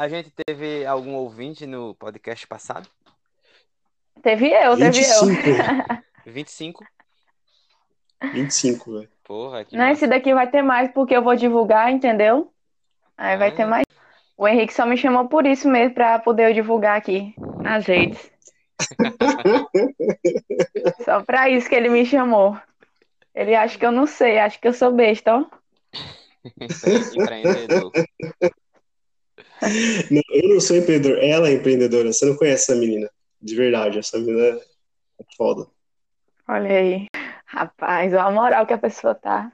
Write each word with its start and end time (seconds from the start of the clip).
a 0.00 0.08
gente 0.08 0.30
teve 0.46 0.86
algum 0.86 1.14
ouvinte 1.14 1.66
no 1.66 1.94
podcast 1.94 2.46
passado? 2.46 2.88
Teve 4.22 4.48
eu, 4.50 4.74
teve 4.76 4.90
25. 4.92 5.48
eu. 6.26 6.32
25? 6.32 6.84
25, 8.32 8.92
velho. 8.96 9.08
Porra, 9.24 9.64
que 9.64 9.76
Não, 9.76 9.84
massa. 9.84 9.92
esse 9.92 10.06
daqui 10.06 10.32
vai 10.32 10.50
ter 10.50 10.62
mais 10.62 10.90
porque 10.92 11.14
eu 11.14 11.22
vou 11.22 11.36
divulgar, 11.36 11.92
entendeu? 11.92 12.50
Aí 13.16 13.36
vai 13.36 13.50
Ah. 13.50 13.54
ter 13.54 13.66
mais. 13.66 13.84
O 14.38 14.48
Henrique 14.48 14.72
só 14.72 14.86
me 14.86 14.96
chamou 14.96 15.28
por 15.28 15.44
isso 15.44 15.68
mesmo, 15.68 15.94
pra 15.94 16.18
poder 16.18 16.48
eu 16.48 16.54
divulgar 16.54 16.96
aqui 16.96 17.34
nas 17.62 17.84
redes. 17.84 18.30
Só 21.04 21.22
pra 21.22 21.50
isso 21.50 21.68
que 21.68 21.74
ele 21.74 21.90
me 21.90 22.06
chamou. 22.06 22.56
Ele 23.34 23.54
acha 23.54 23.78
que 23.78 23.84
eu 23.84 23.92
não 23.92 24.06
sei, 24.06 24.38
acha 24.38 24.58
que 24.58 24.66
eu 24.66 24.72
sou 24.72 24.90
besta, 24.92 25.36
ó. 25.36 25.44
Empreendedor. 27.14 27.92
Não, 30.10 30.22
eu 30.32 30.48
não 30.48 30.60
sou 30.60 30.76
empreendedor, 30.76 31.18
ela 31.22 31.48
é 31.48 31.52
empreendedora. 31.52 32.12
Você 32.12 32.24
não 32.24 32.36
conhece 32.36 32.70
essa 32.70 32.80
menina. 32.80 33.10
De 33.40 33.54
verdade, 33.54 33.98
essa 33.98 34.18
menina 34.18 34.58
é 34.58 35.24
foda. 35.36 35.66
Olha 36.48 36.70
aí. 36.70 37.06
Rapaz, 37.46 38.12
olha 38.12 38.22
a 38.22 38.30
moral 38.30 38.66
que 38.66 38.72
a 38.72 38.78
pessoa 38.78 39.14
tá. 39.14 39.52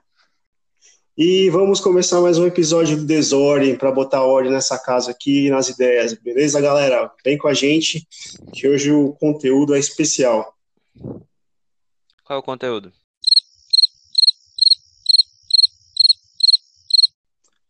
E 1.19 1.49
vamos 1.49 1.81
começar 1.81 2.21
mais 2.21 2.39
um 2.39 2.47
episódio 2.47 2.95
do 2.97 3.07
Desordem 3.07 3.75
para 3.75 3.91
botar 3.91 4.23
ordem 4.23 4.53
nessa 4.53 4.79
casa 4.79 5.11
aqui 5.11 5.49
nas 5.49 5.69
ideias, 5.71 6.13
beleza, 6.13 6.61
galera? 6.61 7.11
Vem 7.25 7.39
com 7.39 7.49
a 7.49 7.55
gente, 7.55 8.07
que 8.53 8.69
hoje 8.69 8.93
o 8.93 9.15
conteúdo 9.15 9.75
é 9.75 9.79
especial. 9.79 10.55
Qual 12.23 12.37
é 12.37 12.37
o 12.37 12.43
conteúdo? 12.43 12.93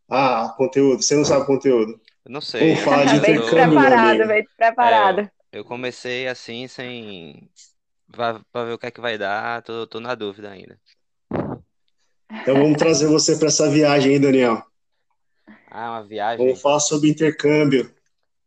Ah, 0.09 0.53
conteúdo, 0.57 1.01
você 1.01 1.15
não 1.15 1.23
sabe 1.23 1.45
conteúdo. 1.45 1.99
Eu 2.27 2.31
não 2.33 2.41
sei. 2.41 2.75
Falar 2.83 3.05
de 3.05 3.21
meu 3.21 3.41
despreparado, 3.41 4.27
veio 4.27 4.43
despreparado. 4.43 5.31
eu 5.49 5.63
comecei 5.63 6.27
assim, 6.27 6.67
sem. 6.67 7.49
Pra, 8.11 8.41
pra 8.51 8.65
ver 8.65 8.73
o 8.73 8.77
que 8.77 8.85
é 8.85 8.91
que 8.91 9.01
vai 9.01 9.17
dar, 9.17 9.61
tô, 9.63 9.87
tô 9.87 9.99
na 10.01 10.13
dúvida 10.13 10.49
ainda. 10.49 10.77
Então 12.29 12.55
vamos 12.55 12.77
trazer 12.77 13.07
você 13.07 13.37
para 13.37 13.47
essa 13.47 13.69
viagem 13.69 14.13
aí, 14.13 14.19
Daniel. 14.19 14.61
Ah, 15.69 15.91
uma 15.91 16.03
viagem. 16.03 16.45
Vamos 16.45 16.61
falar 16.61 16.79
sobre 16.81 17.09
intercâmbio. 17.09 17.93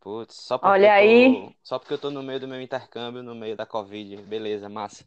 Putz, 0.00 0.36
só 0.36 0.56
porque 0.58 0.72
Olha 0.72 0.86
eu 0.86 0.90
tô, 0.90 0.94
aí. 0.94 1.56
só 1.62 1.78
porque 1.78 1.94
eu 1.94 1.98
tô 1.98 2.10
no 2.10 2.22
meio 2.22 2.40
do 2.40 2.48
meu 2.48 2.60
intercâmbio, 2.60 3.22
no 3.22 3.34
meio 3.34 3.56
da 3.56 3.66
Covid. 3.66 4.16
Beleza, 4.22 4.68
massa. 4.68 5.04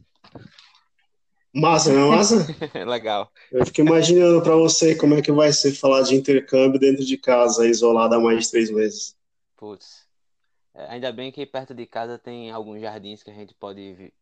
Massa, 1.54 1.92
não 1.92 2.12
é 2.12 2.16
massa? 2.16 2.46
Legal. 2.86 3.30
Eu 3.52 3.64
fico 3.64 3.80
imaginando 3.80 4.42
para 4.42 4.56
você 4.56 4.94
como 4.96 5.14
é 5.14 5.22
que 5.22 5.30
vai 5.30 5.52
ser 5.52 5.72
falar 5.72 6.02
de 6.02 6.16
intercâmbio 6.16 6.80
dentro 6.80 7.04
de 7.04 7.16
casa, 7.16 7.66
isolado 7.68 8.14
há 8.16 8.20
mais 8.20 8.44
de 8.44 8.50
três 8.50 8.70
meses. 8.70 9.14
Putz. 9.56 10.04
É, 10.74 10.86
Ainda 10.90 11.12
bem 11.12 11.30
que 11.30 11.46
perto 11.46 11.72
de 11.72 11.86
casa 11.86 12.18
tem 12.18 12.50
alguns 12.50 12.80
jardins 12.80 13.22
que 13.22 13.30
a 13.30 13.34
gente 13.34 13.54
pode 13.54 13.92
vi- 13.92 14.12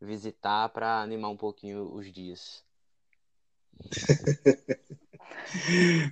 visitar 0.00 0.68
para 0.68 1.00
animar 1.00 1.30
um 1.30 1.36
pouquinho 1.36 1.90
os 1.94 2.12
dias. 2.12 2.62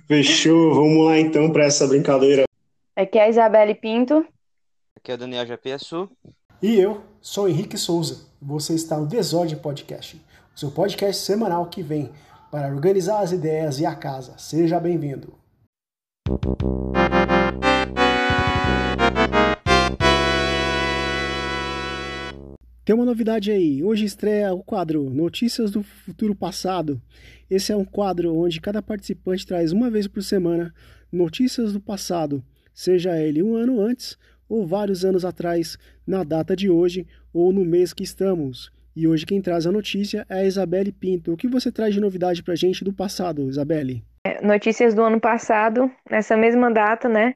Fechou, 0.07 0.73
vamos 0.73 1.05
lá 1.05 1.19
então 1.19 1.51
para 1.51 1.65
essa 1.65 1.87
brincadeira. 1.87 2.43
Aqui 2.95 3.17
é 3.17 3.23
a 3.23 3.29
Isabelle 3.29 3.75
Pinto. 3.75 4.25
Aqui 4.97 5.11
é 5.11 5.15
o 5.15 5.17
Daniel 5.17 5.45
Japiaçu. 5.45 6.09
E 6.61 6.79
eu 6.79 7.01
sou 7.21 7.47
Henrique 7.47 7.77
Souza. 7.77 8.29
Você 8.41 8.73
está 8.73 8.97
no 8.97 9.07
Desordem 9.07 9.57
Podcast, 9.57 10.19
seu 10.55 10.69
podcast 10.69 11.23
semanal 11.23 11.65
que 11.67 11.81
vem 11.81 12.11
para 12.51 12.73
organizar 12.73 13.21
as 13.21 13.31
ideias 13.31 13.79
e 13.79 13.85
a 13.85 13.95
casa. 13.95 14.37
Seja 14.37 14.79
bem-vindo. 14.79 15.33
Tem 22.83 22.95
uma 22.95 23.05
novidade 23.05 23.51
aí. 23.51 23.81
Hoje 23.83 24.03
estreia 24.03 24.53
o 24.53 24.63
quadro 24.63 25.09
Notícias 25.09 25.71
do 25.71 25.81
Futuro 25.81 26.35
Passado. 26.35 27.01
Esse 27.49 27.71
é 27.71 27.75
um 27.75 27.85
quadro 27.85 28.35
onde 28.35 28.59
cada 28.59 28.81
participante 28.81 29.47
traz 29.47 29.71
uma 29.71 29.89
vez 29.89 30.07
por 30.07 30.21
semana 30.21 30.73
notícias 31.11 31.73
do 31.73 31.79
passado, 31.79 32.43
seja 32.73 33.19
ele 33.19 33.43
um 33.43 33.55
ano 33.55 33.81
antes 33.81 34.17
ou 34.47 34.65
vários 34.65 35.05
anos 35.05 35.23
atrás, 35.23 35.77
na 36.05 36.23
data 36.23 36.55
de 36.55 36.69
hoje 36.69 37.07
ou 37.33 37.53
no 37.53 37.63
mês 37.63 37.93
que 37.93 38.03
estamos. 38.03 38.71
E 38.95 39.07
hoje 39.07 39.25
quem 39.25 39.41
traz 39.41 39.65
a 39.65 39.71
notícia 39.71 40.25
é 40.29 40.39
a 40.39 40.45
Isabelle 40.45 40.91
Pinto. 40.91 41.33
O 41.33 41.37
que 41.37 41.47
você 41.47 41.71
traz 41.71 41.93
de 41.93 42.01
novidade 42.01 42.43
pra 42.43 42.55
gente 42.55 42.83
do 42.83 42.93
passado, 42.93 43.47
Isabelle? 43.47 44.03
Notícias 44.43 44.93
do 44.93 45.01
ano 45.01 45.19
passado, 45.19 45.89
nessa 46.09 46.35
mesma 46.35 46.69
data, 46.69 47.07
né? 47.07 47.33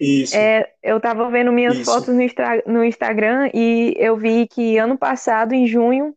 Isso. 0.00 0.36
É, 0.36 0.68
eu 0.82 1.00
tava 1.00 1.28
vendo 1.30 1.52
minhas 1.52 1.76
Isso. 1.76 1.84
fotos 1.84 2.14
no, 2.14 2.72
no 2.72 2.84
Instagram 2.84 3.50
e 3.54 3.94
eu 3.96 4.16
vi 4.16 4.46
que 4.46 4.76
ano 4.76 4.96
passado, 4.96 5.52
em 5.54 5.66
junho, 5.66 6.14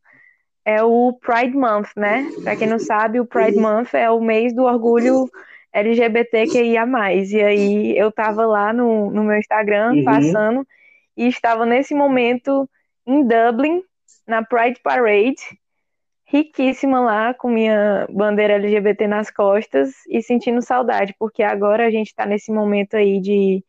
é 0.65 0.83
o 0.83 1.13
Pride 1.13 1.55
Month, 1.55 1.89
né? 1.95 2.31
Pra 2.43 2.55
quem 2.55 2.67
não 2.67 2.79
sabe, 2.79 3.19
o 3.19 3.25
Pride 3.25 3.57
Month 3.57 3.93
é 3.93 4.09
o 4.09 4.21
mês 4.21 4.53
do 4.53 4.63
orgulho 4.63 5.27
LGBTQIA+. 5.73 6.85
E 7.31 7.41
aí 7.41 7.97
eu 7.97 8.11
tava 8.11 8.45
lá 8.45 8.73
no, 8.73 9.09
no 9.11 9.23
meu 9.23 9.37
Instagram, 9.37 9.93
Uhum. 9.93 10.03
passando, 10.03 10.67
e 11.17 11.27
estava 11.27 11.65
nesse 11.65 11.95
momento 11.95 12.69
em 13.07 13.25
Dublin, 13.25 13.81
na 14.31 14.43
Pride 14.43 14.79
Parade, 14.81 15.41
riquíssima 16.25 17.01
lá, 17.01 17.33
com 17.33 17.49
minha 17.49 18.07
bandeira 18.09 18.53
LGBT 18.53 19.07
nas 19.07 19.29
costas 19.29 19.91
e 20.07 20.21
sentindo 20.23 20.61
saudade, 20.61 21.13
porque 21.19 21.43
agora 21.43 21.85
a 21.85 21.91
gente 21.91 22.15
tá 22.15 22.25
nesse 22.25 22.51
momento 22.51 22.95
aí 22.95 23.19
de 23.19 23.63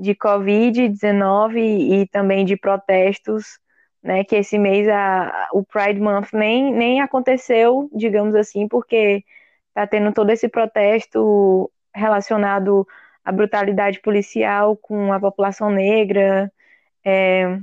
de 0.00 0.14
Covid-19 0.14 1.58
e 1.58 2.06
também 2.08 2.44
de 2.46 2.56
protestos, 2.56 3.58
né? 4.02 4.24
Que 4.24 4.36
esse 4.36 4.58
mês 4.58 4.88
a, 4.88 5.48
o 5.52 5.62
Pride 5.62 6.00
Month 6.00 6.32
nem, 6.32 6.72
nem 6.72 7.02
aconteceu, 7.02 7.90
digamos 7.94 8.34
assim, 8.34 8.66
porque 8.66 9.22
tá 9.74 9.86
tendo 9.86 10.12
todo 10.14 10.30
esse 10.30 10.48
protesto 10.48 11.70
relacionado 11.94 12.86
à 13.24 13.30
brutalidade 13.30 14.00
policial 14.00 14.76
com 14.76 15.12
a 15.12 15.20
população 15.20 15.70
negra, 15.70 16.50
é, 17.04 17.58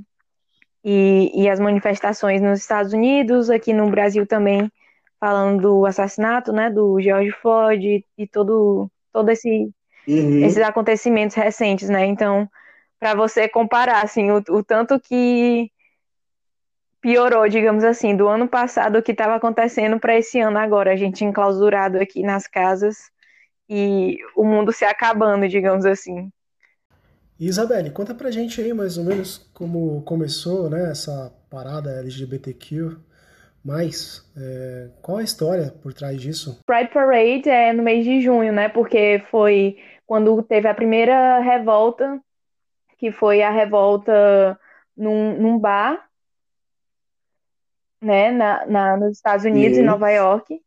e, 0.83 1.31
e 1.43 1.49
as 1.49 1.59
manifestações 1.59 2.41
nos 2.41 2.59
Estados 2.59 2.93
Unidos, 2.93 3.49
aqui 3.49 3.73
no 3.73 3.89
Brasil 3.89 4.25
também, 4.25 4.71
falando 5.19 5.61
do 5.61 5.85
assassinato, 5.85 6.53
né, 6.53 6.69
do 6.69 6.99
George 7.01 7.31
Floyd 7.31 7.85
e, 7.85 8.05
e 8.23 8.27
todo, 8.27 8.89
todo 9.11 9.29
esse 9.29 9.71
Uhum. 10.07 10.43
esses 10.45 10.63
acontecimentos 10.63 11.35
recentes, 11.35 11.89
né? 11.89 12.05
Então, 12.05 12.49
para 12.99 13.13
você 13.13 13.47
comparar, 13.49 14.03
assim, 14.03 14.31
o, 14.31 14.41
o 14.49 14.63
tanto 14.63 14.99
que 14.99 15.69
piorou, 17.01 17.47
digamos 17.47 17.83
assim, 17.83 18.15
do 18.15 18.27
ano 18.27 18.47
passado 18.47 18.97
o 18.97 19.03
que 19.03 19.11
estava 19.11 19.35
acontecendo 19.35 19.99
para 19.99 20.17
esse 20.17 20.39
ano 20.39 20.57
agora, 20.57 20.93
a 20.93 20.95
gente 20.95 21.23
enclausurado 21.25 21.99
aqui 21.99 22.23
nas 22.23 22.47
casas 22.47 23.11
e 23.69 24.17
o 24.35 24.43
mundo 24.45 24.71
se 24.71 24.85
acabando, 24.85 25.47
digamos 25.47 25.85
assim. 25.85 26.31
E, 27.39 27.47
Isabelle, 27.47 27.91
conta 27.91 28.15
pra 28.15 28.31
gente 28.31 28.59
aí 28.61 28.73
mais 28.73 28.97
ou 28.97 29.03
menos 29.03 29.37
como 29.53 30.01
começou 30.03 30.69
né, 30.69 30.89
essa 30.89 31.31
parada 31.49 31.91
LGBTQ. 31.99 32.97
Mas 33.63 34.25
é, 34.37 34.89
qual 35.01 35.17
a 35.17 35.23
história 35.23 35.71
por 35.83 35.93
trás 35.93 36.19
disso? 36.21 36.59
Pride 36.65 36.89
Parade 36.93 37.49
é 37.49 37.73
no 37.73 37.83
mês 37.83 38.05
de 38.05 38.21
junho, 38.21 38.53
né? 38.53 38.69
Porque 38.69 39.21
foi 39.29 39.77
quando 40.05 40.41
teve 40.41 40.67
a 40.67 40.73
primeira 40.73 41.39
revolta, 41.39 42.19
que 42.97 43.11
foi 43.11 43.41
a 43.41 43.51
revolta 43.51 44.57
num, 44.95 45.37
num 45.39 45.59
bar, 45.59 46.07
né? 48.01 48.31
Na, 48.31 48.65
na- 48.65 48.97
nos 48.97 49.17
Estados 49.17 49.45
Unidos, 49.45 49.77
em 49.77 49.81
Uhum. 49.81 49.87
Nova 49.87 50.09
York. 50.11 50.61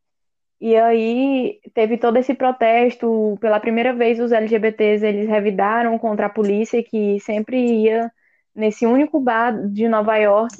E 0.60 0.76
aí 0.76 1.60
teve 1.74 1.96
todo 1.98 2.18
esse 2.18 2.34
protesto. 2.34 3.36
Pela 3.40 3.60
primeira 3.60 3.94
vez, 3.94 4.20
os 4.20 4.32
LGBTs 4.32 5.04
eles 5.06 5.28
revidaram 5.28 5.98
contra 5.98 6.26
a 6.26 6.30
polícia 6.30 6.82
que 6.82 7.18
sempre 7.20 7.56
ia 7.84 8.12
nesse 8.54 8.86
único 8.86 9.20
bar 9.20 9.52
de 9.70 9.88
Nova 9.88 10.16
York 10.16 10.56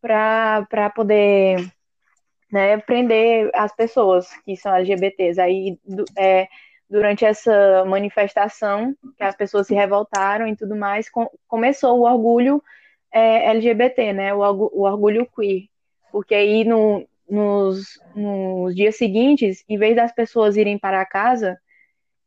para 0.00 0.90
poder 0.94 1.72
né, 2.52 2.78
prender 2.78 3.50
as 3.54 3.74
pessoas 3.74 4.28
que 4.44 4.56
são 4.56 4.74
LGBTs. 4.74 5.40
Aí, 5.40 5.78
é, 6.18 6.48
durante 6.88 7.24
essa 7.24 7.84
manifestação, 7.86 8.94
que 9.16 9.24
as 9.24 9.36
pessoas 9.36 9.66
se 9.66 9.74
revoltaram 9.74 10.46
e 10.48 10.56
tudo 10.56 10.76
mais, 10.76 11.08
com- 11.10 11.30
começou 11.48 11.98
o 12.00 12.02
orgulho 12.04 12.62
é, 13.12 13.50
LGBT, 13.50 14.12
né, 14.12 14.34
o, 14.34 14.38
o 14.40 14.82
orgulho 14.82 15.26
queer. 15.36 15.64
Porque 16.12 16.34
aí, 16.34 16.64
no, 16.64 17.06
nos, 17.30 17.86
nos 18.14 18.74
dias 18.74 18.96
seguintes, 18.96 19.64
em 19.68 19.78
vez 19.78 19.96
das 19.96 20.12
pessoas 20.12 20.56
irem 20.56 20.78
para 20.78 21.04
casa, 21.06 21.58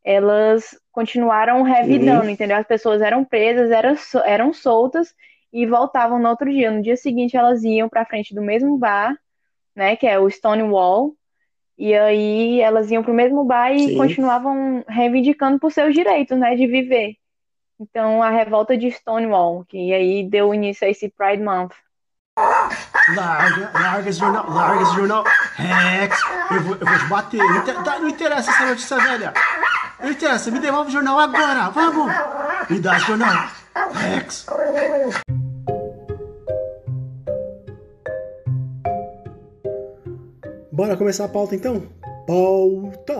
elas 0.02 0.78
continuaram 0.92 1.62
revidando, 1.62 2.28
entendeu? 2.28 2.56
As 2.56 2.66
pessoas 2.66 3.00
eram 3.00 3.24
presas, 3.24 3.70
eram, 3.70 3.94
eram 4.24 4.52
soltas 4.52 5.14
e 5.52 5.66
voltavam 5.66 6.18
no 6.18 6.28
outro 6.28 6.50
dia. 6.50 6.70
No 6.70 6.82
dia 6.82 6.96
seguinte, 6.96 7.36
elas 7.36 7.62
iam 7.64 7.88
para 7.88 8.04
frente 8.04 8.34
do 8.34 8.42
mesmo 8.42 8.76
bar, 8.76 9.16
né, 9.74 9.96
que 9.96 10.06
é 10.06 10.18
o 10.18 10.28
Stonewall, 10.28 11.14
e 11.76 11.94
aí 11.94 12.60
elas 12.60 12.90
iam 12.90 13.02
para 13.02 13.12
o 13.12 13.14
mesmo 13.14 13.44
bar 13.44 13.72
e 13.72 13.88
Sim. 13.88 13.96
continuavam 13.96 14.84
reivindicando 14.88 15.58
por 15.58 15.72
seus 15.72 15.94
direitos, 15.94 16.38
né, 16.38 16.54
de 16.54 16.66
viver. 16.66 17.16
Então, 17.80 18.22
a 18.22 18.30
revolta 18.30 18.76
de 18.76 18.90
Stonewall, 18.90 19.64
que 19.64 19.92
aí 19.92 20.28
deu 20.28 20.54
início 20.54 20.86
a 20.86 20.90
esse 20.90 21.08
Pride 21.08 21.42
Month. 21.42 21.72
Larga, 23.14 23.70
larga 23.74 24.10
esse 24.10 24.18
jornal, 24.18 24.50
larga 24.50 24.82
esse 24.82 24.94
jornal. 24.94 25.24
Rex, 25.54 26.20
eu 26.50 26.62
vou, 26.62 26.76
eu 26.80 26.86
vou 26.86 26.98
te 26.98 27.04
bater. 27.06 27.38
Não, 27.38 27.56
inter, 27.58 28.00
não 28.00 28.08
interessa 28.08 28.50
essa 28.50 28.66
notícia 28.66 28.98
velha. 28.98 29.32
Não 30.00 30.10
interessa, 30.10 30.50
me 30.50 30.58
devolve 30.58 30.88
o 30.88 30.92
jornal 30.92 31.18
agora, 31.18 31.70
vamos. 31.70 32.12
Me 32.68 32.80
dá 32.80 32.96
esse 32.96 33.06
jornal. 33.06 33.48
Rex. 33.92 34.46
Bora 40.72 40.96
começar 40.96 41.26
a 41.26 41.28
pauta 41.28 41.54
então? 41.54 41.86
Pauta! 42.26 43.14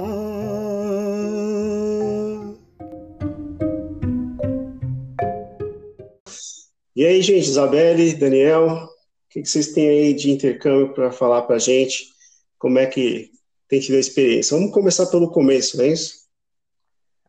E 6.97 7.05
aí, 7.05 7.23
gente, 7.23 7.49
Isabelle, 7.49 8.15
Daniel, 8.15 8.89
que, 9.35 9.43
que 9.43 9.49
vocês 9.49 9.73
têm 9.73 9.89
aí 9.89 10.15
de 10.15 10.31
intercâmbio 10.31 10.95
para 10.95 11.11
falar 11.11 11.43
para 11.43 11.57
a 11.57 11.59
gente? 11.59 12.13
Como 12.57 12.79
é 12.79 12.87
que 12.87 13.33
tem 13.69 13.81
tido 13.81 13.97
a 13.97 14.01
experiência? 14.01 14.57
Vamos 14.57 14.73
começar 14.73 15.07
pelo 15.07 15.31
começo, 15.31 15.77
não 15.77 15.85
é 15.85 15.89
isso? 15.89 16.25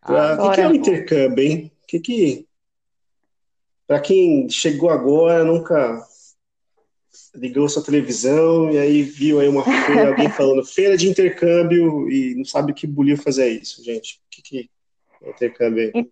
Ah, 0.03 0.37
o 0.39 0.49
que, 0.49 0.55
que, 0.55 0.61
é 0.61 0.67
o 0.67 0.75
intercâmbio, 0.75 1.43
hein? 1.43 1.71
Que 1.87 1.99
que... 1.99 2.47
Para 3.87 3.99
quem 3.99 4.47
chegou 4.49 4.89
agora, 4.91 5.43
nunca 5.43 6.05
ligou 7.33 7.67
sua 7.67 7.83
televisão 7.83 8.71
e 8.71 8.77
aí 8.77 9.01
viu 9.01 9.39
aí 9.39 9.47
uma 9.47 9.63
feira, 9.63 10.09
alguém 10.09 10.29
falando 10.31 10.63
feira 10.63 10.95
de 10.95 11.09
intercâmbio 11.09 12.09
e 12.09 12.35
não 12.35 12.45
sabe 12.45 12.73
que 12.73 12.85
buliu 12.85 13.17
fazer 13.17 13.49
isso, 13.49 13.83
gente. 13.83 14.21
O 14.25 14.29
que, 14.29 14.41
que 14.43 14.69
é 15.23 15.29
intercâmbio 15.31 15.91
aí? 15.93 16.09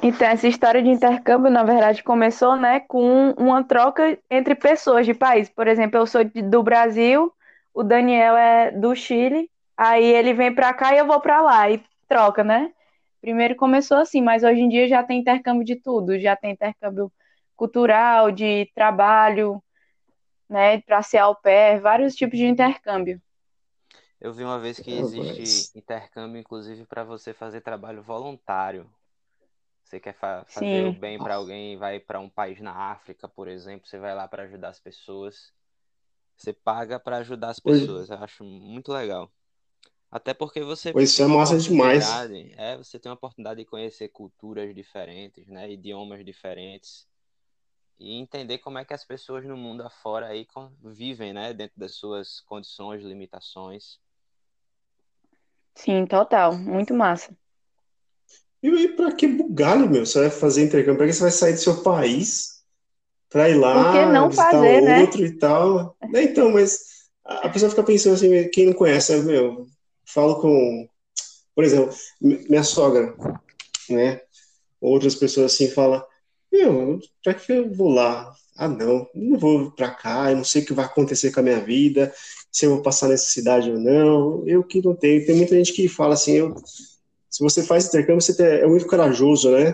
Então, 0.00 0.28
essa 0.28 0.46
história 0.46 0.80
de 0.80 0.88
intercâmbio, 0.88 1.50
na 1.50 1.64
verdade, 1.64 2.04
começou, 2.04 2.56
né, 2.56 2.80
com 2.80 3.30
uma 3.32 3.64
troca 3.64 4.16
entre 4.30 4.54
pessoas 4.54 5.04
de 5.04 5.12
país. 5.12 5.48
Por 5.48 5.66
exemplo, 5.66 5.98
eu 5.98 6.06
sou 6.06 6.22
do 6.24 6.62
Brasil, 6.62 7.32
o 7.74 7.82
Daniel 7.82 8.36
é 8.36 8.70
do 8.70 8.94
Chile, 8.94 9.50
aí 9.76 10.04
ele 10.04 10.32
vem 10.32 10.54
para 10.54 10.72
cá 10.72 10.94
e 10.94 10.98
eu 10.98 11.06
vou 11.06 11.20
para 11.20 11.40
lá, 11.40 11.68
e 11.68 11.82
troca, 12.06 12.44
né? 12.44 12.72
Primeiro 13.20 13.56
começou 13.56 13.96
assim, 13.96 14.22
mas 14.22 14.44
hoje 14.44 14.60
em 14.60 14.68
dia 14.68 14.86
já 14.86 15.02
tem 15.02 15.18
intercâmbio 15.18 15.64
de 15.64 15.74
tudo, 15.74 16.18
já 16.18 16.36
tem 16.36 16.52
intercâmbio 16.52 17.10
cultural, 17.56 18.30
de 18.30 18.70
trabalho, 18.76 19.60
né, 20.48 20.80
para 20.82 21.02
ser 21.02 21.18
au 21.18 21.34
pair, 21.34 21.80
vários 21.80 22.14
tipos 22.14 22.38
de 22.38 22.46
intercâmbio. 22.46 23.20
Eu 24.20 24.32
vi 24.32 24.44
uma 24.44 24.60
vez 24.60 24.78
que 24.78 24.92
existe 24.92 25.76
intercâmbio, 25.76 26.40
inclusive, 26.40 26.84
para 26.86 27.02
você 27.02 27.32
fazer 27.32 27.60
trabalho 27.60 28.00
voluntário. 28.00 28.88
Você 29.88 29.98
quer 29.98 30.12
fa 30.12 30.44
fazer 30.44 30.84
Sim. 30.84 30.88
o 30.88 30.92
bem 31.00 31.16
para 31.16 31.36
alguém, 31.36 31.78
vai 31.78 31.98
para 31.98 32.20
um 32.20 32.28
país 32.28 32.60
na 32.60 32.72
África, 32.72 33.26
por 33.26 33.48
exemplo, 33.48 33.88
você 33.88 33.98
vai 33.98 34.14
lá 34.14 34.28
para 34.28 34.42
ajudar 34.42 34.68
as 34.68 34.78
pessoas. 34.78 35.50
Você 36.36 36.52
paga 36.52 37.00
para 37.00 37.16
ajudar 37.16 37.48
as 37.48 37.58
pessoas. 37.58 38.10
Eu 38.10 38.18
acho 38.18 38.44
muito 38.44 38.92
legal. 38.92 39.32
Até 40.10 40.34
porque 40.34 40.60
você 40.62 40.92
pois 40.92 41.08
isso 41.08 41.22
é 41.22 41.26
massa 41.26 41.56
demais. 41.56 42.04
É, 42.58 42.76
você 42.76 42.98
tem 42.98 43.08
a 43.08 43.14
oportunidade 43.14 43.60
de 43.60 43.64
conhecer 43.64 44.08
culturas 44.10 44.74
diferentes, 44.74 45.46
né, 45.46 45.70
idiomas 45.70 46.22
diferentes 46.22 47.06
e 47.98 48.12
entender 48.12 48.58
como 48.58 48.76
é 48.76 48.84
que 48.84 48.92
as 48.92 49.06
pessoas 49.06 49.46
no 49.46 49.56
mundo 49.56 49.82
afora 49.82 50.26
aí 50.26 50.46
vivem, 50.82 51.32
né, 51.32 51.54
dentro 51.54 51.80
das 51.80 51.94
suas 51.94 52.40
condições, 52.42 53.02
limitações. 53.02 53.98
Sim, 55.74 56.04
total, 56.06 56.58
muito 56.58 56.92
massa. 56.92 57.34
E 58.62 58.68
aí, 58.68 58.88
pra 58.88 59.12
que 59.12 59.26
bugalho, 59.26 59.88
meu? 59.88 60.04
Você 60.04 60.20
vai 60.20 60.30
fazer 60.30 60.64
intercâmbio? 60.64 60.98
Pra 60.98 61.06
que 61.06 61.12
você 61.12 61.22
vai 61.22 61.30
sair 61.30 61.52
do 61.52 61.60
seu 61.60 61.82
país 61.82 62.58
pra 63.30 63.48
ir 63.48 63.54
lá, 63.54 64.28
visitar 64.28 64.50
fazer, 64.50 64.80
né? 64.82 65.00
outro 65.00 65.24
e 65.24 65.38
tal? 65.38 65.96
É, 66.14 66.22
então, 66.22 66.50
mas 66.50 66.80
a 67.24 67.48
pessoa 67.48 67.70
fica 67.70 67.82
pensando 67.82 68.14
assim, 68.14 68.48
quem 68.48 68.66
não 68.66 68.72
conhece, 68.72 69.14
meu, 69.18 69.66
falo 70.06 70.40
com, 70.40 70.88
por 71.54 71.62
exemplo, 71.62 71.94
minha 72.20 72.64
sogra, 72.64 73.14
né? 73.90 74.20
Outras 74.80 75.14
pessoas 75.14 75.52
assim 75.52 75.68
falam, 75.68 76.02
meu, 76.50 76.98
pra 77.22 77.34
que 77.34 77.52
eu 77.52 77.72
vou 77.72 77.90
lá? 77.90 78.32
Ah, 78.56 78.68
não, 78.68 79.06
não 79.14 79.38
vou 79.38 79.70
pra 79.70 79.90
cá, 79.90 80.30
eu 80.30 80.36
não 80.36 80.44
sei 80.44 80.62
o 80.62 80.64
que 80.64 80.72
vai 80.72 80.84
acontecer 80.84 81.30
com 81.30 81.40
a 81.40 81.42
minha 81.42 81.60
vida, 81.60 82.12
se 82.50 82.66
eu 82.66 82.70
vou 82.70 82.82
passar 82.82 83.08
necessidade 83.08 83.70
ou 83.70 83.78
não. 83.78 84.42
Eu 84.48 84.64
que 84.64 84.82
não 84.84 84.96
tenho. 84.96 85.24
Tem 85.24 85.36
muita 85.36 85.54
gente 85.54 85.72
que 85.72 85.86
fala 85.86 86.14
assim, 86.14 86.32
eu 86.32 86.56
se 87.30 87.42
você 87.42 87.62
faz 87.62 87.86
intercâmbio, 87.86 88.22
você 88.22 88.42
é 88.42 88.66
muito 88.66 88.86
corajoso, 88.86 89.50
né? 89.50 89.72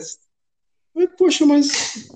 Poxa, 1.16 1.44
mas 1.46 2.08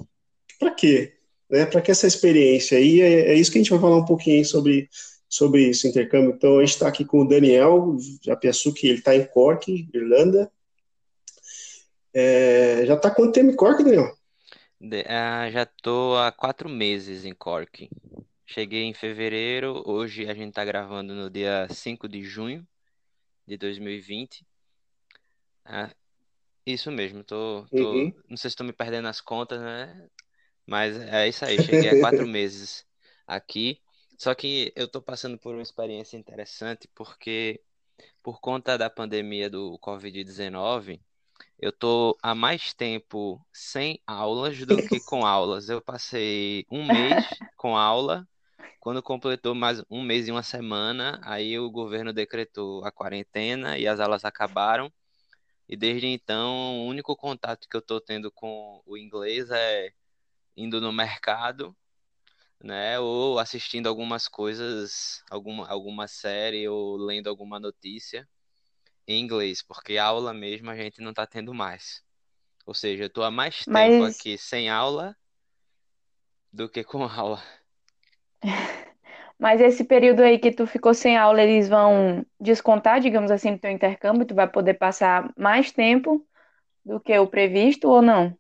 para 0.59 0.71
quê? 0.73 1.15
Né? 1.51 1.67
Para 1.67 1.81
que 1.81 1.91
essa 1.91 2.07
experiência? 2.07 2.79
E 2.79 3.01
é, 3.01 3.31
é, 3.31 3.35
isso 3.35 3.51
que 3.51 3.59
a 3.59 3.63
gente 3.63 3.71
vai 3.71 3.81
falar 3.81 3.97
um 3.97 4.05
pouquinho 4.05 4.45
sobre, 4.45 4.89
sobre 5.29 5.69
isso, 5.69 5.87
intercâmbio. 5.87 6.35
Então, 6.35 6.59
a 6.59 6.61
gente 6.61 6.75
está 6.75 6.89
aqui 6.89 7.05
com 7.05 7.21
o 7.21 7.29
Daniel 7.29 7.97
Japiaçu, 8.23 8.73
que 8.73 8.89
ele 8.89 8.99
está 8.99 9.15
em 9.15 9.27
Cork, 9.27 9.89
Irlanda. 9.95 10.51
É, 12.13 12.85
já 12.87 12.95
está 12.95 13.11
quanto 13.11 13.33
tempo 13.33 13.51
em 13.51 13.57
Cork, 13.57 13.83
Daniel? 13.83 14.17
De, 14.81 15.01
uh, 15.01 15.51
já 15.51 15.63
estou 15.63 16.17
há 16.17 16.31
quatro 16.31 16.69
meses 16.69 17.25
em 17.25 17.35
Cork. 17.35 17.91
Cheguei 18.47 18.85
em 18.85 18.95
fevereiro, 18.95 19.83
hoje 19.85 20.29
a 20.29 20.35
gente 20.35 20.51
está 20.51 20.65
gravando 20.65 21.15
no 21.15 21.29
dia 21.29 21.67
5 21.69 22.09
de 22.09 22.23
junho 22.23 22.67
de 23.47 23.57
2020. 23.57 24.47
É, 25.69 25.91
isso 26.67 26.91
mesmo, 26.91 27.25
tô, 27.25 27.67
tô 27.71 27.93
uhum. 27.95 28.13
não 28.29 28.37
sei 28.37 28.51
se 28.51 28.55
estou 28.55 28.67
me 28.67 28.73
perdendo 28.73 29.09
as 29.09 29.21
contas, 29.21 29.61
né? 29.61 30.09
Mas 30.67 30.97
é 30.99 31.29
isso 31.29 31.45
aí, 31.45 31.59
cheguei 31.59 31.91
há 31.91 32.01
quatro 32.01 32.27
meses 32.29 32.87
aqui. 33.27 33.81
Só 34.19 34.35
que 34.35 34.73
eu 34.77 34.87
estou 34.87 35.01
passando 35.01 35.39
por 35.39 35.55
uma 35.55 35.63
experiência 35.63 36.17
interessante 36.17 36.89
porque, 36.95 37.61
por 38.23 38.41
conta 38.41 38.77
da 38.77 38.91
pandemia 38.91 39.49
do 39.49 39.79
Covid-19, 39.79 41.01
eu 41.59 41.71
estou 41.71 42.17
há 42.23 42.35
mais 42.35 42.75
tempo 42.75 43.45
sem 43.53 44.01
aulas 44.07 44.59
do 44.67 44.79
que 44.89 45.01
com 45.01 45.25
aulas. 45.25 45.69
Eu 45.69 45.81
passei 45.81 46.67
um 46.71 46.85
mês 46.87 47.43
com 47.57 47.77
aula, 47.77 48.27
quando 48.81 49.03
completou 49.03 49.55
mais 49.55 49.83
um 49.91 50.03
mês 50.03 50.29
e 50.29 50.33
uma 50.33 50.43
semana, 50.43 51.21
aí 51.25 51.59
o 51.59 51.71
governo 51.71 52.13
decretou 52.13 52.85
a 52.85 52.93
quarentena 52.93 53.79
e 53.79 53.87
as 53.87 54.01
aulas 54.01 54.25
acabaram. 54.25 54.93
E 55.69 55.77
desde 55.77 56.07
então, 56.07 56.81
o 56.81 56.87
único 56.87 57.15
contato 57.15 57.69
que 57.69 57.77
eu 57.77 57.81
estou 57.81 58.01
tendo 58.01 58.31
com 58.33 58.83
o 58.87 58.97
inglês 58.97 59.51
é 59.51 59.93
indo 60.57 60.81
no 60.81 60.91
mercado, 60.91 61.77
né? 62.59 62.99
Ou 62.99 63.39
assistindo 63.39 63.87
algumas 63.87 64.27
coisas, 64.27 65.23
alguma, 65.31 65.69
alguma 65.69 66.09
série 66.09 66.67
ou 66.69 66.97
lendo 66.97 67.29
alguma 67.29 67.61
notícia 67.61 68.27
em 69.07 69.21
inglês, 69.21 69.63
porque 69.63 69.99
aula 69.99 70.33
mesmo 70.35 70.71
a 70.71 70.77
gente 70.77 71.01
não 71.01 71.11
está 71.11 71.27
tendo 71.27 71.53
mais. 71.53 72.03
Ou 72.67 72.75
seja, 72.75 73.05
eu 73.05 73.07
estou 73.09 73.25
há 73.25 73.31
mais 73.31 73.65
tempo 73.65 73.73
Mas... 73.73 74.17
aqui 74.17 74.37
sem 74.37 74.69
aula 74.69 75.17
do 76.53 76.69
que 76.69 76.83
com 76.83 77.05
aula. 77.09 77.43
Mas 79.39 79.61
esse 79.61 79.85
período 79.85 80.23
aí 80.23 80.39
que 80.39 80.51
tu 80.53 80.67
ficou 80.67 80.95
sem 80.95 81.17
aula, 81.17 81.43
eles 81.43 81.69
vão 81.69 82.25
descontar, 82.41 83.01
digamos 83.01 83.31
assim, 83.31 83.53
no 83.53 83.59
teu 83.59 83.71
intercâmbio, 83.71 84.27
tu 84.27 84.35
vai 84.35 84.49
poder 84.51 84.75
passar 84.75 85.33
mais 85.37 85.71
tempo 85.73 86.27
do 86.85 87.01
que 87.01 87.19
o 87.19 87.27
previsto 87.29 87.89
ou 87.89 88.03
não? 88.03 88.37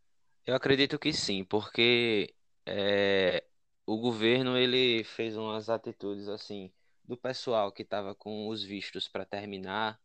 Eu 0.47 0.55
acredito 0.55 0.99
que 0.99 1.13
sim, 1.13 1.45
porque 1.45 2.35
é, 2.67 3.45
o 3.87 3.99
governo 3.99 4.57
ele 4.57 5.05
fez 5.05 5.37
umas 5.37 5.69
atitudes 5.69 6.29
assim 6.29 6.73
do 7.05 7.17
pessoal 7.17 7.71
que 7.73 7.83
estava 7.83 8.15
com 8.15 8.49
os 8.49 8.63
vistos 8.65 9.09
para 9.09 9.25
terminar 9.27 10.01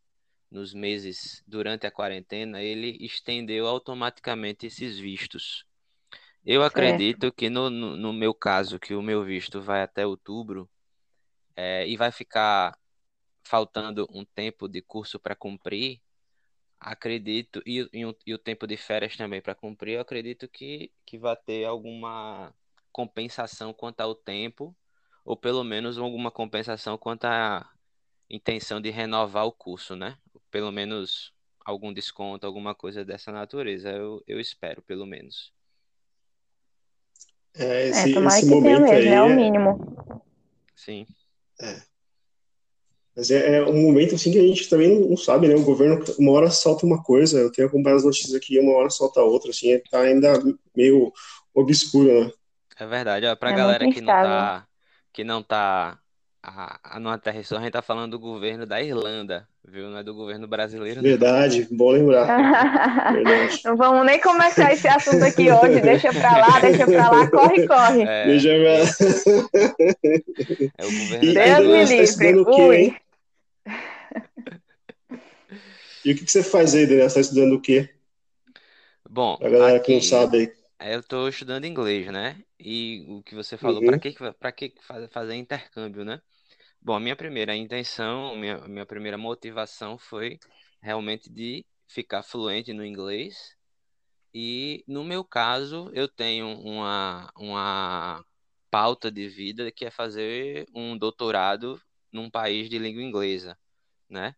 nos 0.50 0.74
meses 0.74 1.42
durante 1.46 1.86
a 1.86 1.90
quarentena, 1.92 2.62
ele 2.62 2.96
estendeu 3.00 3.66
automaticamente 3.68 4.66
esses 4.66 4.98
vistos. 4.98 5.66
Eu 6.44 6.62
acredito 6.64 7.30
certo. 7.30 7.32
que 7.32 7.50
no, 7.50 7.70
no, 7.70 7.96
no 7.96 8.12
meu 8.12 8.34
caso, 8.34 8.78
que 8.78 8.94
o 8.94 9.02
meu 9.02 9.24
visto 9.24 9.60
vai 9.62 9.82
até 9.82 10.06
outubro, 10.06 10.68
é, 11.56 11.86
e 11.86 11.96
vai 11.96 12.10
ficar 12.10 12.78
faltando 13.42 14.08
um 14.10 14.24
tempo 14.24 14.68
de 14.68 14.80
curso 14.80 15.18
para 15.18 15.36
cumprir, 15.36 16.00
acredito, 16.80 17.62
e, 17.64 17.88
e, 17.92 18.04
o, 18.04 18.16
e, 18.26 18.34
o 18.34 18.38
tempo 18.38 18.66
de 18.66 18.76
férias 18.76 19.16
também 19.16 19.40
para 19.40 19.54
cumprir, 19.54 19.94
eu 19.94 20.00
acredito 20.00 20.48
que, 20.48 20.90
que 21.04 21.18
vai 21.18 21.36
ter 21.36 21.64
alguma 21.64 22.52
compensação 22.92 23.72
quanto 23.72 24.00
ao 24.00 24.14
tempo, 24.14 24.74
ou 25.24 25.36
pelo 25.36 25.64
menos 25.64 25.98
alguma 25.98 26.30
compensação 26.30 26.98
quanto 26.98 27.24
à 27.24 27.68
intenção 28.28 28.80
de 28.80 28.90
renovar 28.90 29.46
o 29.46 29.52
curso, 29.52 29.96
né? 29.96 30.18
Pelo 30.50 30.70
menos 30.70 31.32
algum 31.64 31.92
desconto, 31.92 32.46
alguma 32.46 32.74
coisa 32.74 33.04
dessa 33.04 33.32
natureza, 33.32 33.90
eu, 33.90 34.22
eu 34.26 34.38
espero, 34.38 34.82
pelo 34.82 35.06
menos. 35.06 35.52
É, 37.54 37.88
esse, 37.88 38.16
é, 38.16 38.26
esse 38.26 38.46
momento 38.46 38.62
mesmo, 38.62 38.90
aí 38.90 39.08
é 39.08 39.22
o 39.22 39.34
mínimo. 39.34 39.78
Sim. 40.74 41.06
É. 41.60 41.82
Mas 43.16 43.30
é, 43.30 43.58
é, 43.58 43.64
um 43.64 43.80
momento 43.80 44.16
assim 44.16 44.32
que 44.32 44.38
a 44.38 44.42
gente 44.42 44.68
também 44.68 44.98
não 45.08 45.16
sabe, 45.16 45.46
né? 45.46 45.54
O 45.54 45.62
governo 45.62 46.04
uma 46.18 46.32
hora 46.32 46.50
solta 46.50 46.84
uma 46.84 47.02
coisa, 47.02 47.38
eu 47.38 47.52
tenho 47.52 47.68
acompanhado 47.68 47.98
as 47.98 48.04
notícias 48.04 48.34
aqui, 48.34 48.58
uma 48.58 48.72
hora 48.72 48.90
solta 48.90 49.20
outra, 49.20 49.50
assim, 49.50 49.78
tá 49.90 50.00
ainda 50.00 50.32
meio 50.76 51.12
obscuro, 51.54 52.24
né? 52.24 52.32
É 52.76 52.86
verdade, 52.86 53.26
ó, 53.26 53.36
pra 53.36 53.50
é 53.50 53.54
galera 53.54 53.88
que 53.88 54.00
não 54.00 54.06
tá 54.06 54.66
que 55.12 55.22
não 55.22 55.42
tá 55.42 56.00
a, 56.42 56.96
a, 56.96 57.00
no 57.00 57.08
aterrissou, 57.08 57.58
a 57.58 57.60
gente 57.60 57.72
tá 57.72 57.82
falando 57.82 58.12
do 58.12 58.18
governo 58.18 58.66
da 58.66 58.82
Irlanda, 58.82 59.48
viu? 59.66 59.88
Não 59.88 59.98
é 59.98 60.02
do 60.02 60.14
governo 60.14 60.46
brasileiro. 60.46 61.02
Verdade, 61.02 61.66
bom 61.70 61.90
lembrar. 61.90 63.12
Verdade. 63.12 63.60
Não 63.64 63.76
vamos 63.76 64.06
nem 64.06 64.20
começar 64.20 64.72
esse 64.72 64.86
assunto 64.86 65.24
aqui 65.24 65.50
hoje, 65.50 65.80
deixa 65.80 66.12
pra 66.12 66.36
lá, 66.38 66.60
deixa 66.60 66.86
pra 66.86 67.10
lá, 67.10 67.30
corre, 67.30 67.66
corre. 67.66 68.02
É, 68.02 68.26
deixa 68.26 68.48
pra... 68.48 68.74
é 70.78 70.86
o 70.86 70.92
governo 70.92 71.20
Deus 71.20 71.34
da 71.34 71.60
me 71.60 71.84
livre, 71.84 72.34
ui. 72.46 72.96
E 76.04 76.12
o 76.12 76.16
que, 76.16 76.24
que 76.24 76.30
você 76.30 76.42
faz 76.42 76.74
aí, 76.74 76.86
Daniel? 76.86 77.08
Você 77.08 77.20
está 77.20 77.20
estudando 77.20 77.54
o 77.54 77.60
quê? 77.60 77.88
Bom, 79.08 79.38
a 79.40 79.48
galera 79.48 79.76
aqui, 79.76 79.86
que 79.86 79.94
não 79.94 80.02
sabe 80.02 80.36
aí. 80.38 80.52
Eu 80.92 81.00
estou 81.00 81.28
estudando 81.28 81.64
inglês, 81.64 82.06
né? 82.12 82.36
E 82.60 83.06
o 83.08 83.22
que 83.22 83.34
você 83.34 83.56
falou, 83.56 83.80
uhum. 83.80 83.86
para 83.86 83.98
que, 83.98 84.14
pra 84.38 84.52
que 84.52 84.74
fazer 85.08 85.34
intercâmbio, 85.34 86.04
né? 86.04 86.20
Bom, 86.84 86.94
a 86.96 87.00
minha 87.00 87.16
primeira 87.16 87.56
intenção, 87.56 88.36
minha, 88.36 88.58
minha 88.68 88.84
primeira 88.84 89.16
motivação 89.16 89.96
foi 89.96 90.38
realmente 90.82 91.30
de 91.30 91.64
ficar 91.88 92.22
fluente 92.22 92.74
no 92.74 92.84
inglês. 92.84 93.56
E 94.34 94.84
no 94.86 95.04
meu 95.04 95.24
caso, 95.24 95.90
eu 95.94 96.08
tenho 96.08 96.48
uma, 96.60 97.30
uma 97.36 98.24
pauta 98.70 99.10
de 99.10 99.28
vida 99.28 99.72
que 99.72 99.86
é 99.86 99.90
fazer 99.90 100.66
um 100.74 100.98
doutorado 100.98 101.80
num 102.12 102.30
país 102.30 102.68
de 102.68 102.78
língua 102.78 103.02
inglesa, 103.02 103.58
né? 104.08 104.34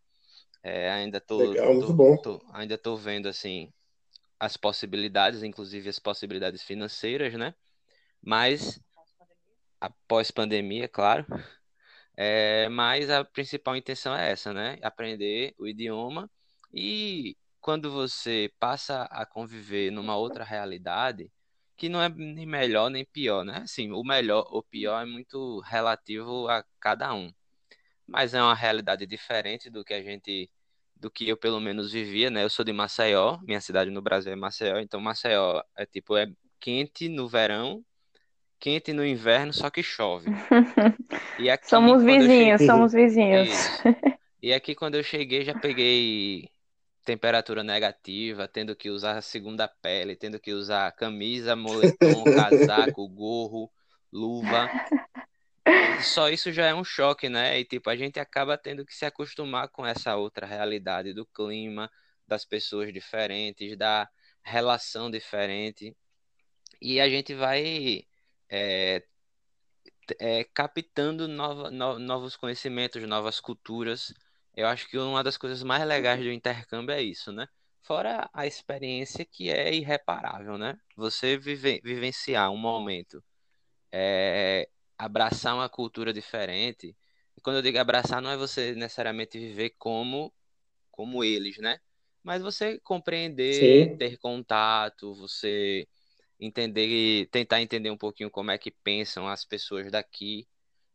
É, 0.63 0.91
ainda 0.91 1.21
tô, 1.21 1.51
Legal, 1.51 1.93
bom. 1.93 2.17
Tô, 2.17 2.41
ainda 2.53 2.77
tô 2.77 2.95
vendo 2.97 3.27
assim 3.27 3.71
as 4.39 4.57
possibilidades, 4.57 5.43
inclusive 5.43 5.89
as 5.89 5.99
possibilidades 5.99 6.63
financeiras, 6.63 7.33
né? 7.35 7.53
Mas 8.21 8.79
após 9.81 10.31
pandemia, 10.31 10.87
claro. 10.87 11.25
É, 12.17 12.67
mas 12.69 13.09
a 13.11 13.23
principal 13.25 13.75
intenção 13.75 14.15
é 14.15 14.31
essa, 14.31 14.53
né? 14.53 14.79
Aprender 14.83 15.53
o 15.57 15.67
idioma 15.67 16.29
e 16.73 17.37
quando 17.61 17.91
você 17.91 18.51
passa 18.59 19.03
a 19.05 19.25
conviver 19.25 19.91
numa 19.91 20.17
outra 20.17 20.43
realidade, 20.43 21.31
que 21.77 21.89
não 21.89 22.01
é 22.01 22.09
nem 22.09 22.45
melhor 22.45 22.89
nem 22.89 23.05
pior, 23.05 23.43
né? 23.45 23.59
Assim, 23.63 23.91
o 23.91 24.03
melhor 24.03 24.47
ou 24.51 24.63
pior 24.63 25.01
é 25.01 25.05
muito 25.05 25.59
relativo 25.61 26.47
a 26.49 26.63
cada 26.79 27.13
um 27.13 27.31
mas 28.05 28.33
é 28.33 28.41
uma 28.41 28.55
realidade 28.55 29.05
diferente 29.05 29.69
do 29.69 29.83
que 29.83 29.93
a 29.93 30.01
gente, 30.01 30.49
do 30.95 31.11
que 31.11 31.27
eu 31.27 31.37
pelo 31.37 31.59
menos 31.59 31.91
vivia, 31.91 32.29
né? 32.29 32.43
Eu 32.43 32.49
sou 32.49 32.63
de 32.65 32.73
Maceió, 32.73 33.39
minha 33.43 33.61
cidade 33.61 33.91
no 33.91 34.01
Brasil 34.01 34.31
é 34.31 34.35
Maceió, 34.35 34.79
então 34.79 34.99
Maceió 35.01 35.61
é 35.75 35.85
tipo 35.85 36.15
é 36.17 36.27
quente 36.59 37.09
no 37.09 37.27
verão, 37.27 37.83
quente 38.59 38.93
no 38.93 39.05
inverno, 39.05 39.53
só 39.53 39.69
que 39.69 39.83
chove. 39.83 40.29
E 41.39 41.51
aqui, 41.51 41.69
somos 41.69 42.03
vizinhos, 42.03 42.59
cheguei... 42.59 42.67
somos 42.67 42.93
vizinhos. 42.93 43.49
Isso. 43.49 43.81
E 44.39 44.53
aqui 44.53 44.75
quando 44.75 44.95
eu 44.95 45.03
cheguei 45.03 45.43
já 45.43 45.57
peguei 45.57 46.47
temperatura 47.03 47.63
negativa, 47.63 48.47
tendo 48.47 48.75
que 48.75 48.89
usar 48.89 49.17
a 49.17 49.21
segunda 49.21 49.67
pele, 49.67 50.15
tendo 50.15 50.39
que 50.39 50.53
usar 50.53 50.91
camisa, 50.91 51.55
moletom, 51.55 52.23
casaco, 52.35 53.07
gorro, 53.07 53.69
luva 54.13 54.69
só 56.01 56.29
isso 56.29 56.51
já 56.51 56.67
é 56.67 56.73
um 56.73 56.83
choque, 56.83 57.29
né? 57.29 57.59
E 57.59 57.65
tipo, 57.65 57.89
a 57.89 57.95
gente 57.95 58.19
acaba 58.19 58.57
tendo 58.57 58.85
que 58.85 58.93
se 58.95 59.05
acostumar 59.05 59.69
com 59.69 59.85
essa 59.85 60.15
outra 60.15 60.45
realidade 60.45 61.13
do 61.13 61.25
clima, 61.25 61.91
das 62.27 62.45
pessoas 62.45 62.91
diferentes, 62.93 63.77
da 63.77 64.09
relação 64.41 65.09
diferente. 65.09 65.95
E 66.81 66.99
a 66.99 67.09
gente 67.09 67.33
vai 67.33 68.05
é, 68.49 69.03
é, 70.19 70.43
captando 70.53 71.27
nova, 71.27 71.69
no, 71.71 71.99
novos 71.99 72.35
conhecimentos, 72.35 73.01
novas 73.03 73.39
culturas. 73.39 74.13
Eu 74.55 74.67
acho 74.67 74.87
que 74.87 74.97
uma 74.97 75.23
das 75.23 75.37
coisas 75.37 75.63
mais 75.63 75.85
legais 75.85 76.21
do 76.23 76.31
intercâmbio 76.31 76.93
é 76.93 77.01
isso, 77.01 77.31
né? 77.31 77.47
Fora 77.81 78.29
a 78.33 78.45
experiência 78.45 79.25
que 79.25 79.49
é 79.49 79.73
irreparável, 79.73 80.57
né? 80.57 80.77
Você 80.95 81.37
vive, 81.37 81.79
vivenciar 81.83 82.51
um 82.51 82.57
momento 82.57 83.23
é, 83.91 84.69
abraçar 84.97 85.55
uma 85.55 85.69
cultura 85.69 86.13
diferente. 86.13 86.95
E 87.35 87.41
quando 87.41 87.57
eu 87.57 87.61
digo 87.61 87.77
abraçar, 87.79 88.21
não 88.21 88.31
é 88.31 88.37
você 88.37 88.73
necessariamente 88.75 89.39
viver 89.39 89.71
como 89.77 90.33
como 90.91 91.23
eles, 91.23 91.57
né? 91.59 91.79
Mas 92.23 92.41
você 92.41 92.79
compreender, 92.81 93.89
Sim. 93.89 93.97
ter 93.97 94.17
contato, 94.17 95.15
você 95.15 95.87
entender, 96.39 97.27
tentar 97.31 97.61
entender 97.61 97.89
um 97.89 97.97
pouquinho 97.97 98.29
como 98.29 98.51
é 98.51 98.57
que 98.57 98.71
pensam 98.71 99.27
as 99.27 99.45
pessoas 99.45 99.91
daqui. 99.91 100.47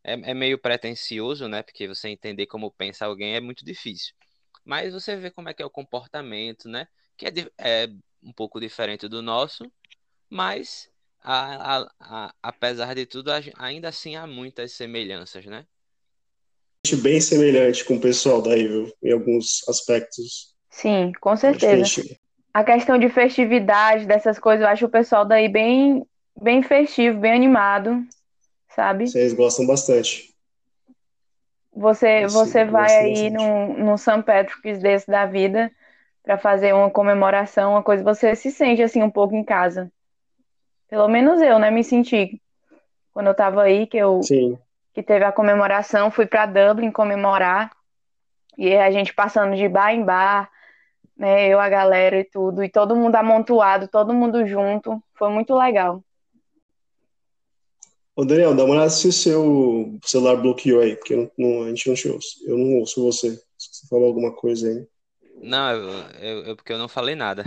É, 0.04 0.12
é 0.12 0.34
meio 0.34 0.58
pretencioso, 0.58 1.48
né? 1.48 1.62
Porque 1.62 1.86
você 1.88 2.08
entender 2.08 2.46
como 2.46 2.70
pensa 2.72 3.06
alguém 3.06 3.34
é 3.34 3.40
muito 3.40 3.64
difícil. 3.64 4.14
Mas 4.64 4.92
você 4.92 5.16
vê 5.16 5.30
como 5.30 5.48
é 5.48 5.54
que 5.54 5.62
é 5.62 5.66
o 5.66 5.70
comportamento, 5.70 6.68
né? 6.68 6.86
Que 7.16 7.26
é, 7.26 7.32
é 7.58 7.88
um 8.22 8.32
pouco 8.32 8.60
diferente 8.60 9.08
do 9.08 9.20
nosso, 9.20 9.70
mas 10.30 10.88
a, 11.20 11.78
a, 11.78 11.90
a, 12.00 12.34
apesar 12.42 12.94
de 12.94 13.06
tudo, 13.06 13.30
ainda 13.56 13.88
assim 13.88 14.16
há 14.16 14.26
muitas 14.26 14.72
semelhanças, 14.72 15.44
né? 15.46 15.66
Bem 17.00 17.20
semelhante 17.20 17.84
com 17.84 17.96
o 17.96 18.00
pessoal 18.00 18.42
daí, 18.42 18.66
viu? 18.66 18.92
Em 19.02 19.12
alguns 19.12 19.66
aspectos. 19.68 20.54
Sim, 20.68 21.12
com 21.20 21.36
certeza. 21.36 21.84
A 22.52 22.62
questão 22.62 22.98
de 22.98 23.08
festividade, 23.08 24.06
dessas 24.06 24.38
coisas, 24.38 24.62
eu 24.62 24.70
acho 24.70 24.86
o 24.86 24.90
pessoal 24.90 25.24
daí 25.24 25.48
bem, 25.48 26.06
bem 26.40 26.62
festivo, 26.62 27.18
bem 27.18 27.32
animado, 27.32 28.04
sabe? 28.68 29.06
Vocês 29.06 29.32
gostam 29.32 29.66
bastante. 29.66 30.32
Você, 31.74 32.26
você 32.26 32.64
vai 32.66 32.94
aí 32.98 33.30
no, 33.30 33.72
no 33.78 33.96
St. 33.96 34.22
Patrick's 34.22 34.78
desse 34.80 35.10
da 35.10 35.24
vida 35.24 35.72
para 36.22 36.36
fazer 36.36 36.74
uma 36.74 36.90
comemoração, 36.90 37.72
uma 37.72 37.82
coisa, 37.82 38.04
você 38.04 38.36
se 38.36 38.50
sente 38.50 38.82
assim 38.82 39.02
um 39.02 39.10
pouco 39.10 39.34
em 39.34 39.42
casa. 39.42 39.90
Pelo 40.88 41.08
menos 41.08 41.40
eu, 41.40 41.58
né, 41.58 41.70
me 41.70 41.82
senti. 41.82 42.40
Quando 43.14 43.28
eu 43.28 43.34
tava 43.34 43.62
aí, 43.62 43.86
que 43.86 43.96
eu 43.96 44.22
Sim. 44.22 44.58
que 44.92 45.02
teve 45.02 45.24
a 45.24 45.32
comemoração, 45.32 46.10
fui 46.10 46.26
para 46.26 46.44
Dublin 46.44 46.90
comemorar. 46.90 47.70
E 48.58 48.76
a 48.76 48.90
gente 48.90 49.14
passando 49.14 49.56
de 49.56 49.66
bar 49.66 49.94
em 49.94 50.04
bar, 50.04 50.50
né, 51.22 51.46
eu, 51.46 51.60
a 51.60 51.68
galera 51.68 52.18
e 52.18 52.24
tudo, 52.24 52.64
e 52.64 52.68
todo 52.68 52.96
mundo 52.96 53.14
amontoado, 53.14 53.86
todo 53.86 54.12
mundo 54.12 54.44
junto. 54.44 55.00
Foi 55.14 55.30
muito 55.30 55.54
legal. 55.54 56.02
Ô 58.16 58.24
Daniel, 58.24 58.56
dá 58.56 58.64
uma 58.64 58.74
olhada 58.74 58.90
se 58.90 59.06
o 59.06 59.12
seu 59.12 60.00
celular 60.04 60.36
bloqueou 60.36 60.80
aí, 60.80 60.96
porque 60.96 61.14
não, 61.14 61.30
não, 61.38 61.62
a 61.62 61.68
gente 61.68 61.88
não 61.88 61.94
te 61.94 62.08
ouve. 62.08 62.24
Eu 62.44 62.58
não 62.58 62.80
ouço 62.80 63.04
você. 63.04 63.36
Se 63.56 63.68
você 63.72 63.86
falou 63.88 64.06
alguma 64.06 64.32
coisa 64.32 64.68
aí. 64.68 64.84
Não, 65.40 65.70
eu, 65.70 65.90
eu, 66.20 66.44
eu, 66.44 66.56
porque 66.56 66.72
eu 66.72 66.78
não 66.78 66.88
falei 66.88 67.14
nada. 67.14 67.44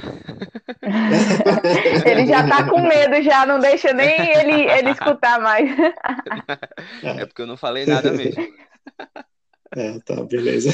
ele 2.05 2.25
já 2.25 2.47
tá 2.47 2.69
com 2.69 2.79
medo, 2.79 3.21
já 3.21 3.45
não 3.45 3.59
deixa 3.59 3.91
nem 3.91 4.15
ele, 4.37 4.71
ele 4.71 4.91
escutar 4.91 5.39
mais. 5.41 5.69
é 7.03 7.25
porque 7.25 7.41
eu 7.41 7.47
não 7.47 7.57
falei 7.57 7.85
nada 7.85 8.13
mesmo. 8.13 8.41
É, 9.73 9.99
tá, 9.99 10.23
beleza. 10.23 10.69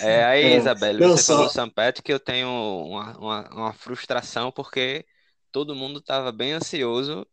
É, 0.00 0.24
aí, 0.24 0.44
é. 0.52 0.56
Isabelle, 0.56 1.00
não, 1.00 1.16
você 1.16 1.22
só... 1.22 1.36
falou 1.36 1.48
Sampete 1.50 2.02
que 2.02 2.12
eu 2.12 2.20
tenho 2.20 2.48
uma, 2.48 3.18
uma, 3.18 3.50
uma, 3.50 3.72
frustração 3.72 4.50
porque 4.50 5.04
todo 5.50 5.76
mundo 5.76 6.00
tava 6.00 6.32
bem 6.32 6.52
ansioso 6.52 7.26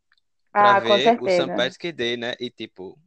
para 0.52 0.76
ah, 0.76 0.80
ver 0.80 1.22
o 1.22 1.30
Sampete 1.30 1.78
que 1.78 1.92
dei, 1.92 2.18
né? 2.18 2.34
E 2.40 2.50
tipo, 2.50 2.98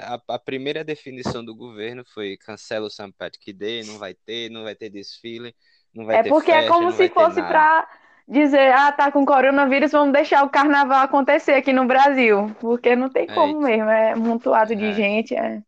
a, 0.00 0.20
a, 0.28 0.38
primeira 0.38 0.84
definição 0.84 1.44
do 1.44 1.54
governo 1.54 2.04
foi 2.14 2.36
cancela 2.36 2.86
o 2.86 2.90
St. 2.90 3.12
Patrick 3.18 3.52
Day, 3.52 3.84
não 3.84 3.98
vai 3.98 4.14
ter, 4.14 4.50
não 4.50 4.62
vai 4.62 4.74
ter 4.74 4.88
desfile, 4.88 5.54
não 5.94 6.06
vai 6.06 6.16
é 6.16 6.22
ter 6.22 6.28
porque 6.28 6.52
festa, 6.52 6.66
é 6.66 6.68
como 6.68 6.90
se 6.92 7.08
fosse 7.08 7.42
para 7.42 7.88
dizer, 8.26 8.72
ah, 8.72 8.92
tá 8.92 9.10
com 9.10 9.24
coronavírus, 9.24 9.92
vamos 9.92 10.12
deixar 10.12 10.44
o 10.44 10.50
carnaval 10.50 11.02
acontecer 11.02 11.52
aqui 11.52 11.72
no 11.72 11.86
Brasil, 11.86 12.54
porque 12.60 12.94
não 12.94 13.08
tem 13.08 13.26
como 13.26 13.66
é, 13.66 13.76
mesmo, 13.76 13.90
é 13.90 14.14
montuado 14.14 14.76
de 14.76 14.84
é. 14.84 14.92
gente, 14.92 15.34
é 15.34 15.62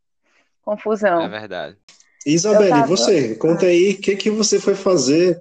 confusão. 0.63 1.23
É 1.23 1.29
verdade. 1.29 1.77
Isabelle, 2.27 2.71
tava... 2.71 2.87
você, 2.87 3.35
conta 3.37 3.67
aí 3.67 3.93
o 3.93 4.01
que, 4.01 4.17
que 4.17 4.31
você 4.31 4.61
foi 4.61 4.75
fazer 4.75 5.41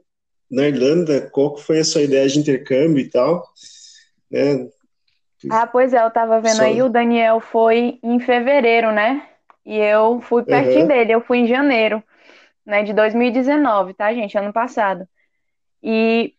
na 0.50 0.68
Irlanda, 0.68 1.30
qual 1.32 1.58
foi 1.58 1.80
a 1.80 1.84
sua 1.84 2.02
ideia 2.02 2.28
de 2.28 2.40
intercâmbio 2.40 3.00
e 3.00 3.10
tal, 3.10 3.46
né? 4.32 4.68
Ah, 5.50 5.68
pois 5.68 5.94
é, 5.94 6.04
eu 6.04 6.12
tava 6.12 6.42
vendo 6.42 6.58
Só... 6.58 6.64
aí, 6.64 6.82
o 6.82 6.90
Daniel 6.90 7.40
foi 7.40 8.00
em 8.04 8.20
fevereiro, 8.20 8.92
né? 8.92 9.26
E 9.66 9.78
eu 9.78 10.20
fui 10.22 10.44
pertinho 10.44 10.82
uhum. 10.82 10.88
dele, 10.88 11.14
eu 11.14 11.22
fui 11.22 11.40
em 11.40 11.48
janeiro, 11.48 12.04
né, 12.66 12.84
de 12.84 12.92
2019, 12.94 13.94
tá, 13.94 14.14
gente? 14.14 14.38
Ano 14.38 14.52
passado. 14.52 15.08
E 15.82 16.34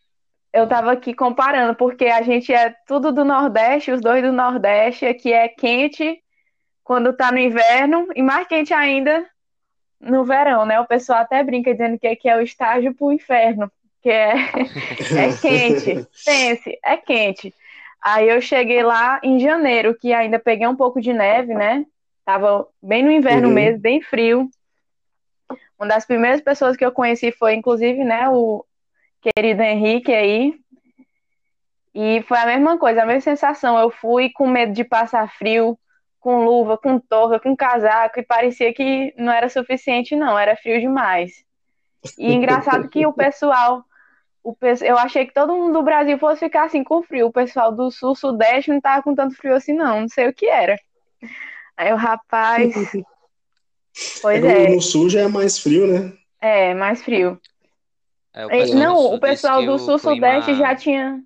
eu 0.53 0.67
tava 0.67 0.91
aqui 0.91 1.13
comparando, 1.13 1.73
porque 1.75 2.05
a 2.05 2.21
gente 2.21 2.53
é 2.53 2.75
tudo 2.85 3.11
do 3.11 3.23
Nordeste, 3.23 3.91
os 3.91 4.01
dois 4.01 4.21
do 4.21 4.33
Nordeste, 4.33 5.05
aqui 5.05 5.31
é 5.31 5.47
quente 5.47 6.21
quando 6.83 7.13
tá 7.13 7.31
no 7.31 7.37
inverno, 7.37 8.07
e 8.15 8.21
mais 8.21 8.47
quente 8.47 8.73
ainda 8.73 9.25
no 9.99 10.25
verão, 10.25 10.65
né? 10.65 10.79
O 10.79 10.87
pessoal 10.87 11.19
até 11.19 11.43
brinca 11.43 11.71
dizendo 11.71 11.99
que 11.99 12.07
aqui 12.07 12.27
é 12.27 12.35
o 12.35 12.41
estágio 12.41 12.93
pro 12.93 13.11
inferno, 13.11 13.71
que 14.01 14.09
é, 14.09 14.33
é 15.15 15.37
quente. 15.39 16.07
Pense, 16.25 16.79
é 16.83 16.97
quente. 16.97 17.53
Aí 18.01 18.27
eu 18.27 18.41
cheguei 18.41 18.81
lá 18.81 19.19
em 19.23 19.39
janeiro, 19.39 19.95
que 19.95 20.11
ainda 20.11 20.39
peguei 20.39 20.67
um 20.67 20.75
pouco 20.75 20.99
de 20.99 21.13
neve, 21.13 21.53
né? 21.53 21.85
Tava 22.25 22.67
bem 22.81 23.03
no 23.03 23.11
inverno 23.11 23.47
uhum. 23.47 23.53
mesmo, 23.53 23.79
bem 23.79 24.01
frio. 24.01 24.49
Uma 25.77 25.87
das 25.87 26.05
primeiras 26.05 26.41
pessoas 26.41 26.75
que 26.75 26.85
eu 26.85 26.91
conheci 26.91 27.31
foi, 27.31 27.53
inclusive, 27.53 28.03
né, 28.03 28.29
o 28.29 28.65
querido 29.21 29.61
Henrique 29.61 30.13
aí. 30.13 30.55
E 31.93 32.21
foi 32.23 32.37
a 32.37 32.45
mesma 32.45 32.77
coisa, 32.77 33.03
a 33.03 33.05
mesma 33.05 33.21
sensação. 33.21 33.77
Eu 33.77 33.89
fui 33.89 34.29
com 34.29 34.47
medo 34.47 34.73
de 34.73 34.83
passar 34.83 35.29
frio, 35.31 35.77
com 36.21 36.45
luva, 36.45 36.77
com 36.77 36.99
touca, 36.99 37.39
com 37.39 37.55
casaco, 37.55 38.19
e 38.19 38.23
parecia 38.23 38.71
que 38.73 39.13
não 39.17 39.33
era 39.33 39.49
suficiente, 39.49 40.15
não, 40.15 40.37
era 40.37 40.55
frio 40.55 40.79
demais. 40.79 41.43
E 42.17 42.31
engraçado 42.31 42.87
que 42.87 43.05
o 43.05 43.11
pessoal, 43.11 43.83
o, 44.43 44.55
eu 44.81 44.97
achei 44.97 45.25
que 45.25 45.33
todo 45.33 45.53
mundo 45.53 45.73
do 45.73 45.83
Brasil 45.83 46.17
fosse 46.19 46.41
ficar 46.41 46.65
assim 46.65 46.83
com 46.83 47.01
frio. 47.01 47.27
O 47.27 47.33
pessoal 47.33 47.71
do 47.71 47.89
sul, 47.91 48.15
sudeste 48.15 48.71
não 48.71 48.79
tava 48.79 49.01
com 49.01 49.15
tanto 49.15 49.35
frio 49.35 49.55
assim, 49.55 49.73
não, 49.73 50.01
não 50.01 50.07
sei 50.07 50.29
o 50.29 50.33
que 50.33 50.45
era. 50.45 50.77
Aí 51.75 51.91
o 51.91 51.97
rapaz. 51.97 52.73
Pois 54.21 54.43
é. 54.43 54.69
No 54.69 54.81
sul 54.81 55.09
já 55.09 55.21
é 55.21 55.27
mais 55.27 55.57
frio, 55.57 55.87
né? 55.87 56.13
É, 56.39 56.73
mais 56.73 57.03
frio. 57.03 57.39
É, 58.33 58.45
o 58.45 58.75
não, 58.75 59.13
o 59.13 59.19
pessoal 59.19 59.65
do 59.65 59.77
sul, 59.77 59.99
clima... 59.99 60.15
sudeste 60.15 60.55
já 60.55 60.75
tinha 60.75 61.21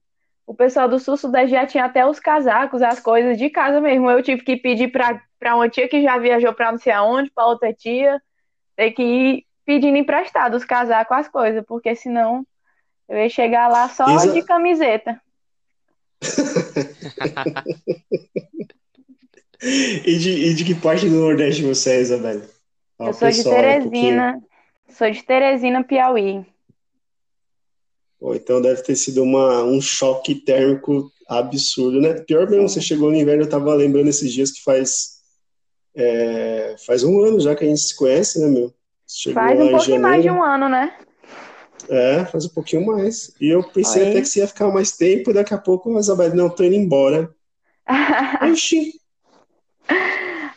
o 0.46 0.54
pessoal 0.54 0.88
do 0.88 1.00
Sul 1.00 1.18
Sudeste 1.18 1.52
já 1.52 1.66
tinha 1.66 1.86
até 1.86 2.06
os 2.06 2.20
casacos, 2.20 2.82
as 2.82 3.00
coisas 3.00 3.38
de 3.38 3.50
casa 3.50 3.82
mesmo. 3.82 4.10
Eu 4.10 4.22
tive 4.22 4.44
que 4.44 4.56
pedir 4.56 4.90
para 4.92 5.56
uma 5.56 5.68
tia 5.68 5.88
que 5.88 6.04
já 6.04 6.18
viajou 6.18 6.54
para 6.54 6.72
não 6.72 6.80
sei 6.80 6.94
aonde, 6.94 7.32
para 7.32 7.48
outra 7.48 7.74
tia, 7.74 8.22
ter 8.76 8.92
que 8.92 9.02
ir 9.04 9.46
pedindo 9.66 9.98
emprestado 9.98 10.56
os 10.56 10.64
casacos, 10.64 11.18
as 11.18 11.28
coisas, 11.28 11.64
porque 11.66 11.96
senão 11.96 12.46
eu 13.10 13.18
ia 13.18 13.30
chegar 13.30 13.68
lá 13.68 13.90
só 13.90 14.06
Isa... 14.16 14.32
de 14.34 14.44
camiseta. 14.44 15.20
e, 19.62 20.18
de, 20.18 20.30
e 20.30 20.54
de 20.54 20.64
que 20.64 20.76
parte 20.76 21.10
do 21.10 21.16
Nordeste 21.16 21.64
você 21.64 21.92
é, 21.92 22.02
Isabela? 22.02 22.44
eu 23.00 23.14
sou 23.14 23.30
de 23.30 23.44
Teresina, 23.44 24.36
um 24.38 24.44
sou 24.94 25.10
de 25.10 25.24
Teresina, 25.24 25.84
Piauí. 25.84 26.46
Ou 28.20 28.36
então 28.36 28.62
deve 28.62 28.82
ter 28.82 28.96
sido 28.96 29.24
uma, 29.24 29.64
um 29.64 29.82
choque 29.82 30.36
térmico 30.36 31.12
absurdo, 31.28 32.00
né? 32.00 32.14
Pior 32.14 32.50
mesmo, 32.50 32.70
você 32.70 32.82
chegou 32.82 33.10
no 33.10 33.18
inverno, 33.18 33.44
eu 33.44 33.50
tava 33.50 33.74
lembrando 33.74 34.10
esses 34.10 34.32
dias 34.32 34.52
que 34.52 34.64
faz 34.64 35.16
é, 35.96 36.76
faz 36.86 37.04
um 37.04 37.24
ano 37.24 37.40
já 37.40 37.56
que 37.56 37.64
a 37.64 37.68
gente 37.68 37.80
se 37.80 37.96
conhece, 37.96 38.40
né, 38.40 38.48
meu? 38.48 38.74
Chegou 39.08 39.42
faz 39.42 39.60
um 39.60 39.72
pouquinho 39.72 40.02
mais 40.02 40.24
de 40.24 40.30
um 40.30 40.44
ano, 40.44 40.68
né? 40.68 40.94
É, 41.90 42.26
faz 42.26 42.46
um 42.46 42.50
pouquinho 42.50 42.86
mais. 42.86 43.34
E 43.40 43.48
eu 43.48 43.64
pensei 43.64 44.04
Oi. 44.04 44.10
até 44.10 44.22
que 44.22 44.28
você 44.28 44.40
ia 44.40 44.48
ficar 44.48 44.68
mais 44.70 44.92
tempo, 44.92 45.34
daqui 45.34 45.54
a 45.54 45.58
pouco, 45.58 45.96
a 45.96 46.00
Isabel, 46.00 46.36
não, 46.36 46.50
tô 46.50 46.64
indo 46.64 46.76
embora. 46.76 47.30
Oxi. 48.52 49.00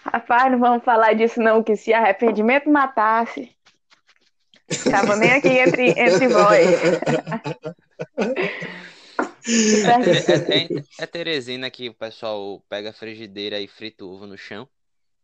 Rapaz, 0.02 0.50
não 0.50 0.58
vamos 0.58 0.82
falar 0.82 1.12
disso 1.12 1.40
não, 1.40 1.62
que 1.62 1.76
se 1.76 1.92
arrependimento 1.92 2.70
matasse, 2.70 3.50
Tava 4.90 5.16
nem 5.16 5.32
aqui 5.32 5.48
entre, 5.48 5.90
entre 5.90 6.28
vós. 6.28 6.68
É, 9.48 10.56
é, 10.56 10.58
é, 10.58 10.68
é, 11.00 11.06
Teresina 11.06 11.70
que 11.70 11.88
o 11.88 11.94
pessoal 11.94 12.62
pega 12.68 12.90
a 12.90 12.92
frigideira 12.92 13.58
e 13.58 13.66
frita 13.66 14.04
o 14.04 14.12
ovo 14.12 14.26
no 14.26 14.36
chão? 14.36 14.68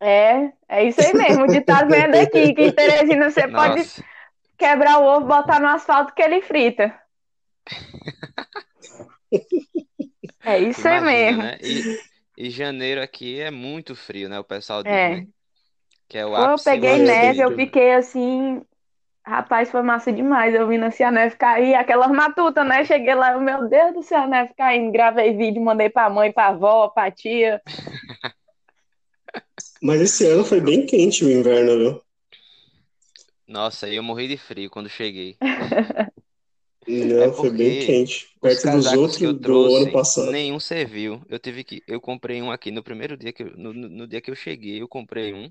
É, 0.00 0.50
é 0.68 0.84
isso 0.84 1.00
aí 1.00 1.12
mesmo. 1.12 1.46
De 1.46 1.58
estar 1.58 1.86
vendo 1.86 2.14
aqui 2.14 2.54
que 2.54 2.62
em 2.62 2.72
Teresina 2.72 3.30
você 3.30 3.46
Nossa. 3.46 3.68
pode 3.68 4.04
quebrar 4.56 4.98
o 4.98 5.04
ovo, 5.04 5.26
botar 5.26 5.60
no 5.60 5.68
asfalto 5.68 6.14
que 6.14 6.22
ele 6.22 6.40
frita. 6.40 6.98
É 10.44 10.58
isso 10.58 10.80
Imagina, 10.82 11.10
aí 11.10 11.24
mesmo. 11.24 11.42
Né? 11.42 11.58
E, 11.62 12.46
e, 12.46 12.50
janeiro 12.50 13.02
aqui 13.02 13.40
é 13.40 13.50
muito 13.50 13.96
frio, 13.96 14.28
né? 14.28 14.38
O 14.38 14.44
pessoal 14.44 14.82
diz, 14.82 14.92
é. 14.92 15.16
Né? 15.16 15.26
Que 16.06 16.18
é 16.18 16.26
o 16.26 16.30
Pô, 16.30 16.36
eu 16.36 16.56
peguei 16.62 16.98
neve, 16.98 17.40
eu 17.40 17.56
fiquei 17.56 17.94
assim, 17.94 18.62
Rapaz, 19.26 19.70
foi 19.70 19.80
massa 19.80 20.12
demais. 20.12 20.54
Eu 20.54 20.68
vindo 20.68 20.84
assim 20.84 21.02
a 21.02 21.10
neve 21.10 21.34
cair, 21.36 21.74
aquelas 21.74 22.10
matutas, 22.10 22.66
né? 22.66 22.84
Cheguei 22.84 23.14
lá, 23.14 23.38
meu 23.38 23.68
Deus 23.68 23.94
do 23.94 24.28
neve 24.28 24.52
caindo. 24.54 24.92
Gravei 24.92 25.34
vídeo, 25.34 25.62
mandei 25.62 25.88
pra 25.88 26.10
mãe, 26.10 26.30
pra 26.30 26.48
avó, 26.48 26.88
pra 26.88 27.10
tia. 27.10 27.60
Mas 29.80 30.00
esse 30.00 30.26
ano 30.26 30.44
foi 30.44 30.60
bem 30.60 30.86
quente 30.86 31.24
o 31.24 31.30
inverno, 31.30 31.78
viu? 31.78 32.02
Nossa, 33.46 33.88
eu 33.88 34.02
morri 34.02 34.28
de 34.28 34.36
frio 34.36 34.70
quando 34.70 34.88
cheguei. 34.88 35.36
Não, 36.86 37.22
é 37.22 37.32
foi 37.32 37.50
bem 37.50 37.78
quente. 37.80 38.28
Perto 38.40 38.70
dos 38.70 38.92
outros 38.92 39.18
que 39.18 39.24
eu 39.24 39.38
trouxe, 39.38 39.76
do 39.76 39.82
ano 39.84 39.92
passado. 39.92 40.30
Nenhum 40.30 40.60
serviu. 40.60 41.22
Eu 41.28 41.38
tive 41.38 41.64
que. 41.64 41.82
Eu 41.86 42.00
comprei 42.00 42.42
um 42.42 42.50
aqui 42.50 42.70
no 42.70 42.82
primeiro 42.82 43.16
dia 43.16 43.32
que 43.32 43.42
eu, 43.42 43.56
no, 43.56 43.72
no 43.72 44.06
dia 44.06 44.20
que 44.20 44.30
eu 44.30 44.34
cheguei, 44.34 44.80
eu 44.80 44.88
comprei 44.88 45.32
um 45.32 45.50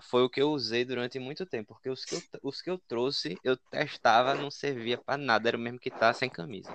foi 0.00 0.22
o 0.22 0.28
que 0.28 0.40
eu 0.40 0.50
usei 0.50 0.84
durante 0.84 1.18
muito 1.18 1.44
tempo, 1.44 1.74
porque 1.74 1.90
os 1.90 2.04
que 2.04 2.14
eu, 2.14 2.22
os 2.42 2.62
que 2.62 2.70
eu 2.70 2.78
trouxe, 2.88 3.38
eu 3.44 3.56
testava, 3.56 4.34
não 4.34 4.50
servia 4.50 4.98
para 4.98 5.18
nada, 5.18 5.48
era 5.48 5.56
o 5.56 5.60
mesmo 5.60 5.78
que 5.78 5.90
tá 5.90 6.12
sem 6.12 6.28
camisa. 6.28 6.70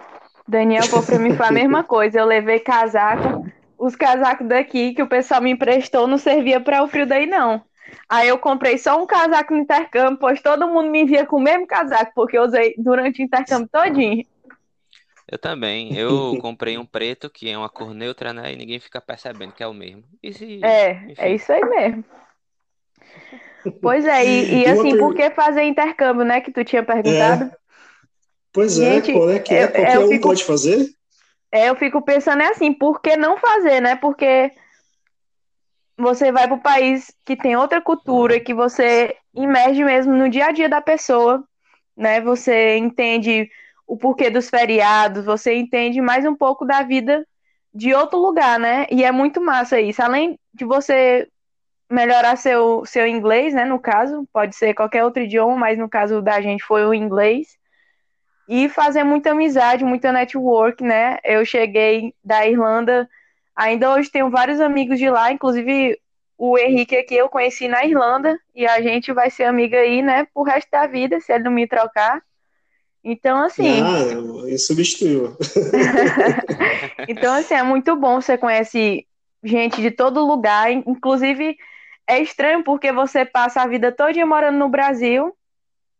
Daniel 0.48 0.84
mim 1.20 1.36
foi 1.36 1.46
a 1.46 1.52
mesma 1.52 1.84
coisa, 1.86 2.20
eu 2.20 2.26
levei 2.26 2.60
casaco, 2.60 3.46
os 3.78 3.96
casacos 3.96 4.48
daqui 4.48 4.94
que 4.94 5.02
o 5.02 5.08
pessoal 5.08 5.42
me 5.42 5.52
emprestou 5.52 6.08
não 6.08 6.18
servia 6.18 6.60
para 6.60 6.84
o 6.84 6.88
frio 6.88 7.06
daí 7.06 7.26
não. 7.26 7.62
Aí 8.10 8.28
eu 8.28 8.38
comprei 8.38 8.78
só 8.78 9.02
um 9.02 9.06
casaco 9.06 9.54
no 9.54 9.62
intercâmbio, 9.62 10.20
pois 10.20 10.42
todo 10.42 10.68
mundo 10.68 10.90
me 10.90 11.06
via 11.06 11.26
com 11.26 11.38
o 11.38 11.42
mesmo 11.42 11.66
casaco, 11.68 12.12
porque 12.16 12.38
eu 12.38 12.44
usei 12.44 12.76
durante 12.78 13.22
o 13.22 13.26
intercâmbio 13.26 13.70
todinho. 13.72 14.26
Eu 15.30 15.38
também. 15.38 15.96
Eu 15.96 16.38
comprei 16.42 16.78
um 16.78 16.86
preto, 16.86 17.30
que 17.30 17.50
é 17.50 17.58
uma 17.58 17.70
cor 17.70 17.94
neutra, 17.94 18.34
né? 18.34 18.54
E 18.54 18.56
ninguém 18.56 18.80
fica 18.80 19.02
percebendo 19.02 19.54
que 19.54 19.64
é 19.64 19.68
o 19.68 19.74
mesmo. 19.74 20.04
Se... 20.34 20.64
É, 20.64 20.94
Enfim. 21.12 21.22
é 21.22 21.36
isso 21.36 21.52
aí 21.52 21.64
mesmo. 21.66 22.04
Pois 23.82 24.06
é, 24.06 24.26
e, 24.26 24.64
e 24.64 24.66
assim, 24.70 24.92
per... 24.92 25.00
por 25.00 25.16
que 25.16 25.30
fazer 25.32 25.64
intercâmbio, 25.64 26.26
né? 26.26 26.42
Que 26.42 26.52
tu 26.52 26.64
tinha 26.64 26.84
perguntado. 26.84 27.46
É. 27.46 27.52
Pois 28.52 28.80
é, 28.80 28.96
Gente, 28.96 29.14
qual 29.14 29.30
é 29.30 29.40
que 29.40 29.54
é? 29.54 29.64
Eu, 29.64 29.72
Qualquer 29.72 30.00
um 30.00 30.08
fico, 30.08 30.28
pode 30.28 30.44
fazer? 30.44 30.90
É, 31.52 31.70
eu 31.70 31.76
fico 31.76 32.02
pensando 32.02 32.42
é 32.42 32.48
assim, 32.48 32.74
por 32.74 33.02
que 33.02 33.16
não 33.16 33.38
fazer, 33.38 33.82
né? 33.82 33.96
Porque 33.96 34.52
você 35.98 36.32
vai 36.32 36.48
para 36.48 36.56
o 36.56 36.62
país 36.62 37.14
que 37.26 37.36
tem 37.36 37.56
outra 37.56 37.82
cultura, 37.82 38.40
que 38.40 38.54
você 38.54 39.16
emerge 39.36 39.84
mesmo 39.84 40.14
no 40.16 40.30
dia 40.30 40.48
a 40.48 40.52
dia 40.52 40.70
da 40.70 40.82
pessoa, 40.82 41.44
né? 41.96 42.22
Você 42.22 42.78
entende 42.78 43.50
o 43.86 43.98
porquê 43.98 44.30
dos 44.30 44.50
feriados, 44.50 45.24
você 45.24 45.56
entende 45.56 46.02
mais 46.02 46.26
um 46.26 46.36
pouco 46.36 46.66
da 46.66 46.84
vida 46.84 47.26
de 47.74 47.94
outro 47.94 48.20
lugar, 48.20 48.60
né? 48.60 48.86
E 48.92 49.04
é 49.04 49.12
muito 49.12 49.40
massa 49.40 49.80
isso. 49.80 50.02
Além 50.02 50.38
de 50.54 50.66
você 50.66 51.28
melhorar 51.90 52.36
seu, 52.36 52.84
seu 52.86 53.08
inglês, 53.08 53.54
né? 53.54 53.66
No 53.66 53.80
caso, 53.80 54.28
pode 54.34 54.56
ser 54.56 54.74
qualquer 54.74 55.04
outro 55.04 55.24
idioma, 55.24 55.56
mas 55.56 55.78
no 55.78 55.90
caso 55.90 56.22
da 56.22 56.42
gente 56.42 56.64
foi 56.64 56.86
o 56.86 56.94
inglês. 56.94 57.58
E 58.48 58.70
fazer 58.70 59.04
muita 59.04 59.32
amizade, 59.32 59.84
muita 59.84 60.12
network, 60.12 60.84
né? 60.84 61.18
Eu 61.24 61.46
cheguei 61.46 62.14
da 62.24 62.48
Irlanda, 62.48 63.10
ainda 63.56 63.94
hoje 63.94 64.10
tenho 64.10 64.30
vários 64.30 64.60
amigos 64.62 64.98
de 65.00 65.10
lá, 65.10 65.32
inclusive 65.32 66.00
o 66.38 66.58
Henrique 66.58 66.96
aqui 66.96 67.16
eu 67.16 67.28
conheci 67.28 67.68
na 67.68 67.84
Irlanda, 67.84 68.40
e 68.54 68.66
a 68.66 68.80
gente 68.82 69.12
vai 69.12 69.30
ser 69.30 69.46
amiga 69.46 69.78
aí, 69.80 70.04
né, 70.04 70.28
pro 70.34 70.44
resto 70.44 70.70
da 70.70 70.86
vida, 70.86 71.20
se 71.20 71.34
ele 71.34 71.46
não 71.46 71.52
me 71.52 71.68
trocar. 71.68 72.22
Então, 73.04 73.44
assim. 73.44 73.82
Ah, 73.82 74.48
eu 74.48 74.58
substituo. 74.60 75.36
então, 77.08 77.34
assim, 77.34 77.54
é 77.54 77.64
muito 77.64 77.96
bom. 77.96 78.20
Você 78.20 78.38
conhece 78.38 79.08
gente 79.44 79.82
de 79.82 79.92
todo 79.92 80.26
lugar, 80.26 80.70
inclusive 80.72 81.56
é 82.08 82.20
estranho 82.22 82.64
porque 82.64 82.92
você 82.92 83.26
passa 83.26 83.62
a 83.62 83.68
vida 83.68 83.92
toda 83.92 84.26
morando 84.26 84.58
no 84.58 84.70
Brasil, 84.70 85.36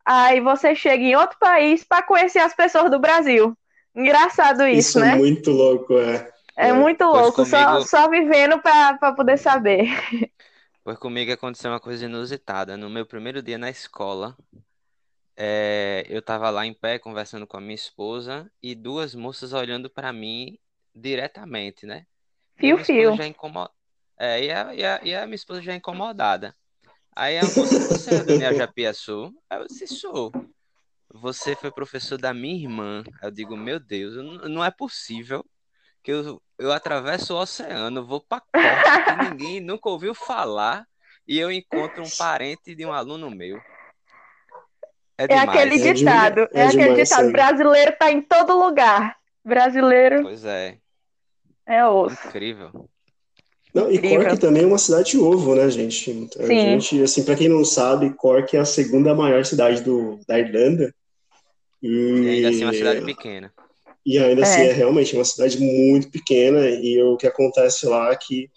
aí 0.06 0.40
você 0.40 0.74
chega 0.74 1.04
em 1.04 1.16
outro 1.16 1.38
país 1.38 1.84
para 1.84 2.02
conhecer 2.02 2.40
as 2.40 2.56
pessoas 2.56 2.90
do 2.90 3.00
Brasil. 3.00 3.56
Engraçado 3.94 4.66
isso, 4.66 4.90
isso 4.90 5.00
né? 5.00 5.08
Isso 5.08 5.16
é 5.16 5.20
muito 5.20 5.52
louco, 5.52 6.00
é. 6.00 6.32
É, 6.56 6.70
é. 6.70 6.74
muito 6.74 7.04
louco, 7.04 7.44
comigo... 7.44 7.50
só, 7.50 7.82
só 7.82 8.10
vivendo 8.10 8.60
para 8.60 9.14
poder 9.14 9.38
saber. 9.38 9.88
Pois 10.84 10.98
comigo 10.98 11.34
aconteceu 11.34 11.70
uma 11.70 11.82
coisa 11.82 12.06
inusitada. 12.06 12.78
No 12.78 12.90
meu 12.90 13.06
primeiro 13.06 13.42
dia 13.42 13.58
na 13.58 13.70
escola, 13.70 14.38
é, 15.36 16.06
eu 16.08 16.20
estava 16.20 16.50
lá 16.50 16.66
em 16.66 16.74
pé 16.74 16.98
conversando 16.98 17.46
com 17.46 17.58
a 17.58 17.60
minha 17.60 17.76
esposa 17.76 18.50
e 18.64 18.74
duas 18.74 19.14
moças 19.14 19.52
olhando 19.52 19.90
para 19.90 20.14
mim 20.14 20.58
diretamente, 20.96 21.86
né? 21.86 22.06
Fio, 22.56 22.78
fio. 22.78 23.18
Já 23.18 23.28
incomoda... 23.28 23.70
É, 24.20 24.44
e 24.44 24.52
a, 24.52 24.74
e, 24.74 24.86
a, 24.86 25.00
e 25.04 25.16
a 25.16 25.26
minha 25.26 25.36
esposa 25.36 25.62
já 25.62 25.74
é 25.74 25.76
incomodada. 25.76 26.56
Aí 27.16 27.38
a 27.38 27.44
moça, 27.44 27.80
você 27.88 28.16
é 28.16 28.24
Daniel 28.24 28.56
Japiaçu? 28.56 29.34
Aí 29.50 29.60
eu 29.60 29.68
disse, 29.68 29.88
sou. 29.88 30.32
Você 31.14 31.56
foi 31.56 31.72
professor 31.72 32.18
da 32.18 32.34
minha 32.34 32.56
irmã. 32.56 33.04
Eu 33.22 33.32
digo, 33.32 33.56
meu 33.56 33.80
Deus, 33.80 34.16
não 34.50 34.64
é 34.64 34.70
possível 34.70 35.46
que 36.04 36.12
eu, 36.12 36.42
eu 36.58 36.72
atravesso 36.72 37.34
o 37.34 37.40
oceano, 37.42 38.06
vou 38.06 38.22
pra 38.22 38.40
costa 38.42 39.04
que 39.04 39.30
ninguém 39.30 39.60
nunca 39.60 39.90
ouviu 39.90 40.14
falar 40.14 40.86
e 41.28 41.38
eu 41.38 41.52
encontro 41.52 42.04
um 42.04 42.10
parente 42.18 42.74
de 42.74 42.86
um 42.86 42.94
aluno 42.94 43.30
meu. 43.30 43.58
É, 45.18 45.26
É 45.34 45.38
aquele 45.40 45.76
É 45.76 45.94
ditado, 45.94 46.36
demais, 46.36 46.50
é 46.54 46.60
é 46.60 46.68
aquele 46.68 46.84
demais, 46.84 47.10
ditado, 47.10 47.32
brasileiro 47.32 47.96
tá 47.98 48.12
em 48.12 48.22
todo 48.22 48.58
lugar. 48.58 49.18
Brasileiro 49.44 50.22
Pois 50.24 50.46
é, 50.46 50.78
é 51.66 51.86
osso. 51.86 52.28
incrível. 52.28 52.90
Não, 53.78 53.92
e 53.92 53.96
Incrível. 53.98 54.22
Cork 54.22 54.40
também 54.40 54.64
é 54.64 54.66
uma 54.66 54.78
cidade 54.80 55.12
de 55.12 55.20
ovo, 55.20 55.54
né, 55.56 55.70
gente? 55.70 56.30
A 56.40 56.48
Sim. 56.48 56.60
gente, 56.60 57.04
assim, 57.04 57.24
para 57.24 57.36
quem 57.36 57.48
não 57.48 57.64
sabe, 57.64 58.10
Cork 58.16 58.56
é 58.56 58.60
a 58.60 58.66
segunda 58.66 59.14
maior 59.14 59.46
cidade 59.46 59.82
do, 59.84 60.20
da 60.28 60.40
Irlanda. 60.40 60.94
E 61.82 61.88
E, 61.88 62.30
ainda 62.30 62.50
assim, 62.50 62.64
uma 62.64 62.74
cidade 62.74 63.02
pequena. 63.06 63.54
e 64.04 64.18
ainda 64.18 64.42
assim 64.42 64.62
É. 64.62 64.70
é 64.70 64.74
realmente 64.74 65.14
uma 65.16 65.24
cidade 65.26 65.60
muito 65.60 66.10
pequena. 66.10 66.66
E 66.68 67.00
o 67.04 67.18
que 67.18 67.28
acontece 67.28 67.86
lá 67.86 68.12
é 68.12 68.16
que 68.16 68.50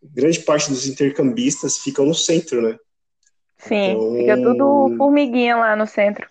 grande 0.00 0.38
parte 0.40 0.70
dos 0.70 0.86
intercambistas 0.86 1.78
ficam 1.78 2.06
no 2.06 2.14
centro, 2.14 2.62
né? 2.62 2.76
Sim, 3.58 3.74
Então- 3.90 4.16
fica 4.16 4.36
tudo 4.40 4.94
formiguinha 4.96 5.56
lá 5.56 5.74
no 5.74 5.84
centro. 5.86 6.28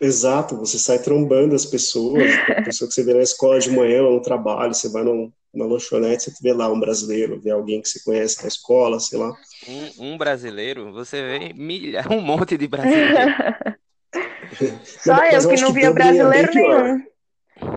Exato, 0.00 0.56
você 0.56 0.78
sai 0.80 0.98
trombando 0.98 1.54
as 1.54 1.64
pessoas, 1.64 2.28
a 2.58 2.62
pessoa 2.62 2.88
que 2.88 2.94
você 2.94 3.04
vê 3.04 3.14
na 3.14 3.22
escola 3.22 3.60
de 3.60 3.70
manhã 3.70 4.02
ou 4.02 4.14
no 4.14 4.20
trabalho, 4.20 4.74
você 4.74 4.88
vai 4.88 5.04
num, 5.04 5.32
numa 5.54 5.66
lanchonete, 5.66 6.24
você 6.30 6.42
vê 6.42 6.52
lá 6.52 6.70
um 6.72 6.78
brasileiro, 6.80 7.40
vê 7.40 7.50
alguém 7.50 7.80
que 7.80 7.88
você 7.88 8.02
conhece 8.02 8.42
na 8.42 8.48
escola, 8.48 8.98
sei 9.00 9.18
lá. 9.18 9.32
Um, 9.68 10.12
um 10.12 10.18
brasileiro, 10.18 10.92
você 10.92 11.22
vê 11.22 11.52
milha, 11.54 12.04
um 12.10 12.20
monte 12.20 12.56
de 12.58 12.66
brasileiros. 12.66 13.34
Só 14.84 15.16
eu 15.24 15.40
eu 15.42 15.48
que 15.48 15.56
não 15.60 15.72
via 15.72 15.86
é 15.88 15.90
brasileiro 15.92 16.50
pior. 16.52 16.82
nenhum. 16.84 17.04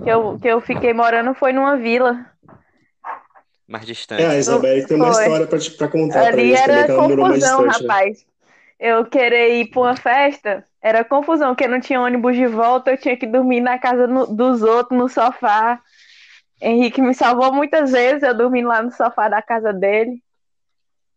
Que 0.04 0.10
eu, 0.10 0.40
que 0.40 0.48
eu 0.48 0.62
fiquei 0.62 0.94
morando 0.94 1.34
foi 1.34 1.54
numa 1.54 1.78
vila. 1.78 2.26
mais 3.68 3.84
É, 3.84 3.86
a 3.86 3.94
distante. 3.94 4.38
Isabelle 4.40 4.86
tem 4.88 4.98
uma 4.98 5.12
Foi. 5.14 5.24
história 5.24 5.48
pra, 5.48 5.60
te- 5.60 5.72
pra 5.72 5.88
contar 5.88 6.14
pra 6.14 6.24
Ali 6.42 6.54
também, 6.54 6.56
era 6.56 6.88
mais 6.88 7.10
confusão, 7.10 7.40
distante, 7.40 7.84
né? 7.84 7.90
rapaz. 7.90 8.26
Eu 8.80 9.06
querer 9.06 9.60
ir 9.60 9.70
pra 9.72 9.82
uma 9.82 9.96
festa, 9.96 10.66
era 10.82 11.04
confusão, 11.04 11.50
porque 11.56 11.68
não 11.68 11.80
tinha 11.80 12.00
ônibus 12.00 12.36
de 12.36 12.46
volta, 12.46 12.92
eu 12.92 12.98
tinha 12.98 13.18
que 13.18 13.26
dormir 13.26 13.60
na 13.60 13.80
casa 13.80 14.06
no- 14.08 14.28
dos 14.28 14.62
outros, 14.62 14.98
no 14.98 15.10
sofá. 15.10 15.82
Henrique 16.62 17.02
me 17.02 17.14
salvou 17.14 17.54
muitas 17.54 17.92
vezes, 17.92 18.24
eu 18.24 18.36
dormi 18.36 18.64
lá 18.64 18.82
no 18.82 18.92
sofá 18.92 19.30
da 19.30 19.42
casa 19.42 19.72
dele. 19.72 20.22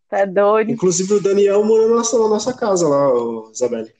Tá 0.08 0.24
doido. 0.24 0.70
Inclusive 0.70 1.14
o 1.14 1.20
Daniel 1.22 1.64
morou 1.64 1.88
na 1.88 1.96
nossa, 1.96 2.18
na 2.18 2.28
nossa 2.28 2.52
casa 2.56 2.88
lá, 2.88 3.08
ô, 3.14 3.50
Isabelle. 3.52 3.92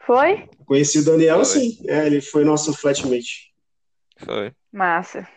Foi? 0.00 0.48
Conheci 0.66 0.98
o 1.00 1.04
Daniel, 1.04 1.36
Foi. 1.36 1.44
sim. 1.44 1.78
É, 1.86 2.06
ele 2.06 2.20
foi 2.20 2.44
nosso 2.44 2.72
flatmate. 2.72 3.52
Foi. 4.24 4.52
Massa. 4.72 5.28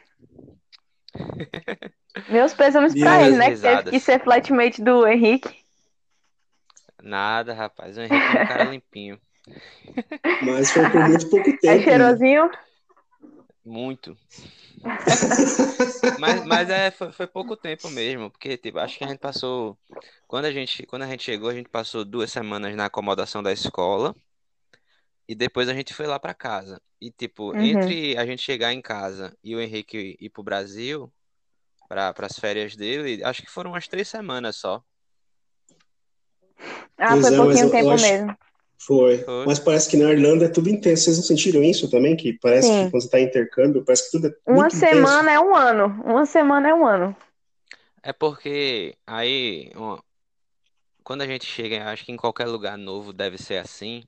Meus 2.29 2.53
pêsames 2.53 2.93
pra 2.97 3.23
ele, 3.23 3.37
né? 3.37 3.45
Que 3.45 3.51
teve 3.61 3.67
risadas? 3.67 3.91
que 3.91 3.99
ser 3.99 4.23
flatmate 4.23 4.81
do 4.81 5.05
Henrique. 5.07 5.53
Nada, 7.01 7.53
rapaz. 7.53 7.97
O 7.97 8.01
Henrique 8.01 8.15
é 8.15 8.43
um 8.43 8.47
cara 8.47 8.63
limpinho. 8.71 9.19
Mas 10.41 10.71
foi 10.71 10.89
por 10.89 11.01
muito 11.07 11.29
pouco 11.29 11.49
É 11.49 11.57
tempo. 11.57 11.89
né? 11.89 12.51
Muito. 13.65 14.17
Mas, 16.19 16.45
mas 16.45 16.69
é, 16.69 16.91
foi, 16.91 17.11
foi 17.11 17.25
pouco 17.27 17.55
tempo 17.57 17.89
mesmo, 17.89 18.29
porque 18.29 18.55
tipo, 18.57 18.77
acho 18.77 18.97
que 18.97 19.03
a 19.03 19.07
gente 19.07 19.19
passou. 19.19 19.77
Quando 20.27 20.45
a 20.45 20.51
gente, 20.51 20.85
quando 20.85 21.01
a 21.03 21.07
gente 21.07 21.23
chegou, 21.23 21.49
a 21.49 21.53
gente 21.53 21.69
passou 21.69 22.05
duas 22.05 22.31
semanas 22.31 22.75
na 22.75 22.85
acomodação 22.85 23.41
da 23.41 23.51
escola. 23.51 24.15
E 25.27 25.33
depois 25.33 25.67
a 25.69 25.73
gente 25.73 25.93
foi 25.93 26.05
lá 26.05 26.19
pra 26.19 26.33
casa. 26.33 26.81
E 27.01 27.09
tipo, 27.09 27.51
Uhum. 27.53 27.61
entre 27.61 28.17
a 28.17 28.25
gente 28.25 28.41
chegar 28.41 28.73
em 28.73 28.81
casa 28.81 29.35
e 29.43 29.55
o 29.55 29.61
Henrique 29.61 30.15
ir 30.19 30.29
pro 30.29 30.43
Brasil, 30.43 31.11
para 31.87 32.13
as 32.19 32.37
férias 32.37 32.75
dele, 32.75 33.23
acho 33.23 33.41
que 33.41 33.49
foram 33.49 33.71
umas 33.71 33.87
três 33.87 34.07
semanas 34.07 34.57
só. 34.57 34.83
Ah, 36.97 37.09
Pois 37.09 37.21
foi 37.21 37.33
é, 37.33 37.37
pouquinho 37.37 37.71
tempo 37.71 37.91
acho- 37.91 38.03
mesmo. 38.03 38.37
Foi. 38.85 39.19
Foi. 39.19 39.45
Mas 39.45 39.59
parece 39.59 39.89
que 39.89 39.97
na 39.97 40.11
Irlanda 40.11 40.45
é 40.45 40.49
tudo 40.49 40.69
intenso. 40.69 41.03
Vocês 41.03 41.17
não 41.17 41.23
sentiram 41.23 41.63
isso 41.63 41.89
também? 41.89 42.15
Que 42.15 42.33
parece 42.33 42.67
Sim. 42.67 42.85
que 42.85 42.91
quando 42.91 43.01
você 43.03 43.09
tá 43.09 43.19
em 43.19 43.25
intercâmbio, 43.25 43.83
parece 43.83 44.05
que 44.05 44.11
tudo 44.11 44.27
é 44.27 44.35
Uma 44.45 44.61
muito 44.61 44.75
semana 44.75 45.31
é 45.31 45.39
um 45.39 45.55
ano. 45.55 45.85
Uma 46.03 46.25
semana 46.25 46.69
é 46.69 46.73
um 46.73 46.85
ano. 46.85 47.15
É 48.01 48.11
porque 48.11 48.97
aí, 49.07 49.71
ó, 49.75 49.99
quando 51.03 51.21
a 51.21 51.27
gente 51.27 51.45
chega, 51.45 51.89
acho 51.89 52.05
que 52.05 52.11
em 52.11 52.17
qualquer 52.17 52.47
lugar 52.47 52.77
novo 52.77 53.13
deve 53.13 53.37
ser 53.37 53.57
assim, 53.57 54.03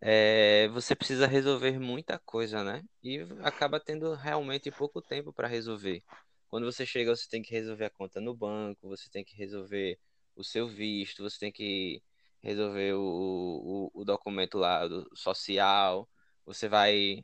é, 0.00 0.68
você 0.68 0.94
precisa 0.94 1.26
resolver 1.26 1.78
muita 1.78 2.18
coisa, 2.18 2.62
né? 2.62 2.82
E 3.02 3.26
acaba 3.42 3.80
tendo 3.80 4.14
realmente 4.14 4.70
pouco 4.70 5.00
tempo 5.00 5.32
para 5.32 5.48
resolver. 5.48 6.02
Quando 6.48 6.64
você 6.70 6.84
chega, 6.84 7.14
você 7.14 7.28
tem 7.28 7.42
que 7.42 7.52
resolver 7.52 7.86
a 7.86 7.90
conta 7.90 8.20
no 8.20 8.34
banco, 8.34 8.88
você 8.88 9.08
tem 9.10 9.24
que 9.24 9.36
resolver 9.36 9.98
o 10.36 10.44
seu 10.44 10.68
visto, 10.68 11.22
você 11.22 11.38
tem 11.38 11.52
que 11.52 12.02
resolver 12.42 12.94
o, 12.94 13.90
o, 13.94 14.00
o 14.00 14.04
documento 14.04 14.58
lá 14.58 14.86
do 14.86 15.08
social, 15.14 16.08
você 16.44 16.68
vai, 16.68 17.22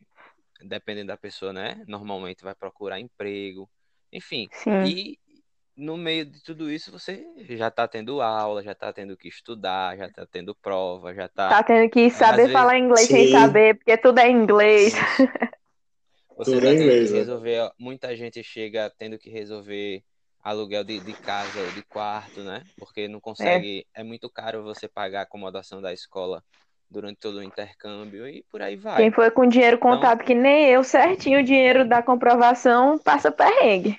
dependendo 0.62 1.08
da 1.08 1.16
pessoa, 1.16 1.52
né? 1.52 1.82
Normalmente 1.88 2.44
vai 2.44 2.54
procurar 2.54 3.00
emprego, 3.00 3.68
enfim. 4.12 4.48
Sim. 4.52 4.84
E 4.84 5.18
no 5.76 5.96
meio 5.96 6.24
de 6.26 6.42
tudo 6.42 6.70
isso, 6.70 6.90
você 6.90 7.24
já 7.56 7.70
tá 7.70 7.86
tendo 7.86 8.20
aula, 8.20 8.62
já 8.62 8.74
tá 8.74 8.92
tendo 8.92 9.16
que 9.16 9.28
estudar, 9.28 9.96
já 9.96 10.10
tá 10.10 10.26
tendo 10.26 10.54
prova, 10.54 11.14
já 11.14 11.28
tá. 11.28 11.48
Tá 11.48 11.62
tendo 11.62 11.88
que 11.90 12.10
saber 12.10 12.36
vezes- 12.38 12.52
falar 12.52 12.78
inglês 12.78 13.06
sem 13.08 13.26
Sim. 13.26 13.32
saber, 13.32 13.76
porque 13.76 13.96
tudo 13.96 14.18
é 14.18 14.30
inglês. 14.30 14.94
Você 16.36 16.52
Tudo 16.52 16.60
tá 16.62 16.68
tendo 16.68 16.82
inglês, 16.82 17.08
que 17.08 17.12
né? 17.14 17.18
resolver. 17.18 17.72
Muita 17.76 18.16
gente 18.16 18.44
chega 18.44 18.88
tendo 18.96 19.18
que 19.18 19.28
resolver 19.28 20.04
aluguel 20.42 20.84
de, 20.84 21.00
de 21.00 21.12
casa 21.14 21.60
ou 21.60 21.70
de 21.72 21.82
quarto, 21.82 22.40
né? 22.40 22.62
Porque 22.78 23.08
não 23.08 23.20
consegue. 23.20 23.86
É. 23.94 24.02
muito 24.02 24.28
caro 24.30 24.62
você 24.62 24.88
pagar 24.88 25.20
a 25.20 25.22
acomodação 25.22 25.80
da 25.82 25.92
escola 25.92 26.42
durante 26.90 27.18
todo 27.18 27.36
o 27.38 27.42
intercâmbio 27.42 28.26
e 28.26 28.42
por 28.50 28.62
aí 28.62 28.76
vai. 28.76 28.96
Quem 28.96 29.10
foi 29.10 29.30
com 29.30 29.46
dinheiro 29.46 29.76
Então- 29.76 29.90
contado 29.94 30.24
que 30.24 30.34
nem 30.34 30.66
eu, 30.68 30.82
certinho, 30.82 31.40
o 31.40 31.44
dinheiro 31.44 31.86
da 31.86 32.02
comprovação 32.02 32.98
passa 32.98 33.30
perrengue. 33.30 33.98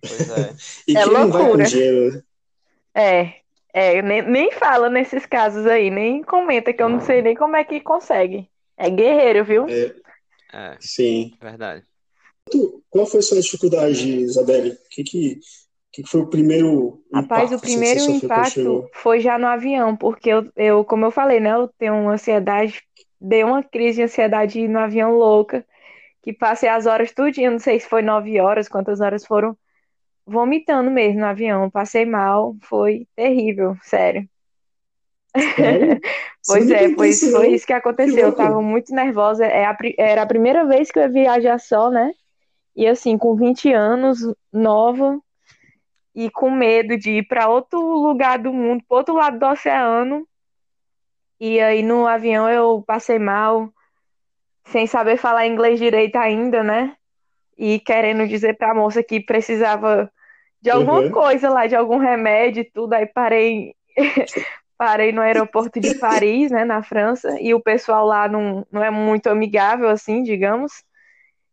Pois 0.00 0.30
é. 0.30 0.54
E 0.88 0.96
É 0.96 1.02
quem 1.04 1.12
não 1.12 1.30
vai 1.30 1.30
com 1.30 1.38
loucura. 1.46 1.64
dinheiro? 1.64 2.22
É, 2.94 3.34
é, 3.72 4.02
nem, 4.02 4.22
nem 4.22 4.50
fala 4.52 4.88
nesses 4.88 5.26
casos 5.26 5.66
aí, 5.66 5.90
nem 5.90 6.22
comenta 6.22 6.72
que 6.72 6.82
eu 6.82 6.88
não 6.88 7.00
sei 7.00 7.20
nem 7.22 7.34
como 7.36 7.54
é 7.54 7.62
que 7.64 7.80
consegue. 7.80 8.48
É 8.76 8.88
guerreiro, 8.88 9.44
viu? 9.44 9.66
É, 9.68 9.94
É, 10.52 10.76
sim. 10.80 11.36
verdade. 11.40 11.84
Qual 12.90 13.06
foi 13.06 13.20
a 13.20 13.22
sua 13.22 13.40
dificuldade, 13.40 14.08
Isabelle? 14.20 14.70
O 14.70 14.76
que, 14.90 15.04
que, 15.04 15.40
que 15.92 16.02
que 16.02 16.08
foi 16.08 16.20
o 16.20 16.26
primeiro 16.26 17.02
Rapaz, 17.12 17.50
impacto 17.50 17.54
o 17.54 17.56
assim, 17.56 17.80
que 17.80 17.86
você 17.86 17.98
primeiro 17.98 18.24
impacto 18.24 18.88
foi 18.94 19.20
já 19.20 19.38
no 19.38 19.46
avião, 19.46 19.96
porque 19.96 20.30
eu, 20.30 20.50
eu, 20.56 20.84
como 20.84 21.04
eu 21.04 21.10
falei, 21.10 21.40
né, 21.40 21.52
eu 21.52 21.68
tenho 21.78 21.94
uma 21.94 22.12
ansiedade, 22.12 22.80
dei 23.20 23.42
uma 23.42 23.62
crise 23.62 23.96
de 23.96 24.02
ansiedade 24.04 24.68
no 24.68 24.78
avião 24.78 25.12
louca, 25.12 25.64
que 26.22 26.32
passei 26.32 26.68
as 26.68 26.86
horas 26.86 27.12
tudinho, 27.12 27.50
não 27.50 27.58
sei 27.58 27.80
se 27.80 27.88
foi 27.88 28.02
nove 28.02 28.40
horas, 28.40 28.68
quantas 28.68 29.00
horas 29.00 29.26
foram, 29.26 29.56
vomitando 30.24 30.90
mesmo 30.90 31.20
no 31.20 31.26
avião, 31.26 31.68
passei 31.70 32.04
mal, 32.04 32.54
foi 32.62 33.06
terrível, 33.16 33.76
sério. 33.82 34.28
Você 36.42 36.58
Pois 36.58 36.70
é, 36.70 36.88
contou 36.88 37.04
foi, 37.04 37.54
isso, 37.54 37.66
que 37.66 37.72
aconteceu. 37.72 38.18
Eu 38.18 38.22
louco. 38.24 38.38
tava 38.42 38.62
muito 38.62 38.92
nervosa. 38.92 39.46
É 39.46 39.64
era 39.98 40.22
a 40.22 40.26
primeira 40.26 40.66
vez 40.66 40.90
que 40.90 40.98
eu 40.98 41.02
ia 41.04 41.08
viajar 41.08 41.58
só, 41.60 41.90
né? 41.90 42.10
E 42.76 42.86
assim, 42.86 43.18
com 43.18 43.36
20 43.36 43.72
anos, 43.72 44.18
nova, 44.52 45.20
e 46.14 46.30
com 46.30 46.50
medo 46.50 46.96
de 46.98 47.18
ir 47.18 47.28
para 47.28 47.48
outro 47.48 47.80
lugar 47.80 48.38
do 48.38 48.52
mundo, 48.52 48.82
para 48.88 48.98
outro 48.98 49.14
lado 49.14 49.38
do 49.38 49.46
oceano. 49.46 50.26
E 51.40 51.60
aí 51.60 51.82
no 51.82 52.06
avião 52.06 52.48
eu 52.48 52.82
passei 52.86 53.18
mal, 53.18 53.72
sem 54.66 54.86
saber 54.86 55.16
falar 55.16 55.46
inglês 55.46 55.78
direito 55.78 56.16
ainda, 56.16 56.62
né? 56.62 56.96
E 57.58 57.80
querendo 57.80 58.26
dizer 58.28 58.56
para 58.56 58.72
a 58.72 58.74
moça 58.74 59.02
que 59.02 59.20
precisava 59.20 60.10
de 60.62 60.70
alguma 60.70 61.02
Uhum. 61.02 61.10
coisa 61.10 61.50
lá, 61.50 61.66
de 61.66 61.76
algum 61.76 61.98
remédio 61.98 62.62
e 62.62 62.70
tudo. 62.70 62.94
Aí 62.94 63.06
parei, 63.06 63.74
parei 64.78 65.12
no 65.12 65.22
aeroporto 65.22 65.80
de 65.80 65.90
Paris, 65.94 66.50
né, 66.50 66.64
na 66.64 66.82
França, 66.82 67.36
e 67.40 67.54
o 67.54 67.60
pessoal 67.60 68.06
lá 68.06 68.28
não, 68.28 68.66
não 68.72 68.82
é 68.84 68.90
muito 68.90 69.28
amigável, 69.28 69.88
assim, 69.88 70.22
digamos. 70.22 70.84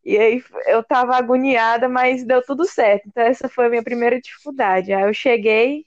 E 0.07 0.17
aí 0.17 0.43
eu 0.67 0.83
tava 0.83 1.17
agoniada, 1.17 1.89
mas 1.89 2.25
deu 2.25 2.43
tudo 2.45 2.65
certo. 2.65 3.07
Então 3.09 3.23
essa 3.23 3.49
foi 3.49 3.67
a 3.67 3.69
minha 3.71 3.83
primeira 3.83 4.21
dificuldade. 4.21 4.93
Aí 4.93 5.03
eu 5.03 5.13
cheguei 5.13 5.85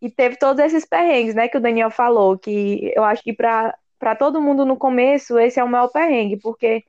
e 0.00 0.10
teve 0.10 0.36
todos 0.36 0.62
esses 0.64 0.84
perrengues, 0.86 1.34
né, 1.34 1.48
que 1.48 1.56
o 1.56 1.60
Daniel 1.60 1.90
falou, 1.90 2.38
que 2.38 2.92
eu 2.94 3.04
acho 3.04 3.22
que 3.22 3.32
para 3.32 3.76
para 3.98 4.14
todo 4.16 4.42
mundo 4.42 4.66
no 4.66 4.76
começo 4.76 5.38
esse 5.38 5.58
é 5.58 5.64
o 5.64 5.68
maior 5.68 5.88
perrengue, 5.88 6.36
porque 6.38 6.84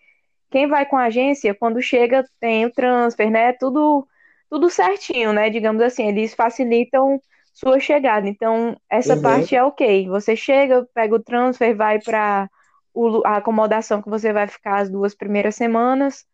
quem 0.52 0.68
vai 0.68 0.86
com 0.86 0.98
a 0.98 1.06
agência, 1.06 1.54
quando 1.56 1.82
chega, 1.82 2.26
tem 2.40 2.66
o 2.66 2.72
transfer, 2.74 3.30
né? 3.32 3.54
Tudo, 3.54 4.08
tudo 4.50 4.70
certinho, 4.70 5.34
né? 5.34 5.50
Digamos 5.50 5.82
assim, 5.84 6.08
eles 6.08 6.34
facilitam 6.34 7.22
sua 7.54 7.80
chegada. 7.80 8.28
Então, 8.30 8.78
essa 8.90 9.16
Uhum. 9.16 9.22
parte 9.22 9.56
é 9.56 9.64
ok. 9.64 10.08
Você 10.10 10.36
chega, 10.36 10.88
pega 10.94 11.16
o 11.16 11.24
transfer, 11.24 11.76
vai 11.76 12.00
para 12.02 12.50
a 13.26 13.38
acomodação 13.38 14.02
que 14.02 14.10
você 14.10 14.34
vai 14.34 14.48
ficar 14.48 14.78
as 14.82 14.90
duas 14.90 15.14
primeiras 15.16 15.56
semanas. 15.56 16.26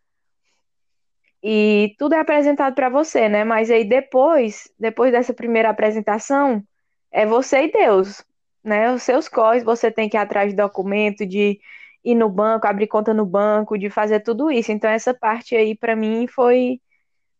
E 1.43 1.95
tudo 1.97 2.13
é 2.15 2.19
apresentado 2.19 2.75
para 2.75 2.89
você, 2.89 3.27
né? 3.29 3.43
Mas 3.43 3.71
aí 3.71 3.83
depois, 3.83 4.71
depois 4.79 5.11
dessa 5.11 5.33
primeira 5.33 5.69
apresentação, 5.69 6.63
é 7.11 7.25
você 7.25 7.63
e 7.65 7.71
Deus. 7.71 8.23
né? 8.63 8.91
Os 8.93 9.03
seus 9.03 9.27
corres, 9.27 9.63
você 9.63 9.91
tem 9.91 10.07
que 10.09 10.17
ir 10.17 10.19
atrás 10.19 10.51
de 10.51 10.55
documento, 10.55 11.25
de 11.25 11.59
ir 12.03 12.15
no 12.15 12.29
banco, 12.29 12.67
abrir 12.67 12.87
conta 12.87 13.13
no 13.13 13.25
banco, 13.25 13.77
de 13.77 13.89
fazer 13.89 14.19
tudo 14.21 14.51
isso. 14.51 14.71
Então 14.71 14.89
essa 14.89 15.13
parte 15.13 15.55
aí 15.55 15.75
para 15.75 15.95
mim 15.95 16.27
foi 16.27 16.79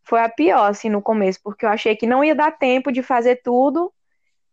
foi 0.04 0.22
a 0.22 0.30
pior 0.30 0.70
assim 0.70 0.90
no 0.90 1.02
começo, 1.02 1.40
porque 1.44 1.66
eu 1.66 1.70
achei 1.70 1.96
que 1.96 2.08
não 2.08 2.24
ia 2.24 2.36
dar 2.36 2.52
tempo 2.52 2.92
de 2.92 3.02
fazer 3.04 3.42
tudo, 3.44 3.94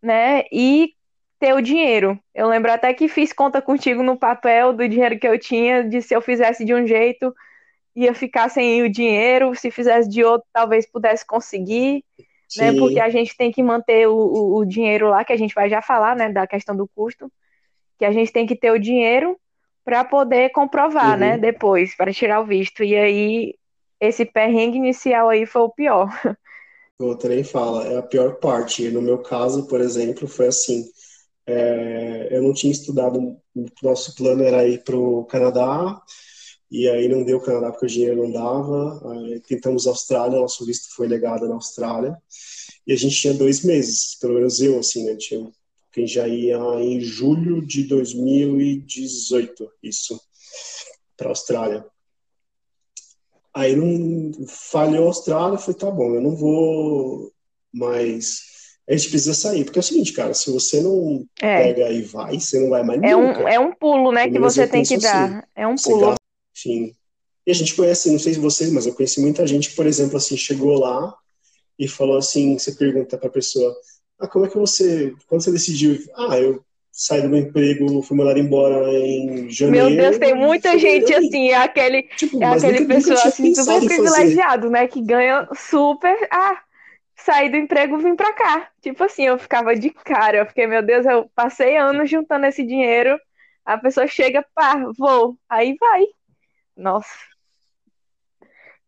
né? 0.02 0.44
E 0.52 0.94
ter 1.40 1.54
o 1.54 1.60
dinheiro. 1.62 2.18
Eu 2.34 2.48
lembro 2.48 2.72
até 2.72 2.92
que 2.94 3.08
fiz 3.08 3.32
conta 3.32 3.62
contigo 3.62 4.02
no 4.02 4.18
papel 4.18 4.72
do 4.72 4.88
dinheiro 4.88 5.18
que 5.18 5.26
eu 5.28 5.38
tinha, 5.38 5.84
de 5.88 6.02
se 6.02 6.14
eu 6.14 6.20
fizesse 6.22 6.64
de 6.64 6.74
um 6.74 6.86
jeito, 6.86 7.34
ia 7.98 8.14
ficar 8.14 8.48
sem 8.48 8.82
o 8.82 8.90
dinheiro, 8.90 9.54
se 9.54 9.70
fizesse 9.70 10.08
de 10.08 10.22
outro, 10.22 10.46
talvez 10.52 10.86
pudesse 10.90 11.26
conseguir, 11.26 12.04
né? 12.56 12.72
Porque 12.78 13.00
a 13.00 13.10
gente 13.10 13.36
tem 13.36 13.50
que 13.50 13.62
manter 13.62 14.06
o, 14.08 14.16
o, 14.16 14.56
o, 14.58 14.64
dinheiro 14.64 15.08
lá, 15.08 15.24
que 15.24 15.32
a 15.32 15.36
gente 15.36 15.54
vai 15.54 15.68
já 15.68 15.82
falar, 15.82 16.16
né, 16.16 16.32
da 16.32 16.46
questão 16.46 16.76
do 16.76 16.88
custo, 16.88 17.30
que 17.98 18.04
a 18.04 18.12
gente 18.12 18.32
tem 18.32 18.46
que 18.46 18.56
ter 18.56 18.70
o 18.70 18.78
dinheiro 18.78 19.36
para 19.84 20.04
poder 20.04 20.50
comprovar, 20.50 21.18
né, 21.18 21.32
uhum. 21.32 21.32
né, 21.32 21.38
depois, 21.38 21.96
para 21.96 22.12
tirar 22.12 22.40
o 22.40 22.46
visto. 22.46 22.84
E 22.84 22.94
aí, 22.94 23.54
esse 24.00 24.24
perrengue 24.24 24.78
inicial 24.78 25.28
aí 25.28 25.44
foi 25.44 25.62
o 25.62 25.70
pior. 25.70 26.08
O 27.00 27.16
nem 27.28 27.44
fala, 27.44 27.86
é 27.86 27.96
a 27.96 28.02
pior 28.02 28.40
parte. 28.40 28.90
No 28.90 29.00
meu 29.00 29.18
caso, 29.18 29.68
por 29.68 29.80
exemplo, 29.80 30.26
foi 30.26 30.48
assim. 30.48 30.84
É, 31.46 32.26
eu 32.32 32.42
não 32.42 32.52
tinha 32.52 32.72
estudado, 32.72 33.36
nosso 33.80 34.16
plano 34.16 34.42
era 34.42 34.66
ir 34.66 34.82
para 34.82 34.96
o 34.96 35.24
Canadá, 35.26 36.02
e 36.70 36.88
aí 36.88 37.08
não 37.08 37.24
deu 37.24 37.40
Canadá 37.40 37.70
porque 37.70 37.86
o 37.86 37.88
dinheiro 37.88 38.16
não 38.16 38.30
dava. 38.30 39.12
Aí 39.12 39.40
tentamos 39.40 39.86
Austrália, 39.86 40.38
nosso 40.38 40.64
visto 40.66 40.94
foi 40.94 41.08
negado 41.08 41.48
na 41.48 41.54
Austrália. 41.54 42.16
E 42.86 42.92
a 42.92 42.96
gente 42.96 43.16
tinha 43.16 43.34
dois 43.34 43.62
meses, 43.64 44.16
pelo 44.20 44.34
menos 44.34 44.60
eu, 44.60 44.78
assim, 44.78 45.04
né? 45.04 45.16
Tinha, 45.16 45.50
quem 45.92 46.06
já 46.06 46.28
ia 46.28 46.58
em 46.80 47.00
julho 47.00 47.64
de 47.64 47.84
2018, 47.84 49.70
isso, 49.82 50.20
para 51.16 51.30
Austrália. 51.30 51.86
Aí 53.54 53.74
não 53.74 54.46
falhou 54.46 55.04
a 55.04 55.08
Austrália, 55.08 55.58
foi 55.58 55.74
tá 55.74 55.90
bom, 55.90 56.14
eu 56.14 56.20
não 56.20 56.36
vou 56.36 57.32
mais 57.72 58.58
a 58.88 58.96
gente 58.96 59.10
precisa 59.10 59.34
sair. 59.34 59.64
Porque 59.64 59.78
é 59.78 59.80
o 59.80 59.82
seguinte, 59.82 60.12
cara, 60.14 60.32
se 60.32 60.50
você 60.50 60.80
não 60.80 61.26
é. 61.42 61.62
pega 61.62 61.90
e 61.90 62.00
vai, 62.02 62.40
você 62.40 62.58
não 62.58 62.70
vai 62.70 62.82
mais 62.82 63.02
é 63.02 63.14
nunca. 63.14 63.44
Um, 63.44 63.48
é 63.48 63.60
um 63.60 63.72
pulo, 63.72 64.10
né, 64.10 64.30
que 64.30 64.38
você 64.38 64.66
tem 64.66 64.82
que 64.82 64.94
assim. 64.94 65.02
dar. 65.02 65.46
É 65.54 65.66
um 65.66 65.74
pulo. 65.76 66.14
Sim. 66.62 66.92
E 67.46 67.50
a 67.50 67.54
gente 67.54 67.74
conhece, 67.74 68.10
não 68.10 68.18
sei 68.18 68.34
se 68.34 68.40
vocês, 68.40 68.70
mas 68.70 68.86
eu 68.86 68.94
conheci 68.94 69.20
muita 69.20 69.46
gente 69.46 69.70
que, 69.70 69.76
por 69.76 69.86
exemplo, 69.86 70.16
assim, 70.16 70.36
chegou 70.36 70.78
lá 70.78 71.14
e 71.78 71.86
falou 71.86 72.18
assim, 72.18 72.58
você 72.58 72.72
pergunta 72.72 73.16
pra 73.16 73.30
pessoa, 73.30 73.74
ah, 74.18 74.26
como 74.26 74.44
é 74.44 74.48
que 74.48 74.58
você, 74.58 75.14
quando 75.26 75.42
você 75.42 75.52
decidiu, 75.52 75.98
ah, 76.16 76.38
eu 76.38 76.62
saí 76.92 77.22
do 77.22 77.28
meu 77.28 77.38
emprego, 77.38 78.02
fui 78.02 78.16
mandado 78.16 78.38
embora 78.38 78.88
em 78.90 79.48
janeiro. 79.48 79.88
Meu 79.88 79.96
Deus, 79.96 80.18
tem 80.18 80.34
muita 80.34 80.76
gente 80.78 81.14
assim, 81.14 81.50
é 81.50 81.56
aquele, 81.56 82.02
tipo, 82.16 82.42
é 82.42 82.46
aquele 82.46 82.80
nunca, 82.80 82.94
pessoa 82.94 83.14
nunca 83.14 83.28
assim, 83.28 83.54
super 83.54 83.86
privilegiado, 83.86 84.68
né, 84.68 84.88
que 84.88 85.00
ganha 85.00 85.48
super, 85.54 86.16
ah, 86.30 86.60
saí 87.18 87.50
do 87.50 87.56
emprego 87.56 87.98
vim 87.98 88.16
pra 88.16 88.32
cá. 88.32 88.68
Tipo 88.80 89.04
assim, 89.04 89.26
eu 89.26 89.38
ficava 89.38 89.74
de 89.76 89.90
cara. 89.90 90.38
Eu 90.38 90.46
fiquei, 90.46 90.66
meu 90.66 90.82
Deus, 90.82 91.04
eu 91.04 91.30
passei 91.34 91.76
anos 91.76 92.08
juntando 92.08 92.46
esse 92.46 92.64
dinheiro. 92.64 93.18
A 93.64 93.76
pessoa 93.76 94.06
chega, 94.06 94.44
pá, 94.54 94.90
vou. 94.96 95.36
Aí 95.48 95.76
vai. 95.78 96.04
Nossa. 96.78 97.08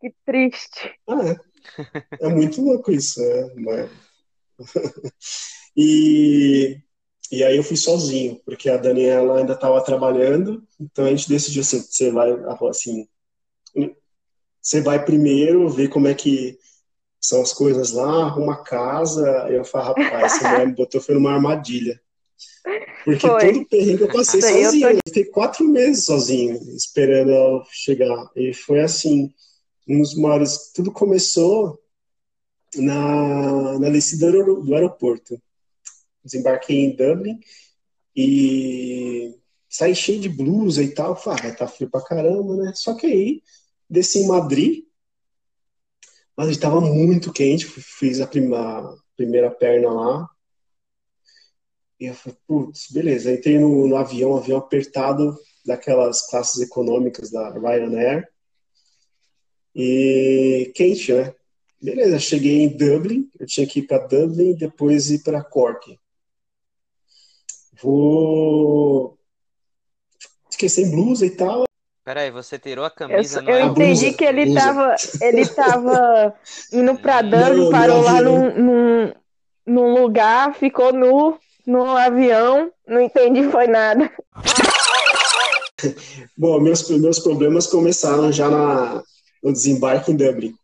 Que 0.00 0.14
triste. 0.24 0.94
É. 1.08 2.26
é 2.26 2.28
muito 2.28 2.62
louco 2.62 2.92
isso, 2.92 3.20
né? 3.20 3.54
Mas... 3.56 3.90
e, 5.76 6.80
e 7.32 7.44
aí 7.44 7.56
eu 7.56 7.64
fui 7.64 7.76
sozinho, 7.76 8.40
porque 8.44 8.70
a 8.70 8.76
Daniela 8.76 9.38
ainda 9.38 9.54
estava 9.54 9.82
trabalhando, 9.84 10.66
então 10.80 11.04
a 11.04 11.10
gente 11.10 11.28
decidiu 11.28 11.62
assim, 11.62 11.80
você 11.80 12.10
vai 12.10 12.30
assim, 12.70 13.08
você 14.62 14.80
vai 14.80 15.04
primeiro 15.04 15.68
ver 15.68 15.88
como 15.88 16.06
é 16.06 16.14
que 16.14 16.58
são 17.20 17.42
as 17.42 17.52
coisas 17.52 17.92
lá, 17.92 18.24
arruma 18.24 18.62
casa. 18.62 19.26
Eu 19.50 19.64
falo, 19.64 19.94
rapaz, 19.94 20.40
mulher 20.42 20.66
me 20.66 20.74
botou 20.74 21.00
foi 21.00 21.14
numa 21.14 21.32
armadilha. 21.32 22.00
Porque 23.04 23.26
foi. 23.26 23.52
todo 23.52 23.60
o 23.60 23.68
perrengue 23.68 24.02
eu 24.02 24.12
passei 24.12 24.40
Daí 24.40 24.64
sozinho. 24.64 24.86
Eu, 24.86 24.90
tô... 24.90 24.96
eu 24.96 25.00
fiquei 25.06 25.24
quatro 25.26 25.68
meses 25.68 26.04
sozinho, 26.04 26.56
esperando 26.74 27.30
ela 27.30 27.64
chegar. 27.70 28.30
E 28.36 28.52
foi 28.52 28.80
assim, 28.80 29.32
um 29.88 30.00
dos 30.00 30.14
maiores. 30.14 30.72
Tudo 30.74 30.92
começou 30.92 31.78
na, 32.76 33.78
na 33.78 33.88
descida 33.88 34.30
do, 34.30 34.62
do 34.62 34.74
aeroporto. 34.74 35.40
Desembarquei 36.22 36.84
em 36.84 36.94
Dublin 36.94 37.38
e 38.14 39.34
saí 39.68 39.94
cheio 39.94 40.20
de 40.20 40.28
blusa 40.28 40.82
e 40.82 40.92
tal. 40.92 41.16
Falei, 41.16 41.38
ah, 41.40 41.42
vai 41.48 41.56
tá 41.56 41.66
frio 41.66 41.88
pra 41.88 42.02
caramba, 42.02 42.56
né? 42.56 42.72
Só 42.74 42.94
que 42.94 43.06
aí 43.06 43.42
desci 43.88 44.20
em 44.20 44.28
Madrid 44.28 44.84
mas 46.40 46.48
estava 46.48 46.80
muito 46.80 47.34
quente, 47.34 47.66
fiz 47.66 48.18
a, 48.18 48.26
prima, 48.26 48.96
primeira 49.14 49.50
perna 49.50 49.90
lá. 49.90 50.30
E 52.00 52.06
eu 52.06 52.14
falei, 52.14 52.38
putz, 52.46 52.90
beleza. 52.90 53.30
Entrei 53.30 53.58
no, 53.58 53.86
no 53.86 53.96
avião, 53.96 54.34
avião 54.34 54.58
apertado, 54.58 55.38
daquelas 55.64 56.26
classes 56.28 56.60
econômicas 56.62 57.30
da 57.30 57.50
Ryanair. 57.50 58.26
E 59.74 60.72
quente, 60.74 61.12
né? 61.12 61.34
Beleza, 61.80 62.18
cheguei 62.18 62.62
em 62.62 62.68
Dublin, 62.68 63.30
eu 63.38 63.46
tinha 63.46 63.66
que 63.66 63.80
ir 63.80 63.86
para 63.86 64.06
Dublin 64.06 64.50
e 64.50 64.56
depois 64.56 65.10
ir 65.10 65.22
para 65.22 65.44
Cork. 65.44 65.98
Vou. 67.82 69.18
Fiquei 70.50 70.68
sem 70.68 70.90
blusa 70.90 71.24
e 71.24 71.30
tal. 71.30 71.64
Peraí, 72.04 72.30
você 72.30 72.58
tirou 72.58 72.84
a 72.84 72.90
camisa 72.90 73.40
Eu, 73.40 73.48
eu 73.48 73.66
entendi 73.66 74.00
blusa, 74.00 74.16
que 74.16 74.24
ele 74.24 74.42
estava 74.42 74.96
ele 75.20 75.46
tava 75.46 76.34
indo 76.72 76.96
pra 76.96 77.22
Dublin, 77.22 77.70
parou 77.70 78.02
lá 78.02 78.20
num, 78.20 78.54
num, 78.58 79.12
num, 79.66 79.94
lugar, 79.94 80.54
ficou 80.54 80.92
nu 80.92 81.38
no 81.70 81.96
avião, 81.96 82.72
não 82.86 83.00
entendi 83.00 83.44
foi 83.50 83.68
nada. 83.68 84.10
Bom, 86.36 86.60
meus 86.60 86.82
primeiros 86.82 87.20
problemas 87.20 87.66
começaram 87.68 88.32
já 88.32 88.50
na, 88.50 89.02
no 89.42 89.52
desembarque 89.52 90.10
em 90.10 90.16
Dublin, 90.16 90.54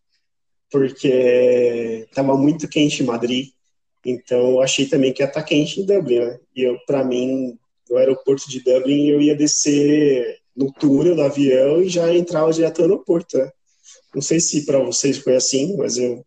porque 0.71 2.07
estava 2.09 2.37
muito 2.37 2.69
quente 2.69 3.03
em 3.03 3.07
Madrid, 3.07 3.51
então 4.05 4.51
eu 4.51 4.61
achei 4.61 4.87
também 4.87 5.13
que 5.13 5.23
ia 5.23 5.29
estar 5.29 5.41
tá 5.41 5.47
quente 5.47 5.81
em 5.81 5.87
Dublin, 5.87 6.19
né? 6.19 6.39
E 6.55 6.63
eu, 6.63 6.77
para 6.87 7.05
mim, 7.05 7.57
no 7.89 7.97
aeroporto 7.97 8.51
de 8.51 8.61
Dublin, 8.61 9.07
eu 9.09 9.21
ia 9.21 9.37
descer 9.37 10.39
no 10.57 10.73
túnel 10.73 11.15
do 11.15 11.23
avião 11.23 11.83
e 11.83 11.89
já 11.89 12.13
entrava 12.13 12.53
direto 12.53 12.79
no 12.79 12.85
aeroporto, 12.85 13.39
né? 13.39 13.51
Não 14.13 14.23
sei 14.23 14.41
se 14.41 14.67
para 14.67 14.79
vocês 14.81 15.19
foi 15.19 15.37
assim, 15.37 15.77
mas 15.77 15.99
eu, 15.99 16.25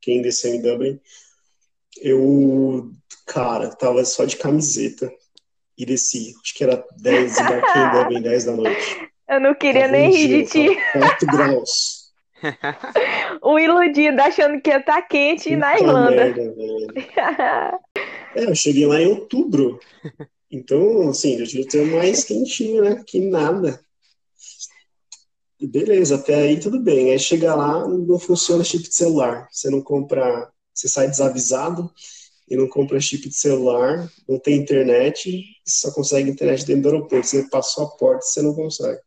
quem 0.00 0.20
desceu 0.20 0.54
em 0.54 0.62
Dublin, 0.62 0.98
eu, 2.00 2.90
cara, 3.26 3.68
tava 3.70 4.04
só 4.04 4.24
de 4.24 4.36
camiseta 4.36 5.12
e 5.76 5.84
desci. 5.84 6.34
Acho 6.42 6.54
que 6.54 6.64
era 6.64 6.82
10, 6.98 7.38
embarquei 7.38 7.82
em 7.82 7.90
Dublin 7.90 8.22
10 8.22 8.44
da 8.44 8.52
noite. 8.52 9.10
Eu 9.28 9.40
não 9.40 9.54
queria 9.54 9.82
tava 9.82 9.92
nem 9.92 10.10
rir 10.10 10.28
de 10.28 10.50
ti. 10.50 10.78
4 10.92 11.26
graus. 11.26 12.06
o 13.42 13.58
iludido 13.58 14.20
achando 14.20 14.60
que 14.60 14.70
ia 14.70 14.78
estar 14.78 15.02
tá 15.02 15.02
quente 15.02 15.50
Puta 15.50 15.56
na 15.56 15.78
Irlanda. 15.78 16.24
Merda, 16.26 17.80
é, 18.36 18.44
eu 18.44 18.54
cheguei 18.54 18.86
lá 18.86 19.00
em 19.00 19.06
outubro. 19.06 19.80
Então, 20.50 21.08
assim, 21.08 21.32
eu 21.32 21.44
devia 21.44 21.66
ter 21.66 21.84
mais 21.86 22.22
quentinho, 22.24 22.84
né? 22.84 23.02
Que 23.04 23.20
nada. 23.20 23.80
E 25.58 25.66
beleza, 25.66 26.16
até 26.16 26.34
aí 26.34 26.60
tudo 26.60 26.78
bem. 26.78 27.10
Aí 27.10 27.18
chega 27.18 27.54
lá, 27.54 27.86
não 27.88 28.18
funciona 28.18 28.62
chip 28.62 28.84
de 28.84 28.94
celular. 28.94 29.48
Você 29.50 29.68
não 29.70 29.80
compra, 29.80 30.50
você 30.72 30.88
sai 30.88 31.08
desavisado 31.08 31.90
e 32.48 32.56
não 32.56 32.68
compra 32.68 33.00
chip 33.00 33.28
de 33.28 33.34
celular, 33.34 34.10
não 34.28 34.38
tem 34.38 34.56
internet, 34.56 35.44
só 35.66 35.90
consegue 35.90 36.30
internet 36.30 36.64
dentro 36.64 36.82
do 36.82 36.88
aeroporto. 36.88 37.26
Você 37.26 37.48
passou 37.48 37.84
a 37.84 37.90
porta, 37.96 38.22
você 38.22 38.40
não 38.40 38.54
consegue. 38.54 39.00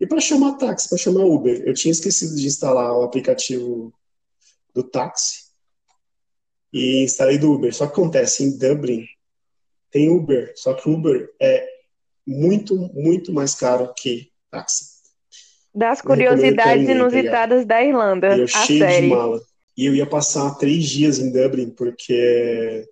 E 0.00 0.06
para 0.06 0.20
chamar 0.20 0.54
táxi, 0.54 0.88
para 0.88 0.98
chamar 0.98 1.24
Uber, 1.24 1.62
eu 1.66 1.74
tinha 1.74 1.92
esquecido 1.92 2.34
de 2.36 2.46
instalar 2.46 2.92
o 2.92 3.02
aplicativo 3.02 3.92
do 4.74 4.82
táxi 4.82 5.44
e 6.72 7.04
instalei 7.04 7.38
do 7.38 7.52
Uber. 7.52 7.74
Só 7.74 7.86
que 7.86 7.92
acontece 7.92 8.44
em 8.44 8.56
Dublin, 8.58 9.06
tem 9.90 10.08
Uber, 10.08 10.52
só 10.56 10.74
que 10.74 10.88
Uber 10.88 11.28
é 11.40 11.68
muito, 12.26 12.76
muito 12.94 13.32
mais 13.32 13.54
caro 13.54 13.92
que 13.96 14.30
táxi. 14.50 14.92
Das 15.74 16.00
curiosidades 16.00 16.88
inusitadas 16.88 17.64
da 17.64 17.82
Irlanda. 17.82 18.36
E 18.36 18.40
eu 18.40 18.48
cheio 18.48 18.78
série. 18.78 19.08
de 19.08 19.14
mala. 19.14 19.40
E 19.76 19.86
eu 19.86 19.94
ia 19.94 20.06
passar 20.06 20.54
três 20.56 20.88
dias 20.88 21.18
em 21.18 21.30
Dublin 21.30 21.70
porque 21.70 22.88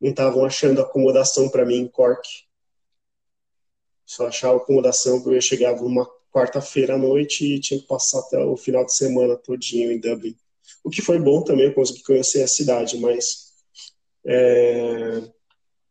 não 0.00 0.10
estavam 0.10 0.44
achando 0.44 0.80
acomodação 0.80 1.48
para 1.48 1.64
mim 1.64 1.76
em 1.76 1.88
Cork. 1.88 2.26
Só 4.04 4.26
achava 4.26 4.56
acomodação 4.56 5.18
porque 5.18 5.30
eu 5.30 5.34
ia 5.34 5.40
chegar 5.40 5.76
numa 5.76 6.08
quarta-feira 6.32 6.94
à 6.94 6.98
noite 6.98 7.44
e 7.44 7.60
tinha 7.60 7.80
que 7.80 7.86
passar 7.86 8.20
até 8.20 8.38
o 8.38 8.56
final 8.56 8.84
de 8.84 8.94
semana 8.94 9.36
todinho 9.36 9.90
em 9.90 10.00
Dublin. 10.00 10.36
O 10.84 10.90
que 10.90 11.02
foi 11.02 11.18
bom 11.18 11.42
também, 11.42 11.66
eu 11.66 11.74
consegui 11.74 12.02
conhecer 12.02 12.42
a 12.42 12.48
cidade, 12.48 12.98
mas 12.98 13.50
é, 14.24 15.22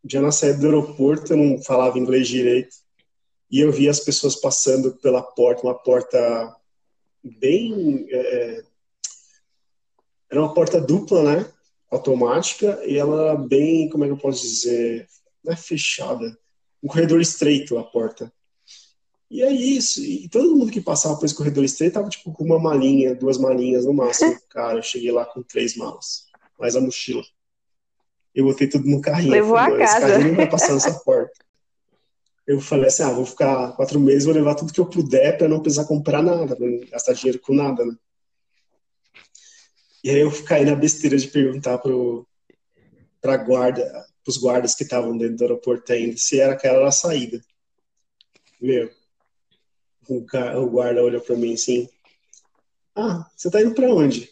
já 0.05 0.21
na 0.21 0.31
saída 0.31 0.59
do 0.59 0.65
aeroporto, 0.65 1.33
eu 1.33 1.37
não 1.37 1.61
falava 1.61 1.99
inglês 1.99 2.27
direito, 2.27 2.75
e 3.51 3.59
eu 3.59 3.71
vi 3.71 3.89
as 3.89 3.99
pessoas 3.99 4.35
passando 4.35 4.95
pela 4.97 5.21
porta, 5.21 5.63
uma 5.63 5.73
porta 5.73 6.55
bem. 7.23 8.05
É, 8.09 8.63
era 10.29 10.41
uma 10.41 10.53
porta 10.53 10.79
dupla, 10.79 11.23
né? 11.23 11.45
Automática, 11.91 12.79
e 12.85 12.97
ela 12.97 13.35
bem, 13.35 13.89
como 13.89 14.03
é 14.03 14.07
que 14.07 14.13
eu 14.13 14.17
posso 14.17 14.41
dizer? 14.43 15.07
Não 15.43 15.53
é 15.53 15.55
fechada. 15.55 16.37
Um 16.83 16.87
corredor 16.87 17.19
estreito 17.19 17.77
a 17.77 17.83
porta. 17.83 18.31
E 19.29 19.41
é 19.41 19.51
isso. 19.51 20.03
E 20.03 20.27
todo 20.29 20.55
mundo 20.55 20.71
que 20.71 20.81
passava 20.81 21.15
por 21.15 21.25
esse 21.25 21.35
corredor 21.35 21.63
estreito 21.63 21.93
tava 21.93 22.09
tipo 22.09 22.31
com 22.31 22.43
uma 22.43 22.59
malinha, 22.59 23.15
duas 23.15 23.37
malinhas 23.37 23.85
no 23.85 23.93
máximo. 23.93 24.37
Cara, 24.49 24.79
eu 24.79 24.83
cheguei 24.83 25.11
lá 25.11 25.25
com 25.25 25.43
três 25.43 25.75
malas, 25.75 26.25
mais 26.59 26.75
a 26.75 26.81
mochila. 26.81 27.23
Eu 28.33 28.45
botei 28.45 28.67
tudo 28.67 28.87
no 28.87 29.01
carrinho. 29.01 29.31
Levou 29.31 29.57
falei, 29.57 29.81
a 29.81 29.83
"Esse 29.83 29.93
casa." 29.93 30.07
carrinho 30.07 30.29
não 30.29 30.35
vai 30.35 30.49
passar 30.49 30.73
nessa 30.73 30.93
porta. 31.03 31.33
Eu 32.45 32.59
falei 32.59 32.87
assim, 32.87 33.03
ah, 33.03 33.11
vou 33.11 33.25
ficar 33.25 33.73
quatro 33.73 33.99
meses, 33.99 34.25
vou 34.25 34.33
levar 34.33 34.55
tudo 34.55 34.73
que 34.73 34.79
eu 34.79 34.85
puder 34.85 35.37
para 35.37 35.47
não 35.47 35.61
precisar 35.61 35.85
comprar 35.85 36.23
nada, 36.23 36.55
pra 36.55 36.67
não 36.67 36.79
gastar 36.89 37.13
dinheiro 37.13 37.39
com 37.39 37.53
nada, 37.53 37.85
né? 37.85 37.95
E 40.03 40.09
aí 40.09 40.19
eu 40.19 40.31
caí 40.43 40.63
na 40.65 40.75
besteira 40.75 41.17
de 41.17 41.27
perguntar 41.27 41.77
pro, 41.79 42.27
pra 43.21 43.37
guarda, 43.37 44.05
pros 44.23 44.37
guardas 44.37 44.75
que 44.75 44.83
estavam 44.83 45.17
dentro 45.17 45.35
do 45.37 45.43
aeroporto 45.43 45.91
ainda, 45.91 46.15
se 46.17 46.39
era 46.39 46.53
aquela 46.53 46.87
a 46.87 46.91
saída. 46.91 47.41
Meu, 48.61 48.89
o, 50.07 50.21
ga- 50.21 50.57
o 50.59 50.69
guarda 50.69 51.03
olhou 51.03 51.21
pra 51.21 51.35
mim 51.35 51.53
assim, 51.53 51.87
ah, 52.95 53.25
você 53.35 53.49
tá 53.49 53.61
indo 53.61 53.73
pra 53.73 53.93
onde? 53.93 54.29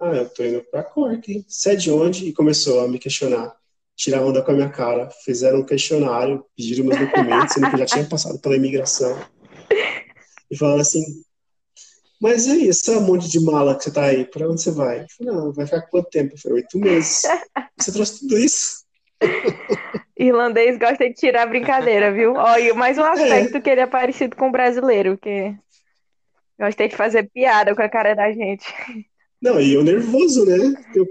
Ah, 0.00 0.14
eu 0.16 0.28
tô 0.28 0.44
indo 0.44 0.62
pra 0.64 0.82
Cork. 0.82 1.44
Você 1.48 1.70
é 1.72 1.76
de 1.76 1.90
onde? 1.90 2.26
E 2.26 2.32
começou 2.32 2.80
a 2.80 2.88
me 2.88 2.98
questionar. 2.98 3.54
Tirar 3.96 4.22
onda 4.22 4.42
com 4.42 4.50
a 4.50 4.54
minha 4.54 4.68
cara. 4.70 5.08
Fizeram 5.24 5.60
um 5.60 5.64
questionário, 5.64 6.44
pediram 6.56 6.84
meus 6.86 6.98
documentos, 6.98 7.54
sendo 7.54 7.68
que 7.68 7.74
eu 7.74 7.78
já 7.78 7.86
tinha 7.86 8.08
passado 8.08 8.38
pela 8.40 8.56
imigração. 8.56 9.16
E 10.50 10.56
falaram 10.56 10.80
assim, 10.80 11.02
mas 12.24 12.46
e 12.46 12.52
aí, 12.52 12.68
esse 12.68 12.90
monte 13.00 13.28
de 13.28 13.38
mala 13.38 13.76
que 13.76 13.84
você 13.84 13.92
tá 13.92 14.06
aí, 14.06 14.24
pra 14.24 14.48
onde 14.48 14.62
você 14.62 14.70
vai? 14.70 15.02
Eu 15.02 15.06
falei, 15.10 15.34
não, 15.34 15.52
vai 15.52 15.66
ficar 15.66 15.82
quanto 15.82 16.08
tempo? 16.08 16.32
Eu 16.32 16.38
falei, 16.38 16.62
oito 16.62 16.78
meses. 16.78 17.20
Você 17.76 17.92
trouxe 17.92 18.20
tudo 18.20 18.38
isso? 18.38 18.82
Irlandês 20.16 20.78
gosta 20.78 21.06
de 21.06 21.12
tirar 21.12 21.46
brincadeira, 21.46 22.10
viu? 22.10 22.32
Olha, 22.32 22.72
mais 22.72 22.96
um 22.96 23.04
aspecto 23.04 23.60
que 23.60 23.68
ele 23.68 23.82
é 23.82 23.86
parecido 23.86 24.36
com 24.36 24.48
o 24.48 24.52
brasileiro, 24.52 25.18
que 25.18 25.54
gosta 26.58 26.88
de 26.88 26.96
fazer 26.96 27.28
piada 27.28 27.74
com 27.74 27.82
a 27.82 27.90
cara 27.90 28.14
da 28.14 28.32
gente. 28.32 28.64
Não, 29.42 29.60
e 29.60 29.74
eu 29.74 29.84
nervoso, 29.84 30.46
né? 30.46 30.56
Eu- 30.94 31.06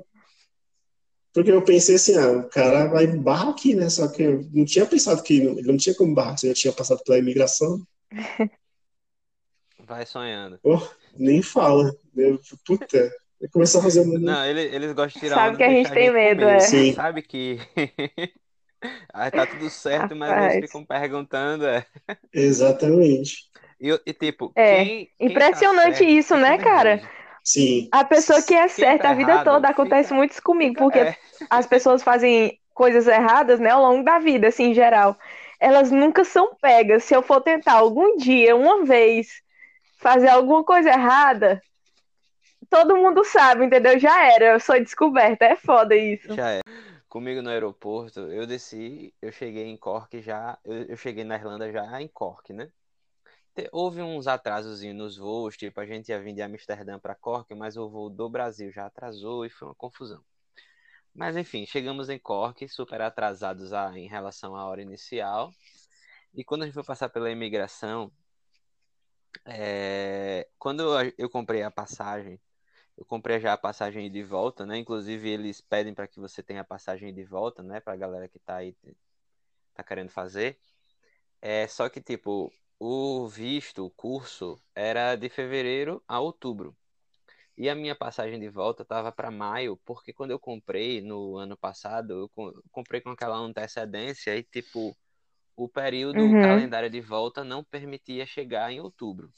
porque 1.32 1.52
eu 1.52 1.63
pensei 1.63 1.95
assim, 1.95 2.17
ah, 2.17 2.32
o 2.32 2.49
cara 2.49 2.88
vai 2.88 3.06
barrar 3.06 3.49
aqui, 3.49 3.76
né? 3.76 3.88
Só 3.88 4.08
que 4.08 4.23
eu 4.23 4.49
não 4.52 4.65
tinha 4.65 4.86
pensado 4.88 5.21
que 5.21 5.36
ele 5.36 5.62
não 5.62 5.78
tinha 5.78 5.93
como 5.93 6.15
barrar, 6.15 6.38
se 6.39 6.47
eu 6.47 6.56
já 6.56 6.62
tinha 6.62 6.73
passado 6.73 7.04
pela 7.04 7.19
imigração. 7.19 7.86
Vai 9.86 10.06
sonhando. 10.06 10.60
Oh, 10.63 10.80
nem 11.17 11.41
fala. 11.41 11.91
Eu, 12.15 12.39
puta, 12.65 13.12
eu 13.41 13.49
comecei 13.52 13.80
a 13.80 13.84
fazer. 13.84 14.06
Não, 14.06 14.45
ele- 14.45 14.76
eles 14.76 14.93
gostam 14.93 15.08
de 15.10 15.19
tirar 15.19 15.36
Sabe 15.36 15.58
que 15.58 15.63
a 15.63 15.69
gente 15.69 15.91
tem 15.91 16.12
medo, 16.12 16.45
é. 16.45 16.60
Sim. 16.60 16.93
Sabe 16.93 17.21
que 17.21 17.58
aí 19.13 19.32
tá 19.32 19.45
tudo 19.45 19.69
certo, 19.69 20.15
mas 20.15 20.30
Rapaz. 20.30 20.54
eles 20.56 20.65
ficam 20.67 20.86
perguntando, 20.86 21.65
é. 21.65 21.86
Exatamente. 22.34 23.49
E, 23.80 23.89
e, 24.06 24.13
tipo, 24.13 24.56
É, 24.56 24.84
quem, 24.86 25.06
quem 25.06 25.10
tá 25.19 25.26
Impressionante 25.26 26.04
isso, 26.06 26.36
né, 26.38 26.58
cara? 26.58 27.02
Sim. 27.43 27.89
A 27.91 28.04
pessoa 28.06 28.41
que 28.41 28.54
é 28.56 28.67
Quem 28.67 28.69
certa 28.69 29.04
tá 29.04 29.12
a 29.12 29.13
vida 29.13 29.34
errado 29.34 29.45
toda 29.45 29.69
acontece 29.69 30.10
fica- 30.10 30.15
muito 30.15 30.32
isso 30.32 30.41
comigo, 30.43 30.76
porque 30.78 30.99
é. 30.99 31.17
as 31.49 31.67
pessoas 31.67 32.04
fazem 32.04 32.60
coisas 32.73 33.08
erradas, 33.08 33.60
né, 33.60 33.69
ao 33.71 33.82
longo 33.84 34.04
da 34.04 34.19
vida, 34.19 34.47
assim, 34.47 34.65
em 34.71 34.73
geral. 34.73 35.17
Elas 35.60 35.91
nunca 35.91 36.23
são 36.23 36.56
pegas. 36.62 37.04
Se 37.04 37.15
eu 37.15 37.21
for 37.21 37.41
tentar 37.41 37.73
algum 37.73 38.17
dia, 38.17 38.56
uma 38.56 38.84
vez, 38.86 39.42
fazer 40.03 40.27
alguma 40.27 40.63
coisa 40.65 40.89
errada, 40.89 41.63
todo 42.69 42.97
mundo 42.97 43.23
sabe, 43.23 43.65
entendeu? 43.65 43.97
Já 43.97 44.33
era, 44.33 44.53
eu 44.53 44.59
sou 44.59 44.77
descoberta. 44.79 45.45
É 45.45 45.55
foda 45.55 45.95
isso. 45.95 46.35
Já 46.35 46.51
é. 46.51 46.59
Comigo 47.07 47.41
no 47.41 47.49
aeroporto, 47.49 48.19
eu 48.19 48.45
desci, 48.45 49.13
eu 49.21 49.31
cheguei 49.31 49.67
em 49.67 49.77
Cork 49.77 50.19
já, 50.21 50.57
eu, 50.65 50.83
eu 50.83 50.97
cheguei 50.97 51.23
na 51.23 51.35
Irlanda 51.35 51.71
já 51.71 52.01
em 52.01 52.07
Cork, 52.07 52.51
né? 52.51 52.69
Houve 53.71 54.01
uns 54.01 54.25
atrasos 54.27 54.81
nos 54.95 55.15
voos, 55.15 55.55
tipo, 55.55 55.79
a 55.79 55.85
gente 55.85 56.09
ia 56.09 56.19
vir 56.19 56.33
de 56.33 56.41
Amsterdã 56.41 56.97
para 56.97 57.13
Cork, 57.13 57.53
mas 57.53 57.77
o 57.77 57.87
voo 57.87 58.09
do 58.09 58.27
Brasil 58.27 58.71
já 58.71 58.87
atrasou 58.87 59.45
e 59.45 59.49
foi 59.49 59.67
uma 59.67 59.75
confusão. 59.75 60.23
Mas 61.13 61.37
enfim, 61.37 61.63
chegamos 61.67 62.09
em 62.09 62.17
Cork, 62.17 62.67
super 62.67 62.99
atrasados 62.99 63.71
a- 63.71 63.95
em 63.95 64.07
relação 64.07 64.55
à 64.55 64.65
hora 64.65 64.81
inicial. 64.81 65.51
E 66.33 66.43
quando 66.43 66.63
a 66.63 66.65
gente 66.65 66.73
foi 66.73 66.83
passar 66.83 67.09
pela 67.09 67.29
imigração, 67.29 68.11
é, 69.45 70.49
quando 70.59 70.83
eu 71.17 71.29
comprei 71.29 71.63
a 71.63 71.71
passagem, 71.71 72.41
eu 72.97 73.05
comprei 73.05 73.39
já 73.41 73.53
a 73.53 73.57
passagem 73.57 74.11
de 74.11 74.23
volta, 74.23 74.65
né? 74.65 74.77
Inclusive 74.79 75.29
eles 75.29 75.61
pedem 75.61 75.93
para 75.95 76.07
que 76.07 76.19
você 76.19 76.43
tenha 76.43 76.61
a 76.61 76.65
passagem 76.65 77.13
de 77.13 77.23
volta, 77.25 77.63
né? 77.63 77.79
Para 77.81 77.93
a 77.93 77.97
galera 77.97 78.29
que 78.29 78.39
tá 78.39 78.57
aí 78.57 78.75
tá 79.73 79.83
querendo 79.83 80.09
fazer. 80.09 80.59
É 81.41 81.67
só 81.67 81.89
que 81.89 82.01
tipo 82.01 82.53
o 82.79 83.27
visto, 83.27 83.85
o 83.85 83.91
curso 83.91 84.61
era 84.75 85.15
de 85.15 85.29
fevereiro 85.29 86.03
a 86.07 86.19
outubro. 86.19 86.77
E 87.57 87.69
a 87.69 87.75
minha 87.75 87.95
passagem 87.95 88.39
de 88.39 88.49
volta 88.49 88.85
tava 88.85 89.11
para 89.11 89.31
maio, 89.31 89.77
porque 89.85 90.13
quando 90.13 90.31
eu 90.31 90.39
comprei 90.39 91.01
no 91.01 91.37
ano 91.37 91.57
passado, 91.57 92.13
eu 92.13 92.29
co- 92.29 92.63
comprei 92.71 93.01
com 93.01 93.11
aquela 93.11 93.37
antecedência 93.37 94.35
e 94.37 94.43
tipo 94.43 94.97
o 95.55 95.69
período 95.69 96.35
Uhum. 96.35 96.37
calendário 96.37 96.89
de 96.89 97.01
volta 97.01 97.43
não 97.43 97.63
permitia 97.63 98.25
chegar 98.25 98.71
em 98.71 98.81
outubro. 98.81 99.31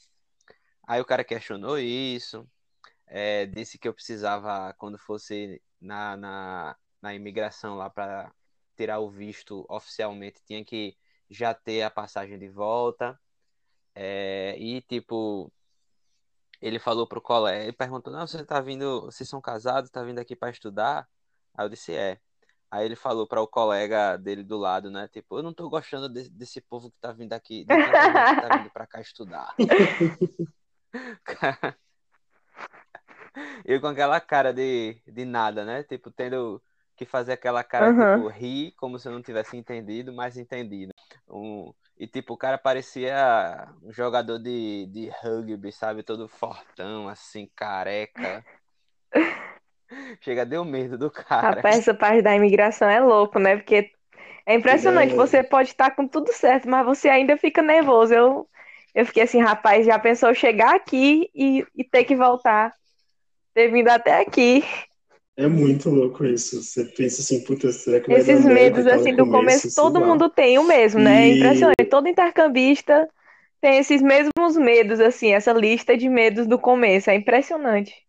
Aí 0.87 1.01
o 1.01 1.05
cara 1.05 1.23
questionou 1.23 1.77
isso, 1.79 2.47
é, 3.07 3.45
disse 3.47 3.79
que 3.79 3.87
eu 3.87 3.93
precisava, 3.93 4.73
quando 4.77 4.97
fosse 4.99 5.61
na, 5.81 6.17
na, 6.17 6.77
na 7.01 7.15
imigração 7.15 7.75
lá 7.77 7.89
para 7.89 8.33
tirar 8.77 8.99
o 8.99 9.09
visto 9.09 9.65
oficialmente, 9.69 10.41
tinha 10.45 10.63
que 10.65 10.97
já 11.29 11.53
ter 11.53 11.83
a 11.83 11.91
passagem 11.91 12.39
de 12.39 12.49
volta. 12.49 13.19
É, 13.95 14.55
e 14.59 14.81
tipo, 14.83 15.51
ele 16.61 16.79
falou 16.79 17.07
pro 17.07 17.21
colega, 17.21 17.63
ele 17.63 17.73
perguntou: 17.73 18.11
Não, 18.13 18.25
você 18.27 18.43
tá 18.45 18.59
vindo, 18.61 19.01
vocês 19.03 19.27
são 19.29 19.41
casados, 19.41 19.89
tá 19.89 20.03
vindo 20.03 20.19
aqui 20.19 20.35
para 20.35 20.49
estudar? 20.51 21.07
Aí 21.53 21.65
eu 21.65 21.69
disse: 21.69 21.93
É. 21.93 22.19
Aí 22.75 22.85
ele 22.85 22.95
falou 22.97 23.25
para 23.25 23.41
o 23.41 23.47
colega 23.47 24.17
dele 24.17 24.43
do 24.43 24.57
lado, 24.57 24.91
né? 24.91 25.07
Tipo, 25.07 25.39
eu 25.39 25.43
não 25.43 25.53
tô 25.53 25.69
gostando 25.69 26.09
de- 26.09 26.29
desse 26.29 26.59
povo 26.59 26.91
que 26.91 26.99
tá 26.99 27.13
vindo 27.13 27.31
aqui, 27.31 27.63
que 27.65 28.41
tá 28.41 28.49
vindo 28.49 28.69
pra 28.69 28.85
cá 28.85 28.99
estudar. 28.99 29.55
Eu 33.63 33.79
com 33.79 33.87
aquela 33.87 34.19
cara 34.19 34.53
de, 34.53 35.01
de 35.07 35.23
nada, 35.23 35.63
né? 35.63 35.83
Tipo, 35.83 36.11
tendo 36.11 36.61
que 36.97 37.05
fazer 37.05 37.31
aquela 37.33 37.63
cara, 37.63 37.91
Aham. 37.91 38.17
tipo, 38.17 38.27
rir 38.27 38.73
como 38.75 38.99
se 38.99 39.07
eu 39.07 39.13
não 39.13 39.21
tivesse 39.21 39.55
entendido, 39.55 40.13
mas 40.13 40.37
entendido. 40.37 40.93
Um, 41.29 41.73
e, 41.97 42.07
tipo, 42.07 42.33
o 42.33 42.37
cara 42.37 42.57
parecia 42.57 43.73
um 43.81 43.91
jogador 43.91 44.37
de, 44.37 44.85
de 44.87 45.09
rugby, 45.21 45.71
sabe? 45.71 46.03
Todo 46.03 46.27
fortão, 46.27 47.07
assim, 47.07 47.49
careca. 47.55 48.43
Chega, 50.21 50.45
deu 50.45 50.63
medo 50.65 50.97
do 50.97 51.09
cara. 51.09 51.55
Rapaz, 51.55 51.79
essa 51.79 51.93
parte 51.93 52.21
da 52.21 52.35
imigração 52.35 52.89
é 52.89 52.99
louco, 52.99 53.39
né? 53.39 53.55
Porque 53.55 53.91
é 54.45 54.55
impressionante. 54.55 55.13
É. 55.13 55.15
Você 55.15 55.43
pode 55.43 55.69
estar 55.69 55.91
com 55.91 56.07
tudo 56.07 56.31
certo, 56.33 56.69
mas 56.69 56.85
você 56.85 57.09
ainda 57.09 57.37
fica 57.37 57.61
nervoso. 57.61 58.13
Eu, 58.13 58.47
eu 58.93 59.05
fiquei 59.05 59.23
assim, 59.23 59.41
rapaz, 59.41 59.85
já 59.85 59.97
pensou 59.97 60.33
chegar 60.33 60.75
aqui 60.75 61.29
e, 61.33 61.65
e 61.75 61.83
ter 61.83 62.03
que 62.03 62.15
voltar? 62.15 62.73
Ter 63.53 63.69
vindo 63.69 63.87
até 63.89 64.21
aqui. 64.21 64.63
É 65.37 65.47
muito 65.47 65.89
louco 65.89 66.25
isso. 66.25 66.63
Você 66.63 66.85
pensa 66.85 67.21
assim, 67.21 67.43
puta, 67.43 67.71
será 67.71 67.99
que 67.99 68.09
vai 68.09 68.19
Esses 68.19 68.43
dar 68.43 68.53
medos, 68.53 68.85
e 68.85 68.89
assim, 68.89 69.15
do 69.15 69.29
começo, 69.29 69.69
sei 69.69 69.83
todo 69.83 69.99
mundo 69.99 70.29
tem 70.29 70.57
o 70.57 70.63
mesmo, 70.63 70.99
né? 70.99 71.25
É 71.25 71.29
E- 71.29 71.37
impressionante. 71.37 71.85
Todo 71.89 72.07
intercambista 72.07 73.09
tem 73.59 73.77
esses 73.77 74.01
mesmos 74.01 74.55
medos, 74.55 74.99
assim, 74.99 75.33
essa 75.33 75.51
lista 75.51 75.97
de 75.97 76.07
medos 76.07 76.47
do 76.47 76.57
começo. 76.57 77.09
É 77.09 77.15
impressionante. 77.15 78.04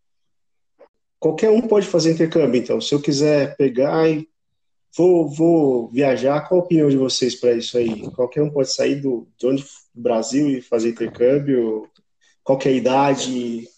Qualquer 1.19 1.51
um 1.51 1.63
pode 1.63 1.87
fazer 1.87 2.13
intercâmbio, 2.13 2.61
então. 2.61 2.81
Se 2.81 2.95
eu 2.95 3.01
quiser 3.01 3.57
pegar 3.57 4.09
e 4.09 4.29
vou, 4.97 5.29
vou 5.29 5.89
viajar, 5.89 6.47
qual 6.49 6.61
a 6.61 6.65
opinião 6.65 6.89
de 6.89 6.97
vocês 6.97 7.35
para 7.35 7.53
isso 7.53 7.77
aí? 7.79 8.11
Qualquer 8.13 8.43
um 8.43 8.51
pode 8.51 8.73
sair 8.73 8.97
do, 8.97 9.29
de 9.37 9.47
onde, 9.47 9.63
do 9.95 10.03
Brasil 10.03 10.49
e 10.49 10.63
fazer 10.63 10.91
intercâmbio? 10.91 11.91
Qualquer 12.43 12.73
idade? 12.73 13.69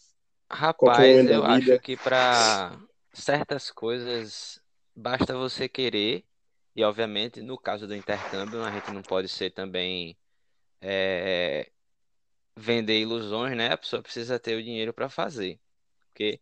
qualquer 0.48 1.24
Rapaz, 1.24 1.30
eu 1.30 1.44
acho 1.44 1.80
que 1.80 1.96
para 1.96 2.78
certas 3.12 3.70
coisas 3.70 4.60
basta 4.94 5.36
você 5.36 5.68
querer, 5.68 6.24
e 6.74 6.82
obviamente 6.82 7.40
no 7.42 7.58
caso 7.58 7.86
do 7.86 7.94
intercâmbio 7.94 8.62
a 8.62 8.70
gente 8.70 8.92
não 8.92 9.02
pode 9.02 9.28
ser 9.28 9.50
também 9.50 10.16
é, 10.80 11.70
vender 12.56 13.00
ilusões, 13.00 13.56
né? 13.56 13.72
A 13.72 13.76
pessoa 13.76 14.02
precisa 14.02 14.38
ter 14.38 14.56
o 14.56 14.62
dinheiro 14.62 14.92
para 14.92 15.08
fazer, 15.08 15.60
porque 16.08 16.40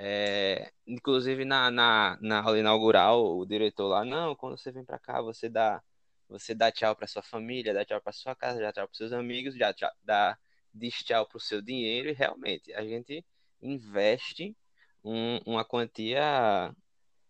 É, 0.00 0.72
inclusive 0.86 1.44
na, 1.44 1.70
na, 1.70 2.16
na 2.20 2.40
aula 2.40 2.58
inaugural, 2.58 3.36
o 3.36 3.44
diretor 3.44 3.88
lá, 3.88 4.04
não, 4.04 4.36
quando 4.36 4.56
você 4.56 4.70
vem 4.70 4.84
para 4.84 4.98
cá, 4.98 5.20
você 5.20 5.48
dá 5.48 5.82
você 6.28 6.54
dá 6.54 6.70
tchau 6.70 6.94
para 6.94 7.06
sua 7.06 7.22
família, 7.22 7.72
dá 7.72 7.84
tchau 7.84 8.00
para 8.02 8.12
sua 8.12 8.34
casa, 8.34 8.60
dá 8.60 8.70
tchau 8.72 8.86
para 8.86 8.96
seus 8.96 9.12
amigos, 9.12 9.56
já 9.56 9.72
tchau, 9.72 9.90
dá 10.04 10.38
diz 10.72 11.02
tchau 11.02 11.26
para 11.26 11.38
o 11.38 11.40
seu 11.40 11.60
dinheiro 11.62 12.08
e 12.10 12.12
realmente 12.12 12.72
a 12.74 12.82
gente 12.82 13.24
investe 13.62 14.56
um, 15.02 15.38
uma 15.46 15.64
quantia 15.64 16.74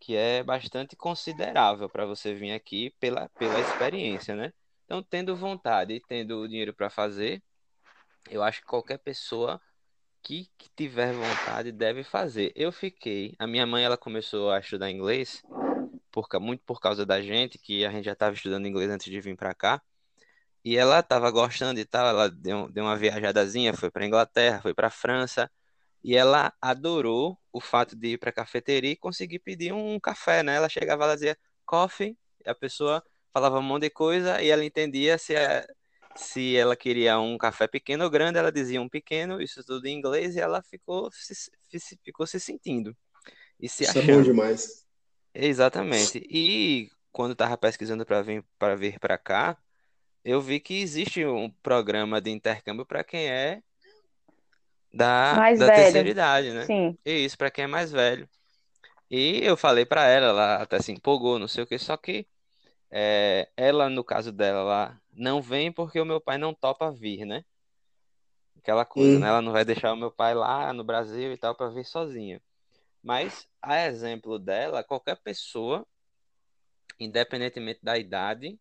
que 0.01 0.17
é 0.17 0.43
bastante 0.43 0.97
considerável 0.97 1.89
para 1.89 2.07
você 2.07 2.35
vir 2.35 2.53
aqui 2.53 2.91
pela, 3.01 3.29
pela 3.31 3.59
experiência, 3.61 4.35
né? 4.37 4.53
Então, 4.85 5.03
tendo 5.03 5.37
vontade 5.37 5.95
e 5.95 6.01
tendo 6.01 6.41
o 6.41 6.49
dinheiro 6.49 6.75
para 6.75 6.91
fazer, 6.91 7.43
eu 8.31 8.43
acho 8.43 8.61
que 8.61 8.67
qualquer 8.67 8.99
pessoa 8.99 9.61
que, 10.29 10.47
que, 10.59 10.69
tiver 10.77 11.15
vontade 11.15 11.73
deve 11.73 12.05
fazer. 12.05 12.53
Eu 12.55 12.71
fiquei, 12.71 13.35
a 13.39 13.47
minha 13.47 13.67
mãe 13.67 13.83
ela 13.83 13.97
começou 13.97 14.51
a 14.51 14.59
estudar 14.59 14.91
inglês 14.91 15.43
por, 16.13 16.29
muito 16.39 16.63
por 16.67 16.81
causa 16.81 17.07
da 17.07 17.23
gente, 17.23 17.59
que 17.59 17.83
a 17.83 17.91
gente 17.91 18.05
já 18.05 18.13
estava 18.13 18.35
estudando 18.35 18.67
inglês 18.69 18.91
antes 18.91 19.11
de 19.11 19.19
vir 19.23 19.35
para 19.37 19.55
cá. 19.55 19.81
E 20.63 20.77
ela 20.77 21.01
estava 21.01 21.31
gostando 21.31 21.81
e 21.81 21.85
tal, 21.87 22.07
ela 22.07 22.29
deu, 22.31 22.69
deu 22.71 22.85
uma 22.85 22.97
viajadazinha, 22.97 23.73
foi 23.73 23.91
para 23.91 24.05
Inglaterra, 24.07 24.61
foi 24.61 24.75
para 24.75 24.91
França, 24.91 25.51
e 26.05 26.15
ela 26.15 26.53
adorou 26.61 27.39
o 27.51 27.61
fato 27.61 27.97
de 27.97 28.09
ir 28.09 28.19
para 28.19 28.29
a 28.31 28.33
cafeteria 28.33 28.93
e 28.93 28.97
conseguir 28.97 29.39
pedir 29.39 29.73
um 29.73 29.99
café, 29.99 30.43
né? 30.43 30.57
Ela 30.57 30.69
chegava 30.69 31.07
lá 31.07 31.15
e 31.15 31.17
dizia 31.17 31.39
coffee, 31.65 32.19
a 32.47 32.55
pessoa 32.55 33.03
falava 33.33 33.59
um 33.59 33.63
monte 33.63 33.85
de 33.85 33.91
coisa 33.91 34.43
e 34.43 34.51
ela 34.51 34.65
entendia 34.65 35.17
se, 35.17 35.35
a, 35.37 35.67
se 36.19 36.57
ela 36.57 36.77
queria 36.77 37.19
um 37.21 37.39
café 37.39 37.69
pequeno 37.69 38.05
ou 38.05 38.11
grande, 38.11 38.39
ela 38.39 38.51
dizia 38.51 38.83
um 38.83 38.89
pequeno, 38.89 39.41
isso 39.41 39.65
tudo 39.65 39.87
em 39.87 39.97
inglês, 39.97 40.35
e 40.35 40.41
ela 40.41 40.61
ficou 40.63 41.11
se, 41.13 41.51
ficou 42.05 42.27
se 42.27 42.41
sentindo. 42.41 42.97
E 43.61 43.69
se 43.69 43.85
isso 43.85 43.99
achando. 43.99 44.11
é 44.11 44.17
bom 44.17 44.23
demais. 44.23 44.85
Exatamente. 45.33 46.19
E 46.29 46.91
quando 47.13 47.33
estava 47.33 47.57
pesquisando 47.57 48.05
para 48.05 48.21
vir 48.23 48.45
para 48.59 48.75
vir 48.75 48.99
para 48.99 49.17
cá, 49.17 49.57
eu 50.25 50.41
vi 50.41 50.59
que 50.59 50.81
existe 50.81 51.25
um 51.25 51.49
programa 51.63 52.21
de 52.21 52.31
intercâmbio 52.31 52.85
para 52.85 53.05
quem 53.05 53.29
é 53.29 53.63
da, 54.93 55.35
Mais 55.37 55.59
da 55.59 55.67
velho. 55.67 55.83
terceira 55.83 56.09
idade, 56.09 56.53
né? 56.53 56.67
Sim. 56.67 56.99
E 57.05 57.25
isso 57.25 57.39
para 57.39 57.51
quem 57.51 57.65
é 57.65 57.69
mais 57.69 57.93
velho. 57.93 58.29
E 59.11 59.41
eu 59.45 59.57
falei 59.57 59.87
para 59.87 60.07
ela, 60.07 60.29
ela 60.29 60.55
até 60.57 60.81
se 60.81 60.91
empolgou, 60.93 61.39
não 61.39 61.49
sei 61.49 61.63
o 61.63 61.67
que, 61.67 61.79
só 61.79 61.97
que 61.97 62.27
é, 62.91 63.49
ela, 63.57 63.89
no 63.89 64.03
caso 64.03 64.33
dela, 64.33 64.63
lá 64.63 65.01
não 65.19 65.43
vem 65.43 65.73
porque 65.73 66.01
o 66.01 66.05
meu 66.07 66.21
pai 66.21 66.39
não 66.39 66.55
topa 66.55 66.91
vir, 66.93 67.27
né? 67.27 67.45
Aquela 68.59 68.85
coisa, 68.85 69.17
Hum. 69.17 69.21
né? 69.21 69.29
Ela 69.29 69.43
não 69.43 69.53
vai 69.53 69.65
deixar 69.65 69.93
o 69.93 69.97
meu 69.97 70.11
pai 70.11 70.35
lá 70.35 70.73
no 70.73 70.85
Brasil 70.85 71.33
e 71.33 71.37
tal 71.37 71.55
para 71.55 71.69
vir 71.71 71.85
sozinha. 71.85 72.41
Mas, 73.03 73.49
a 73.63 73.87
exemplo 73.87 74.39
dela, 74.39 74.85
qualquer 74.85 75.17
pessoa, 75.17 75.87
independentemente 76.99 77.81
da 77.83 77.99
idade, 77.99 78.59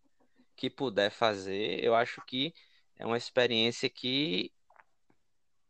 que 0.56 0.70
puder 0.70 1.12
fazer, 1.12 1.84
eu 1.84 1.96
acho 1.96 2.22
que 2.26 2.54
é 2.98 3.06
uma 3.06 3.18
experiência 3.18 3.90
que 3.90 4.52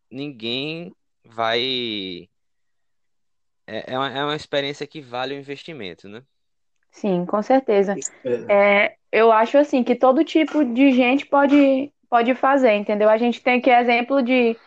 ninguém 0.09 0.95
vai. 1.23 2.29
É, 3.65 3.93
é 3.93 3.97
uma, 3.97 4.09
é 4.11 4.23
uma 4.23 4.35
experiência 4.35 4.87
que 4.87 5.01
vale 5.01 5.35
o 5.35 5.37
investimento, 5.39 6.07
né? 6.07 6.25
Sim, 6.91 7.25
com 7.25 7.41
certeza. 7.41 7.95
É. 8.49 8.95
Eu 9.11 9.31
acho 9.31 9.57
assim 9.57 9.83
que 9.83 9.95
todo 9.95 10.23
tipo 10.23 10.65
de 10.65 10.91
gente 10.91 11.25
pode, 11.25 11.91
pode 12.09 12.35
fazer, 12.35 12.73
entendeu? 12.73 13.09
A 13.09 13.17
gente 13.17 13.41
tem 13.41 13.59
aqui 13.59 13.69
exemplo 13.69 14.21
de 14.21 14.57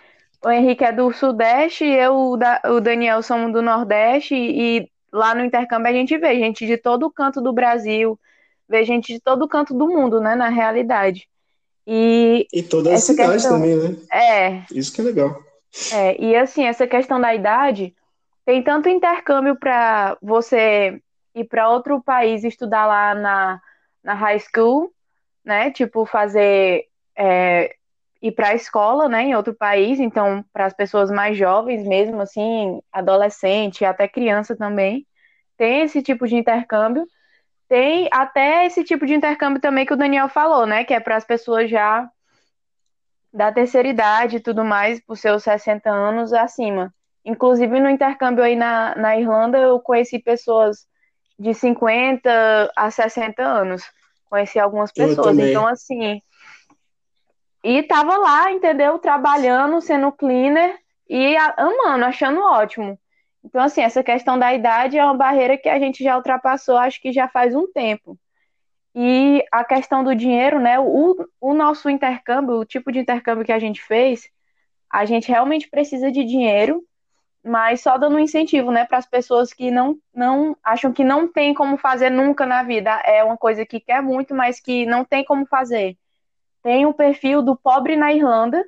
o 0.42 0.50
Henrique 0.50 0.82
é 0.84 0.92
do 0.92 1.12
Sudeste, 1.12 1.84
eu, 1.84 2.14
o 2.16 2.36
Da- 2.36 2.62
o 2.64 2.80
Daniel 2.80 3.22
somos 3.22 3.52
do 3.52 3.60
Nordeste, 3.60 4.34
e 4.34 4.88
lá 5.12 5.34
no 5.34 5.44
intercâmbio 5.44 5.88
a 5.90 5.92
gente 5.92 6.16
vê 6.16 6.34
gente 6.36 6.66
de 6.66 6.78
todo 6.78 7.10
canto 7.10 7.42
do 7.42 7.52
Brasil, 7.52 8.18
vê 8.66 8.84
gente 8.84 9.12
de 9.12 9.20
todo 9.20 9.46
canto 9.48 9.74
do 9.74 9.86
mundo, 9.86 10.20
né, 10.20 10.34
na 10.34 10.48
realidade. 10.48 11.28
E 11.86 12.46
E 12.52 12.62
todas 12.62 12.92
as 12.94 13.04
cidades 13.04 13.42
questão 13.42 13.60
também, 13.60 13.76
né? 13.76 13.96
é, 14.12 14.62
Isso 14.72 14.92
que 14.92 15.00
é 15.02 15.04
legal. 15.04 15.42
é, 15.92 16.20
e 16.22 16.34
assim, 16.36 16.64
essa 16.64 16.86
questão 16.86 17.20
da 17.20 17.34
idade, 17.34 17.94
tem 18.46 18.62
tanto 18.62 18.88
intercâmbio 18.88 19.56
para 19.56 20.16
você 20.22 21.00
ir 21.34 21.44
para 21.44 21.68
outro 21.68 22.02
país 22.02 22.44
estudar 22.44 22.86
lá 22.86 23.14
na, 23.14 23.60
na 24.02 24.14
high 24.14 24.38
school, 24.38 24.92
né? 25.44 25.70
Tipo, 25.70 26.04
fazer, 26.06 26.86
é, 27.16 27.74
ir 28.22 28.32
para 28.32 28.48
a 28.48 28.54
escola, 28.54 29.08
né, 29.08 29.22
em 29.22 29.34
outro 29.34 29.54
país. 29.54 29.98
Então, 30.00 30.44
para 30.52 30.66
as 30.66 30.74
pessoas 30.74 31.10
mais 31.10 31.36
jovens 31.36 31.86
mesmo, 31.86 32.20
assim, 32.20 32.80
adolescente, 32.92 33.84
até 33.84 34.06
criança 34.08 34.56
também, 34.56 35.06
tem 35.56 35.82
esse 35.82 36.02
tipo 36.02 36.26
de 36.26 36.36
intercâmbio. 36.36 37.06
Tem 37.68 38.08
até 38.12 38.66
esse 38.66 38.84
tipo 38.84 39.06
de 39.06 39.14
intercâmbio 39.14 39.60
também 39.60 39.86
que 39.86 39.94
o 39.94 39.96
Daniel 39.96 40.28
falou, 40.28 40.66
né? 40.66 40.84
Que 40.84 40.94
é 40.94 41.00
para 41.00 41.16
as 41.16 41.24
pessoas 41.24 41.70
já 41.70 42.08
da 43.32 43.52
terceira 43.52 43.88
idade 43.88 44.36
e 44.36 44.40
tudo 44.40 44.64
mais, 44.64 45.00
por 45.00 45.16
seus 45.16 45.44
60 45.44 45.88
anos 45.88 46.32
acima. 46.32 46.92
Inclusive, 47.24 47.78
no 47.80 47.88
intercâmbio 47.88 48.42
aí 48.42 48.56
na, 48.56 48.94
na 48.96 49.16
Irlanda, 49.16 49.58
eu 49.58 49.78
conheci 49.80 50.18
pessoas 50.18 50.86
de 51.40 51.54
50 51.54 52.70
a 52.76 52.90
60 52.90 53.42
anos. 53.42 53.82
Conheci 54.28 54.60
algumas 54.60 54.92
pessoas. 54.92 55.38
Então, 55.38 55.66
assim. 55.66 56.20
E 57.64 57.82
tava 57.82 58.16
lá, 58.18 58.52
entendeu? 58.52 58.98
Trabalhando, 58.98 59.80
sendo 59.80 60.12
cleaner 60.12 60.78
e 61.08 61.34
amando, 61.56 62.04
achando 62.04 62.40
ótimo. 62.40 62.98
Então, 63.42 63.62
assim, 63.62 63.80
essa 63.80 64.02
questão 64.02 64.38
da 64.38 64.52
idade 64.52 64.98
é 64.98 65.04
uma 65.04 65.16
barreira 65.16 65.56
que 65.56 65.68
a 65.68 65.78
gente 65.78 66.04
já 66.04 66.14
ultrapassou, 66.14 66.76
acho 66.76 67.00
que 67.00 67.10
já 67.10 67.26
faz 67.26 67.54
um 67.54 67.66
tempo. 67.72 68.18
E 68.94 69.42
a 69.50 69.64
questão 69.64 70.04
do 70.04 70.14
dinheiro, 70.14 70.60
né? 70.60 70.78
O, 70.78 71.16
o 71.40 71.54
nosso 71.54 71.88
intercâmbio, 71.88 72.56
o 72.56 72.66
tipo 72.66 72.92
de 72.92 72.98
intercâmbio 72.98 73.46
que 73.46 73.52
a 73.52 73.58
gente 73.58 73.82
fez, 73.82 74.28
a 74.90 75.06
gente 75.06 75.28
realmente 75.28 75.70
precisa 75.70 76.12
de 76.12 76.22
dinheiro, 76.22 76.84
mas 77.42 77.80
só 77.80 77.96
dando 77.96 78.16
um 78.16 78.20
incentivo, 78.20 78.70
né, 78.70 78.84
para 78.84 78.98
as 78.98 79.06
pessoas 79.06 79.52
que 79.52 79.70
não, 79.70 79.96
não 80.14 80.56
acham 80.62 80.92
que 80.92 81.02
não 81.02 81.26
tem 81.26 81.54
como 81.54 81.76
fazer 81.78 82.10
nunca 82.10 82.44
na 82.44 82.62
vida. 82.62 82.90
É 83.04 83.24
uma 83.24 83.36
coisa 83.36 83.64
que 83.64 83.80
quer 83.80 84.02
muito, 84.02 84.34
mas 84.34 84.60
que 84.60 84.84
não 84.86 85.04
tem 85.04 85.24
como 85.24 85.46
fazer. 85.46 85.96
Tem 86.62 86.84
o 86.84 86.92
perfil 86.92 87.40
do 87.42 87.56
Pobre 87.56 87.96
na 87.96 88.12
Irlanda, 88.12 88.62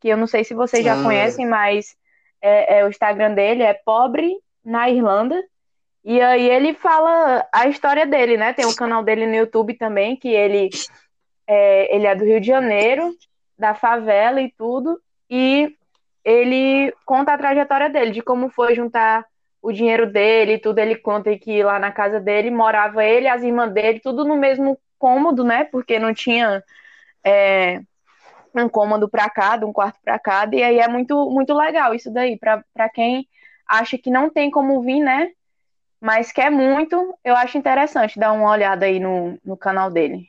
que 0.00 0.08
eu 0.08 0.16
não 0.16 0.26
sei 0.26 0.44
se 0.44 0.54
vocês 0.54 0.84
já 0.84 0.98
Ah. 0.98 1.02
conhecem, 1.02 1.46
mas 1.46 1.94
é, 2.40 2.78
é 2.78 2.84
o 2.84 2.88
Instagram 2.88 3.34
dele 3.34 3.62
é 3.62 3.74
Pobre 3.74 4.34
na 4.64 4.88
Irlanda. 4.88 5.42
E 6.04 6.20
aí 6.22 6.48
ele 6.48 6.72
fala 6.72 7.46
a 7.52 7.66
história 7.68 8.06
dele, 8.06 8.38
né? 8.38 8.52
Tem 8.54 8.64
o 8.64 8.74
canal 8.74 9.02
dele 9.02 9.26
no 9.26 9.34
YouTube 9.34 9.74
também, 9.74 10.16
que 10.16 10.28
ele 10.28 10.70
é, 11.46 11.94
ele 11.94 12.06
é 12.06 12.14
do 12.14 12.24
Rio 12.24 12.40
de 12.40 12.46
Janeiro, 12.46 13.12
da 13.58 13.74
favela 13.74 14.40
e 14.40 14.50
tudo, 14.56 14.98
e 15.28 15.74
ele 16.28 16.92
conta 17.06 17.32
a 17.32 17.38
trajetória 17.38 17.88
dele, 17.88 18.10
de 18.10 18.20
como 18.20 18.50
foi 18.50 18.74
juntar 18.74 19.24
o 19.62 19.72
dinheiro 19.72 20.10
dele 20.10 20.52
e 20.54 20.58
tudo. 20.58 20.78
Ele 20.78 20.94
conta 20.94 21.36
que 21.38 21.62
lá 21.62 21.78
na 21.78 21.90
casa 21.90 22.20
dele 22.20 22.50
morava 22.50 23.02
ele, 23.02 23.26
as 23.26 23.42
irmãs 23.42 23.72
dele, 23.72 23.98
tudo 23.98 24.26
no 24.26 24.36
mesmo 24.36 24.78
cômodo, 24.98 25.42
né? 25.42 25.64
Porque 25.64 25.98
não 25.98 26.12
tinha 26.12 26.62
é, 27.24 27.80
um 28.54 28.68
cômodo 28.68 29.08
para 29.08 29.30
cada, 29.30 29.66
um 29.66 29.72
quarto 29.72 29.98
para 30.04 30.18
cada, 30.18 30.54
e 30.54 30.62
aí 30.62 30.78
é 30.78 30.86
muito, 30.86 31.30
muito 31.30 31.54
legal 31.54 31.94
isso 31.94 32.10
daí, 32.10 32.38
para 32.38 32.88
quem 32.92 33.26
acha 33.66 33.96
que 33.96 34.10
não 34.10 34.28
tem 34.28 34.50
como 34.50 34.82
vir, 34.82 35.00
né? 35.00 35.30
Mas 35.98 36.30
quer 36.30 36.50
muito, 36.50 37.18
eu 37.24 37.34
acho 37.34 37.56
interessante 37.56 38.18
dar 38.18 38.32
uma 38.32 38.50
olhada 38.50 38.84
aí 38.84 39.00
no, 39.00 39.38
no 39.42 39.56
canal 39.56 39.90
dele. 39.90 40.28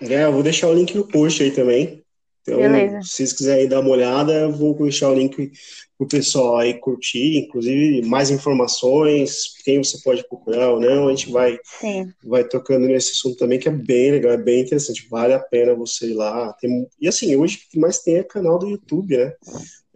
É, 0.00 0.24
eu 0.24 0.32
vou 0.32 0.42
deixar 0.42 0.66
o 0.66 0.74
link 0.74 0.92
no 0.96 1.06
post 1.06 1.40
aí 1.40 1.52
também. 1.52 2.03
Então, 2.46 2.60
Beleza. 2.60 3.00
se 3.02 3.08
vocês 3.16 3.32
quiserem 3.32 3.66
dar 3.66 3.80
uma 3.80 3.88
olhada, 3.90 4.32
eu 4.34 4.52
vou 4.52 4.74
deixar 4.76 5.08
o 5.10 5.14
link 5.14 5.50
pro 5.96 6.06
pessoal 6.06 6.58
aí 6.58 6.74
curtir, 6.74 7.38
inclusive 7.38 8.02
mais 8.02 8.30
informações, 8.30 9.54
quem 9.64 9.82
você 9.82 9.98
pode 10.02 10.28
procurar 10.28 10.72
ou 10.72 10.78
não, 10.80 11.08
a 11.08 11.10
gente 11.10 11.30
vai, 11.30 11.58
Sim, 11.80 12.12
vai 12.22 12.44
tocando 12.46 12.86
nesse 12.86 13.12
assunto 13.12 13.38
também, 13.38 13.58
que 13.58 13.66
é 13.68 13.72
bem 13.72 14.10
legal, 14.10 14.32
é 14.32 14.36
bem 14.36 14.60
interessante, 14.60 15.08
vale 15.08 15.32
a 15.32 15.38
pena 15.38 15.74
você 15.74 16.08
ir 16.10 16.14
lá. 16.14 16.52
Tem- 16.60 16.86
e 17.00 17.08
assim, 17.08 17.34
hoje 17.34 17.56
o 17.66 17.70
que 17.70 17.78
mais 17.78 18.00
tem 18.00 18.16
é 18.16 18.22
canal 18.22 18.58
do 18.58 18.68
YouTube, 18.68 19.16
né? 19.16 19.32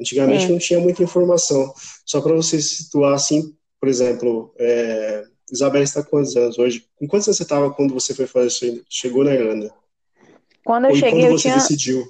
Antigamente 0.00 0.46
Sim. 0.46 0.52
não 0.52 0.58
tinha 0.58 0.80
muita 0.80 1.02
informação. 1.02 1.70
Só 2.06 2.20
para 2.22 2.34
você 2.34 2.62
se 2.62 2.76
situar 2.84 3.12
assim, 3.12 3.52
por 3.78 3.90
exemplo, 3.90 4.54
é, 4.58 5.24
Isabela 5.52 5.84
está 5.84 6.02
com 6.02 6.10
quantos 6.10 6.34
anos 6.34 6.58
hoje? 6.58 6.86
Com 6.96 7.06
quantos 7.06 7.28
anos 7.28 7.36
você 7.36 7.42
estava 7.42 7.70
quando 7.74 7.92
você 7.92 8.14
foi 8.14 8.26
fazer, 8.26 8.46
isso- 8.48 8.84
chegou 8.88 9.22
na 9.22 9.34
Irlanda? 9.34 9.70
quando 10.64 10.84
eu 10.86 10.90
Ou 10.90 10.96
cheguei, 10.96 11.10
quando 11.10 11.24
eu 11.24 11.32
você 11.32 11.42
tinha. 11.42 11.54
decidiu 11.56 12.06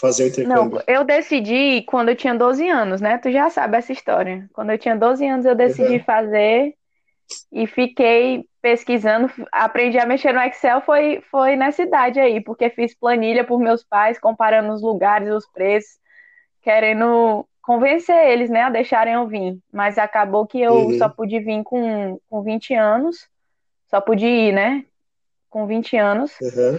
fazer 0.00 0.24
o 0.24 0.28
intercâmbio? 0.28 0.76
Não, 0.76 0.82
eu 0.86 1.04
decidi 1.04 1.82
quando 1.82 2.08
eu 2.08 2.16
tinha 2.16 2.34
12 2.34 2.68
anos, 2.68 3.00
né? 3.00 3.18
Tu 3.18 3.30
já 3.30 3.50
sabe 3.50 3.76
essa 3.76 3.92
história. 3.92 4.48
Quando 4.52 4.70
eu 4.70 4.78
tinha 4.78 4.96
12 4.96 5.26
anos, 5.26 5.46
eu 5.46 5.54
decidi 5.54 5.94
Uhum. 5.94 6.04
fazer 6.04 6.74
e 7.52 7.66
fiquei 7.66 8.44
pesquisando, 8.60 9.30
aprendi 9.52 9.98
a 9.98 10.06
mexer 10.06 10.32
no 10.32 10.40
Excel, 10.40 10.80
foi, 10.82 11.22
foi 11.30 11.56
nessa 11.56 11.82
idade 11.82 12.20
aí, 12.20 12.40
porque 12.40 12.68
fiz 12.70 12.94
planilha 12.94 13.44
por 13.44 13.58
meus 13.58 13.84
pais, 13.84 14.18
comparando 14.18 14.72
os 14.72 14.82
lugares, 14.82 15.30
os 15.30 15.46
preços, 15.46 15.98
querendo 16.62 17.46
convencer 17.62 18.16
eles, 18.28 18.50
né, 18.50 18.62
a 18.62 18.70
deixarem 18.70 19.14
eu 19.14 19.26
vir. 19.26 19.58
Mas 19.72 19.96
acabou 19.96 20.46
que 20.46 20.60
eu 20.60 20.74
uhum. 20.74 20.98
só 20.98 21.08
pude 21.08 21.38
vir 21.40 21.62
com, 21.62 22.18
com 22.28 22.42
20 22.42 22.74
anos, 22.74 23.28
só 23.88 24.00
pude 24.00 24.26
ir, 24.26 24.52
né, 24.52 24.84
com 25.48 25.66
20 25.66 25.96
anos, 25.96 26.32
uhum. 26.40 26.78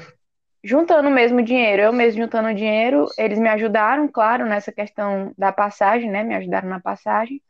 Juntando 0.63 1.09
mesmo 1.09 1.41
dinheiro. 1.41 1.81
Eu 1.81 1.93
mesmo 1.93 2.21
juntando 2.21 2.53
dinheiro, 2.53 3.07
eles 3.17 3.39
me 3.39 3.49
ajudaram, 3.49 4.07
claro, 4.07 4.45
nessa 4.45 4.71
questão 4.71 5.33
da 5.37 5.51
passagem, 5.51 6.09
né, 6.09 6.23
me 6.23 6.35
ajudaram 6.35 6.69
na 6.69 6.79
passagem, 6.79 7.41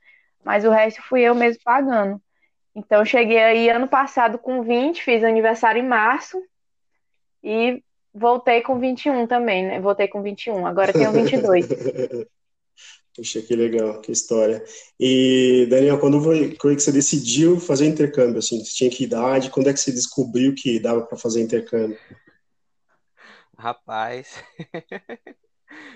mas 0.43 0.65
o 0.65 0.69
resto 0.69 1.01
fui 1.03 1.21
eu 1.21 1.35
mesmo 1.35 1.61
pagando. 1.63 2.21
Então, 2.73 3.03
cheguei 3.03 3.39
aí 3.39 3.69
ano 3.69 3.87
passado 3.87 4.37
com 4.37 4.63
20, 4.63 5.03
fiz 5.03 5.23
aniversário 5.23 5.81
em 5.81 5.87
março 5.87 6.41
e 7.43 7.83
voltei 8.13 8.61
com 8.61 8.79
21 8.79 9.27
também, 9.27 9.65
né? 9.65 9.79
Voltei 9.79 10.07
com 10.07 10.21
21, 10.21 10.65
agora 10.65 10.93
tenho 10.93 11.11
22. 11.11 11.67
Puxa, 13.13 13.41
que 13.41 13.53
legal, 13.53 13.99
que 13.99 14.09
história. 14.09 14.63
E, 14.97 15.67
Daniel, 15.69 15.99
quando 15.99 16.21
foi, 16.23 16.55
quando 16.55 16.73
é 16.73 16.75
que 16.77 16.81
você 16.81 16.93
decidiu 16.93 17.59
fazer 17.59 17.85
intercâmbio? 17.85 18.39
Assim, 18.39 18.63
você 18.63 18.73
tinha 18.73 18.89
que 18.89 19.03
idade? 19.03 19.49
Quando 19.49 19.69
é 19.69 19.73
que 19.73 19.79
você 19.81 19.91
descobriu 19.91 20.55
que 20.55 20.79
dava 20.79 21.01
para 21.01 21.17
fazer 21.17 21.41
intercâmbio? 21.41 21.97
Rapaz, 23.61 24.43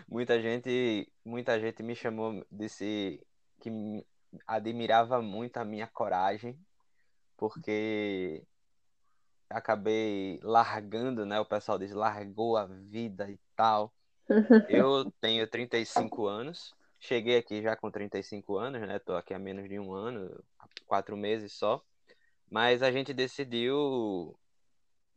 muita 0.08 0.40
gente, 0.40 1.12
muita 1.26 1.60
gente 1.60 1.82
me 1.82 1.96
chamou, 1.96 2.46
disse 2.52 3.20
que 3.60 4.06
admirava 4.46 5.20
muito 5.20 5.58
a 5.58 5.66
minha 5.66 5.88
coragem, 5.88 6.56
porque 7.36 8.46
acabei 9.50 10.40
largando, 10.44 11.26
né? 11.26 11.40
O 11.40 11.46
pessoal 11.46 11.80
diz 11.80 11.92
largou 11.92 12.56
a 12.56 12.66
vida 12.68 13.32
e 13.32 13.40
tal. 13.56 13.92
Eu 14.70 15.12
tenho 15.20 15.50
35 15.50 16.28
anos, 16.28 16.76
cheguei 17.00 17.40
aqui 17.40 17.64
já 17.64 17.76
com 17.76 17.90
35 17.90 18.58
anos, 18.58 18.82
né? 18.82 19.00
Tô 19.00 19.16
aqui 19.16 19.34
há 19.34 19.40
menos 19.40 19.68
de 19.68 19.80
um 19.80 19.92
ano, 19.92 20.40
quatro 20.86 21.18
meses 21.18 21.52
só. 21.52 21.84
Mas 22.48 22.84
a 22.84 22.92
gente 22.92 23.12
decidiu 23.12 24.38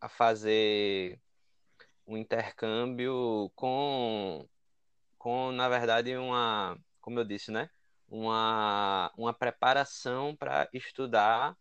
a 0.00 0.08
fazer 0.08 1.20
um 2.08 2.16
intercâmbio 2.16 3.52
com, 3.54 4.48
com 5.18 5.52
na 5.52 5.68
verdade, 5.68 6.16
uma, 6.16 6.76
como 7.00 7.20
eu 7.20 7.24
disse, 7.24 7.50
né? 7.50 7.68
Uma, 8.08 9.12
uma 9.16 9.34
preparação 9.34 10.34
para 10.34 10.66
estudar 10.72 11.54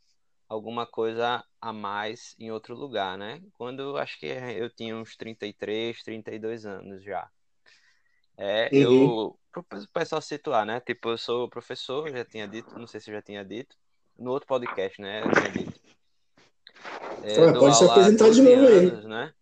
alguma 0.48 0.88
coisa 0.88 1.44
a 1.60 1.74
mais 1.74 2.34
em 2.40 2.50
outro 2.50 2.74
lugar, 2.74 3.18
né? 3.18 3.42
Quando 3.52 3.98
acho 3.98 4.18
que 4.18 4.26
eu 4.26 4.70
tinha 4.70 4.96
uns 4.96 5.18
33, 5.18 6.02
32 6.02 6.66
anos 6.66 7.04
já. 7.04 7.30
É, 8.38 8.70
uhum. 8.72 8.80
eu, 8.80 9.40
para 9.52 9.80
o 9.80 9.88
pessoal 9.90 10.22
situar, 10.22 10.66
né? 10.66 10.80
Tipo, 10.80 11.10
eu 11.10 11.18
sou 11.18 11.50
professor, 11.50 12.10
já 12.10 12.24
tinha 12.24 12.48
dito, 12.48 12.80
não 12.80 12.88
sei 12.88 13.02
se 13.02 13.12
já 13.12 13.22
tinha 13.22 13.44
dito, 13.44 13.76
no 14.18 14.32
outro 14.32 14.48
podcast, 14.48 15.02
né? 15.02 15.24
Eu 15.24 15.32
tinha 15.32 15.52
dito. 15.52 15.82
É, 17.24 17.52
pode 17.60 17.78
se 17.78 17.84
apresentar 17.84 18.30
de 18.30 18.42
novo 18.42 18.68
anos, 18.68 19.06
aí. 19.06 19.10
Né? 19.10 19.34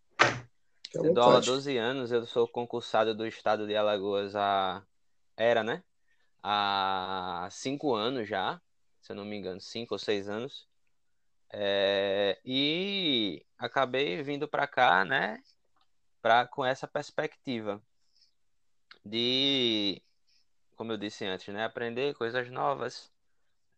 Eu 0.96 1.14
dou 1.14 1.24
aula 1.24 1.38
há 1.40 1.42
12 1.42 1.78
anos, 1.78 2.12
eu 2.12 2.26
sou 2.26 2.48
concursado 2.48 3.14
do 3.14 3.28
estado 3.28 3.68
de 3.68 3.76
Alagoas 3.76 4.36
há. 4.36 4.82
Era, 5.36 5.64
né? 5.64 5.84
Há 6.42 7.48
5 7.52 7.94
anos 7.94 8.30
já, 8.30 8.62
se 9.02 9.12
eu 9.12 9.16
não 9.16 9.26
me 9.26 9.36
engano, 9.36 9.60
5 9.60 9.94
ou 9.94 10.00
6 10.00 10.30
anos. 10.30 10.68
É, 11.52 12.40
e 12.46 13.46
acabei 13.58 14.22
vindo 14.24 14.48
para 14.48 14.68
cá, 14.68 15.04
né, 15.06 15.42
pra, 16.22 16.46
com 16.46 16.66
essa 16.66 16.88
perspectiva 16.88 17.82
de, 19.06 20.02
como 20.76 20.92
eu 20.92 20.98
disse 20.98 21.26
antes, 21.26 21.54
né, 21.54 21.64
aprender 21.64 22.16
coisas 22.16 22.50
novas 22.50 23.12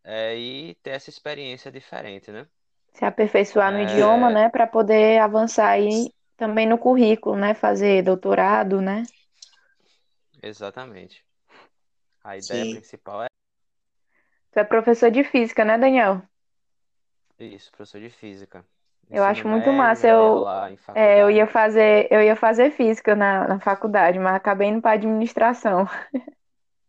é, 0.04 0.36
e 0.38 0.76
ter 0.76 0.92
essa 0.92 1.10
experiência 1.10 1.72
diferente, 1.72 2.32
né? 2.32 2.48
Se 2.94 3.06
aperfeiçoar 3.06 3.72
no 3.72 3.80
é... 3.80 3.84
idioma, 3.84 4.30
né, 4.30 4.50
para 4.50 4.66
poder 4.66 5.20
avançar 5.20 5.70
aí 5.70 6.12
também 6.38 6.68
no 6.68 6.78
currículo, 6.78 7.36
né, 7.36 7.54
fazer 7.54 8.04
doutorado, 8.04 8.80
né? 8.80 9.04
Exatamente. 10.42 11.26
A 12.24 12.38
ideia 12.38 12.64
Sim. 12.66 12.72
principal 12.72 13.24
é. 13.24 13.28
Tu 14.52 14.60
é 14.60 14.64
professor 14.64 15.10
de 15.10 15.24
física, 15.24 15.66
né, 15.66 15.78
Daniel? 15.78 16.22
Isso, 17.40 17.72
professor 17.72 18.00
de 18.00 18.10
física. 18.10 18.64
Eu 19.10 19.24
acho 19.24 19.48
muito 19.48 19.72
massa. 19.72 20.08
Eu, 20.08 20.46
é, 20.94 21.22
eu 21.22 21.32
ia 21.32 21.48
fazer, 21.48 22.08
eu 22.12 22.22
ia 22.22 22.36
fazer 22.36 22.72
física 22.72 23.16
na, 23.16 23.48
na 23.48 23.60
faculdade, 23.60 24.20
mas 24.20 24.36
acabei 24.36 24.68
indo 24.68 24.82
para 24.82 24.92
administração. 24.92 25.88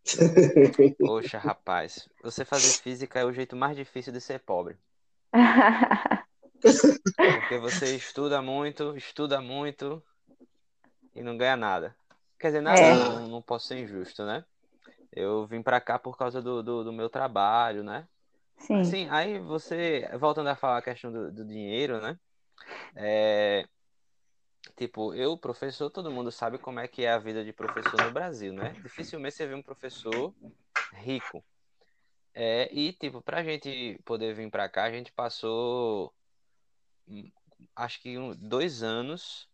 Poxa, 0.99 1.39
rapaz, 1.39 2.09
você 2.23 2.45
fazer 2.45 2.73
física 2.83 3.21
é 3.21 3.25
o 3.25 3.33
jeito 3.33 3.55
mais 3.55 3.77
difícil 3.77 4.13
de 4.13 4.21
ser 4.21 4.41
pobre. 4.41 4.77
Porque 6.61 7.59
você 7.59 7.97
estuda 7.97 8.41
muito, 8.43 8.97
estuda 8.97 9.41
muito 9.41 10.03
e 11.15 11.23
não 11.23 11.37
ganha 11.37 11.57
nada. 11.57 11.97
Quer 12.39 12.49
dizer, 12.49 12.61
nada, 12.61 12.81
é. 12.81 12.95
não, 12.95 13.29
não 13.29 13.43
posso 13.43 13.67
ser 13.67 13.79
injusto, 13.79 14.25
né? 14.25 14.45
Eu 15.13 15.47
vim 15.47 15.63
para 15.63 15.81
cá 15.81 15.99
por 15.99 16.17
causa 16.17 16.41
do, 16.41 16.63
do, 16.63 16.85
do 16.85 16.93
meu 16.93 17.09
trabalho, 17.09 17.83
né? 17.83 18.07
Sim. 18.59 18.81
Assim, 18.81 19.09
aí 19.09 19.39
você, 19.41 20.09
voltando 20.19 20.49
a 20.49 20.57
falar 20.57 20.79
a 20.79 20.83
questão 20.83 21.11
do, 21.11 21.33
do 21.33 21.45
dinheiro, 21.45 22.01
né? 22.01 22.19
É, 22.95 23.65
tipo, 24.77 25.15
eu, 25.15 25.37
professor, 25.37 25.91
todo 25.91 26.11
mundo 26.11 26.31
sabe 26.31 26.59
como 26.59 26.81
é 26.81 26.87
que 26.87 27.05
é 27.05 27.11
a 27.11 27.19
vida 27.19 27.45
de 27.45 27.53
professor 27.53 28.05
no 28.05 28.13
Brasil, 28.13 28.53
né? 28.53 28.77
Dificilmente 28.83 29.35
você 29.35 29.47
vê 29.47 29.55
um 29.55 29.63
professor 29.63 30.35
rico. 30.93 31.45
É, 32.35 32.69
e, 32.73 32.93
tipo, 32.93 33.21
pra 33.21 33.43
gente 33.43 34.01
poder 34.05 34.35
vir 34.35 34.51
pra 34.51 34.69
cá, 34.69 34.85
a 34.85 34.91
gente 34.93 35.13
passou, 35.13 36.15
acho 37.75 38.01
que 38.01 38.19
um, 38.19 38.35
dois 38.35 38.83
anos 38.83 39.49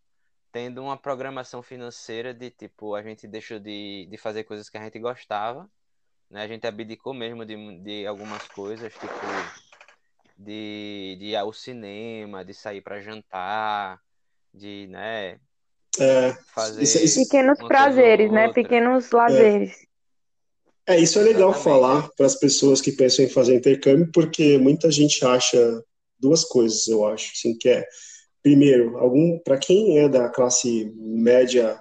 tendo 0.53 0.83
uma 0.83 0.97
programação 0.97 1.63
financeira 1.63 2.33
de, 2.33 2.51
tipo, 2.51 2.95
a 2.95 3.03
gente 3.03 3.27
deixou 3.27 3.59
de, 3.59 4.07
de 4.09 4.17
fazer 4.17 4.45
coisas 4.45 4.69
que 4.69 4.79
a 4.79 4.85
gente 4.85 4.99
gostava 5.01 5.69
né? 6.31 6.43
A 6.43 6.49
gente 6.49 6.67
abdicou 6.67 7.15
mesmo 7.15 7.45
de, 7.45 7.79
de 7.79 8.07
algumas 8.07 8.47
coisas, 8.49 8.93
tipo 8.93 9.15
de, 10.37 11.17
de 11.19 11.27
ir 11.27 11.37
ao 11.37 11.53
cinema, 11.53 12.45
de 12.45 12.53
sair 12.53 12.81
para 12.81 13.01
jantar, 13.01 14.01
de, 14.53 14.89
né, 14.89 15.39
é, 15.99 16.35
fazer 16.53 16.83
isso, 16.83 16.99
isso, 16.99 17.23
pequenos 17.23 17.59
prazeres, 17.59 18.31
né? 18.33 18.53
Pequenos 18.53 19.13
lazeres. 19.13 19.87
É, 20.87 20.97
é 20.97 21.01
isso 21.01 21.21
é 21.21 21.23
legal 21.23 21.51
Exatamente. 21.51 21.65
falar 21.65 22.09
para 22.17 22.27
as 22.27 22.35
pessoas 22.35 22.81
que 22.81 22.91
pensam 22.91 23.25
em 23.25 23.29
fazer 23.29 23.55
intercâmbio, 23.55 24.11
porque 24.13 24.59
muita 24.59 24.91
gente 24.91 25.25
acha 25.25 25.85
duas 26.25 26.45
coisas, 26.45 26.89
eu 26.89 27.07
acho, 27.07 27.33
assim, 27.33 27.57
que 27.57 27.69
é 27.69 27.87
primeiro, 28.43 28.99
algum 28.99 29.39
para 29.39 29.57
quem 29.57 29.99
é 29.99 30.09
da 30.09 30.29
classe 30.29 30.93
média 30.97 31.81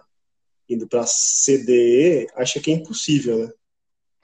indo 0.69 0.87
para 0.87 1.05
CDE, 1.05 2.27
acha 2.35 2.59
que 2.59 2.71
é 2.71 2.75
impossível, 2.75 3.37
né? 3.39 3.51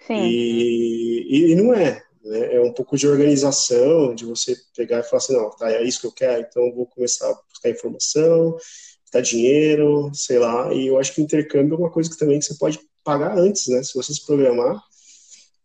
Sim. 0.08 0.22
E, 0.26 1.52
e, 1.52 1.56
não 1.56 1.74
é. 1.74 2.02
Né? 2.24 2.56
É 2.56 2.62
um 2.62 2.72
pouco 2.72 2.98
de 2.98 3.08
organização, 3.08 4.16
de 4.16 4.26
você 4.26 4.56
pegar 4.76 5.00
e 5.00 5.04
falar 5.04 5.18
assim, 5.18 5.34
não, 5.34 5.50
tá, 5.52 5.72
é 5.72 5.84
isso 5.84 6.00
que 6.02 6.08
eu 6.08 6.12
quero, 6.12 6.42
então 6.42 6.74
vou 6.74 6.86
começar 6.86 7.30
a 7.30 7.34
buscar 7.50 7.70
informação, 7.70 8.58
buscar 9.04 9.22
dinheiro, 9.22 10.10
sei 10.14 10.40
lá. 10.40 10.74
E 10.74 10.88
eu 10.88 10.98
acho 10.98 11.14
que 11.14 11.22
intercâmbio 11.22 11.76
é 11.76 11.78
uma 11.78 11.92
coisa 11.92 12.10
que 12.10 12.18
também 12.18 12.40
que 12.40 12.46
você 12.46 12.56
pode 12.56 12.80
pagar 13.04 13.38
antes, 13.38 13.68
né? 13.68 13.84
Se 13.84 13.94
você 13.94 14.14
se 14.14 14.26
programar, 14.26 14.82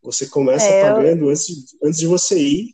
você 0.02 0.26
começa 0.26 0.66
é, 0.66 0.82
pagando 0.82 1.24
eu... 1.24 1.30
antes, 1.30 1.46
de, 1.46 1.64
antes 1.82 1.98
de 1.98 2.06
você 2.06 2.38
ir. 2.38 2.73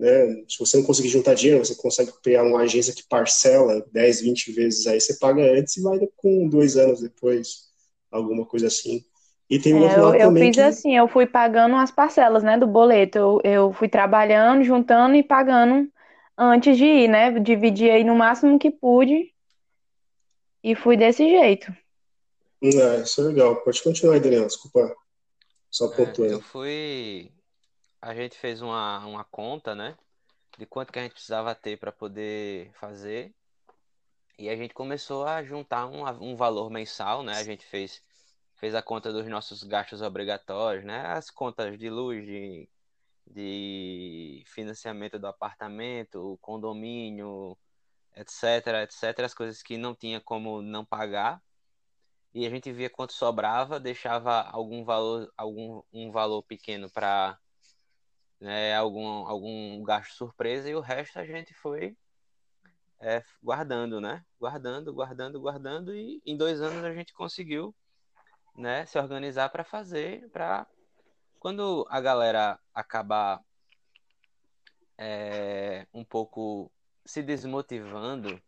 Né? 0.00 0.44
Se 0.48 0.58
você 0.58 0.78
não 0.78 0.84
conseguir 0.84 1.10
juntar 1.10 1.34
dinheiro, 1.34 1.62
você 1.62 1.74
consegue 1.74 2.10
pegar 2.22 2.42
uma 2.42 2.62
agência 2.62 2.94
que 2.94 3.06
parcela 3.06 3.84
10, 3.92 4.22
20 4.22 4.52
vezes, 4.52 4.86
aí 4.86 4.98
você 4.98 5.18
paga 5.18 5.42
antes 5.42 5.76
e 5.76 5.82
vai 5.82 5.98
com 6.16 6.48
dois 6.48 6.78
anos 6.78 7.02
depois, 7.02 7.68
alguma 8.10 8.46
coisa 8.46 8.68
assim. 8.68 9.04
E 9.50 9.58
tem 9.58 9.74
um 9.74 9.80
é, 9.80 9.82
outro 9.82 10.02
lado 10.02 10.14
eu, 10.14 10.20
também 10.20 10.42
eu 10.44 10.46
fiz 10.46 10.56
que... 10.56 10.62
assim, 10.62 10.96
eu 10.96 11.06
fui 11.06 11.26
pagando 11.26 11.76
as 11.76 11.90
parcelas, 11.90 12.42
né, 12.42 12.56
do 12.56 12.66
boleto. 12.66 13.18
Eu, 13.18 13.40
eu 13.44 13.72
fui 13.74 13.90
trabalhando, 13.90 14.64
juntando 14.64 15.16
e 15.16 15.22
pagando 15.22 15.86
antes 16.38 16.78
de 16.78 16.84
ir, 16.86 17.08
né? 17.08 17.38
Dividi 17.38 17.90
aí 17.90 18.02
no 18.02 18.14
máximo 18.14 18.58
que 18.58 18.70
pude 18.70 19.30
e 20.64 20.74
fui 20.74 20.96
desse 20.96 21.28
jeito. 21.28 21.70
É, 22.62 23.02
isso 23.02 23.20
é 23.20 23.24
legal. 23.24 23.56
Pode 23.56 23.82
continuar 23.82 24.14
aí, 24.14 24.20
Daniel, 24.20 24.46
desculpa. 24.46 24.94
Só 25.70 25.92
é, 25.92 25.96
pontuando. 25.96 26.32
eu 26.32 26.40
fui. 26.40 27.30
A 28.02 28.14
gente 28.14 28.36
fez 28.38 28.62
uma, 28.62 29.04
uma 29.06 29.24
conta, 29.24 29.74
né? 29.74 29.96
De 30.58 30.66
quanto 30.66 30.92
que 30.92 30.98
a 30.98 31.02
gente 31.02 31.12
precisava 31.12 31.54
ter 31.54 31.78
para 31.78 31.92
poder 31.92 32.72
fazer. 32.74 33.34
E 34.38 34.48
a 34.48 34.56
gente 34.56 34.74
começou 34.74 35.26
a 35.26 35.42
juntar 35.44 35.86
um, 35.86 36.04
um 36.32 36.36
valor 36.36 36.70
mensal, 36.70 37.22
né? 37.22 37.34
A 37.36 37.44
gente 37.44 37.64
fez 37.66 38.02
fez 38.56 38.74
a 38.74 38.82
conta 38.82 39.12
dos 39.12 39.26
nossos 39.26 39.62
gastos 39.64 40.02
obrigatórios, 40.02 40.84
né? 40.84 41.00
As 41.06 41.30
contas 41.30 41.78
de 41.78 41.88
luz, 41.90 42.24
de, 42.26 42.68
de 43.26 44.44
financiamento 44.46 45.18
do 45.18 45.26
apartamento, 45.26 46.38
condomínio, 46.42 47.56
etc, 48.16 48.66
etc, 48.84 49.20
as 49.24 49.34
coisas 49.34 49.62
que 49.62 49.78
não 49.78 49.94
tinha 49.94 50.20
como 50.20 50.62
não 50.62 50.84
pagar. 50.84 51.42
e 52.34 52.46
a 52.46 52.50
gente 52.50 52.72
via 52.72 52.90
quanto 52.90 53.12
sobrava, 53.12 53.80
deixava 53.80 54.42
algum 54.42 54.84
valor, 54.84 55.32
algum 55.36 55.82
um 55.92 56.10
valor 56.10 56.42
pequeno 56.42 56.90
para 56.90 57.38
né, 58.40 58.74
algum, 58.74 59.26
algum 59.26 59.82
gasto 59.82 60.14
surpresa 60.14 60.68
e 60.68 60.74
o 60.74 60.80
resto 60.80 61.18
a 61.18 61.24
gente 61.24 61.52
foi 61.52 61.96
é, 63.00 63.22
guardando, 63.42 64.00
né? 64.00 64.24
Guardando, 64.38 64.92
guardando, 64.92 65.40
guardando 65.40 65.94
e 65.94 66.22
em 66.24 66.36
dois 66.36 66.60
anos 66.60 66.84
a 66.84 66.92
gente 66.92 67.12
conseguiu, 67.12 67.74
né, 68.56 68.86
se 68.86 68.98
organizar 68.98 69.48
para 69.50 69.64
fazer, 69.64 70.28
para 70.30 70.66
quando 71.38 71.86
a 71.88 72.00
galera 72.00 72.58
acabar 72.74 73.40
é, 74.98 75.86
um 75.94 76.04
pouco 76.04 76.70
se 77.04 77.22
desmotivando 77.22 78.40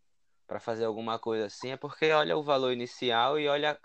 para 0.47 0.61
fazer 0.61 0.85
alguma 0.85 1.19
coisa 1.19 1.47
assim, 1.47 1.71
é 1.71 1.77
porque 1.77 2.13
olha 2.13 2.37
o 2.37 2.43
valor 2.43 2.73
inicial 2.73 3.39
e 3.39 3.49
olha 3.49 3.79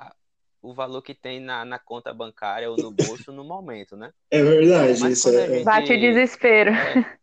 o 0.68 0.74
valor 0.74 1.02
que 1.02 1.16
tem 1.16 1.40
na, 1.40 1.64
na 1.64 1.80
conta 1.80 2.14
bancária 2.14 2.70
ou 2.70 2.76
no 2.76 2.92
bolso 2.92 3.32
no 3.32 3.44
momento, 3.44 3.96
né? 3.96 4.14
É 4.30 4.44
verdade, 4.44 5.00
Mas 5.00 5.20
isso 5.20 5.30
é... 5.30 5.48
Gente... 5.48 5.64
Bate 5.64 5.94
o 5.94 6.00
desespero. 6.00 6.72
É... 6.72 7.18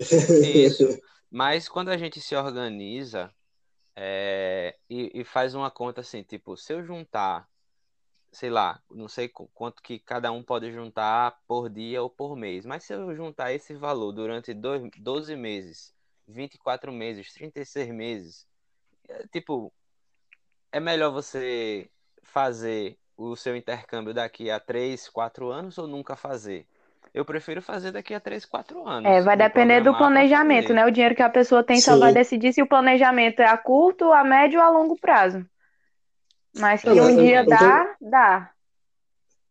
Isso. 0.00 0.98
Mas 1.30 1.68
quando 1.68 1.90
a 1.90 1.96
gente 1.98 2.20
se 2.20 2.34
organiza 2.34 3.30
é... 3.94 4.76
e, 4.88 5.20
e 5.20 5.24
faz 5.24 5.54
uma 5.54 5.70
conta 5.70 6.00
assim, 6.00 6.22
tipo, 6.22 6.56
se 6.56 6.72
eu 6.72 6.82
juntar, 6.82 7.46
sei 8.32 8.48
lá, 8.48 8.82
não 8.90 9.08
sei 9.08 9.28
quanto 9.28 9.82
que 9.82 9.98
cada 9.98 10.32
um 10.32 10.42
pode 10.42 10.72
juntar 10.72 11.38
por 11.46 11.68
dia 11.68 12.02
ou 12.02 12.08
por 12.08 12.34
mês, 12.34 12.64
mas 12.64 12.84
se 12.84 12.94
eu 12.94 13.14
juntar 13.14 13.52
esse 13.52 13.74
valor 13.74 14.12
durante 14.12 14.54
dois, 14.54 14.82
12 14.96 15.36
meses, 15.36 15.94
24 16.26 16.90
meses, 16.90 17.30
36 17.34 17.90
meses, 17.90 18.46
é, 19.06 19.26
tipo, 19.28 19.70
é 20.72 20.80
melhor 20.80 21.12
você 21.12 21.90
fazer 22.32 22.96
o 23.16 23.36
seu 23.36 23.54
intercâmbio 23.54 24.14
daqui 24.14 24.50
a 24.50 24.58
3, 24.58 25.08
4 25.08 25.50
anos 25.50 25.78
ou 25.78 25.86
nunca 25.86 26.16
fazer? 26.16 26.66
Eu 27.12 27.24
prefiro 27.24 27.60
fazer 27.60 27.90
daqui 27.90 28.14
a 28.14 28.20
3, 28.20 28.44
4 28.44 28.86
anos. 28.86 29.10
É, 29.10 29.20
vai 29.20 29.36
depender 29.36 29.82
do 29.82 29.96
planejamento, 29.96 30.72
né? 30.72 30.86
O 30.86 30.90
dinheiro 30.90 31.14
que 31.14 31.22
a 31.22 31.28
pessoa 31.28 31.62
tem 31.62 31.76
Sim. 31.76 31.82
só 31.82 31.98
vai 31.98 32.12
decidir 32.14 32.52
se 32.52 32.62
o 32.62 32.68
planejamento 32.68 33.40
é 33.40 33.46
a 33.46 33.58
curto, 33.58 34.12
a 34.12 34.22
médio 34.22 34.60
ou 34.60 34.64
a 34.64 34.70
longo 34.70 34.96
prazo. 34.96 35.44
Mas 36.56 36.82
que 36.82 36.88
é, 36.88 37.02
um 37.02 37.16
dia 37.16 37.44
dá, 37.44 37.96
dá. 38.00 38.50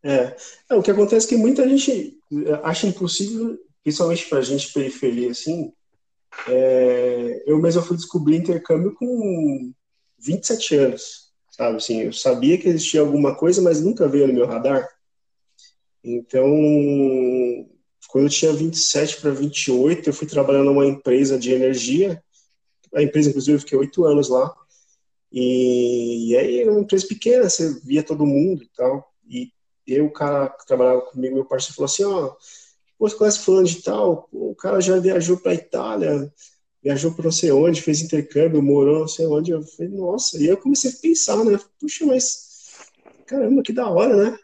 É. 0.01 0.35
é. 0.69 0.75
O 0.75 0.81
que 0.81 0.91
acontece 0.91 1.25
é 1.25 1.29
que 1.29 1.35
muita 1.35 1.67
gente 1.67 2.17
acha 2.63 2.87
impossível, 2.87 3.57
principalmente 3.83 4.27
pra 4.27 4.41
gente 4.41 4.71
periferia, 4.71 5.31
assim. 5.31 5.73
É... 6.47 7.43
Eu 7.45 7.59
mesmo 7.59 7.81
fui 7.81 7.97
descobrir 7.97 8.37
intercâmbio 8.37 8.93
com 8.95 9.73
27 10.17 10.75
anos 10.75 11.28
sabe? 11.59 11.75
Assim, 11.75 12.01
eu 12.03 12.13
sabia 12.13 12.57
que 12.57 12.69
existia 12.69 13.01
alguma 13.01 13.35
coisa, 13.35 13.61
mas 13.61 13.81
nunca 13.81 14.07
veio 14.07 14.27
no 14.27 14.33
meu 14.33 14.47
radar. 14.47 14.87
Então, 16.01 16.47
quando 18.07 18.25
eu 18.25 18.29
tinha 18.29 18.53
27 18.53 19.19
para 19.19 19.31
28, 19.31 20.09
eu 20.09 20.13
fui 20.13 20.25
trabalhar 20.25 20.63
numa 20.63 20.87
empresa 20.87 21.37
de 21.37 21.51
energia. 21.51 22.23
A 22.95 23.03
empresa, 23.03 23.29
inclusive, 23.29 23.57
eu 23.57 23.59
fiquei 23.59 23.77
oito 23.77 24.05
anos 24.05 24.29
lá. 24.29 24.55
E, 25.31 26.29
e 26.29 26.37
aí 26.37 26.61
era 26.61 26.71
uma 26.71 26.79
empresa 26.79 27.05
pequena, 27.05 27.49
você 27.49 27.77
via 27.81 28.03
todo 28.03 28.25
mundo 28.25 28.63
e 28.63 28.69
tal. 28.73 29.13
E 29.27 29.51
eu, 29.85 30.05
o 30.05 30.13
cara 30.13 30.47
que 30.49 30.65
trabalhava 30.65 31.01
comigo, 31.01 31.35
meu 31.35 31.45
parceiro, 31.45 31.75
falou 31.75 31.85
assim: 31.85 32.03
Ó, 32.05 32.35
oh, 32.97 33.07
você 33.09 33.15
conhece 33.17 33.39
fulano 33.39 33.67
de 33.67 33.81
tal? 33.83 34.29
O 34.31 34.55
cara 34.55 34.79
já 34.79 34.97
viajou 34.97 35.37
para 35.37 35.53
Itália, 35.53 36.31
viajou 36.81 37.13
para 37.13 37.25
não 37.25 37.31
sei 37.31 37.51
onde, 37.51 37.81
fez 37.81 38.01
intercâmbio, 38.01 38.61
morou 38.61 38.99
não 39.01 39.07
sei 39.07 39.25
onde. 39.25 39.51
Eu 39.51 39.61
falei, 39.61 39.91
nossa, 39.91 40.41
e 40.41 40.45
eu 40.45 40.57
comecei 40.57 40.91
a 40.91 40.93
pensar, 41.01 41.43
né? 41.43 41.59
Puxa, 41.79 42.05
mas 42.05 42.49
caramba, 43.25 43.61
que 43.61 43.71
da 43.71 43.87
hora, 43.89 44.15
né? 44.15 44.39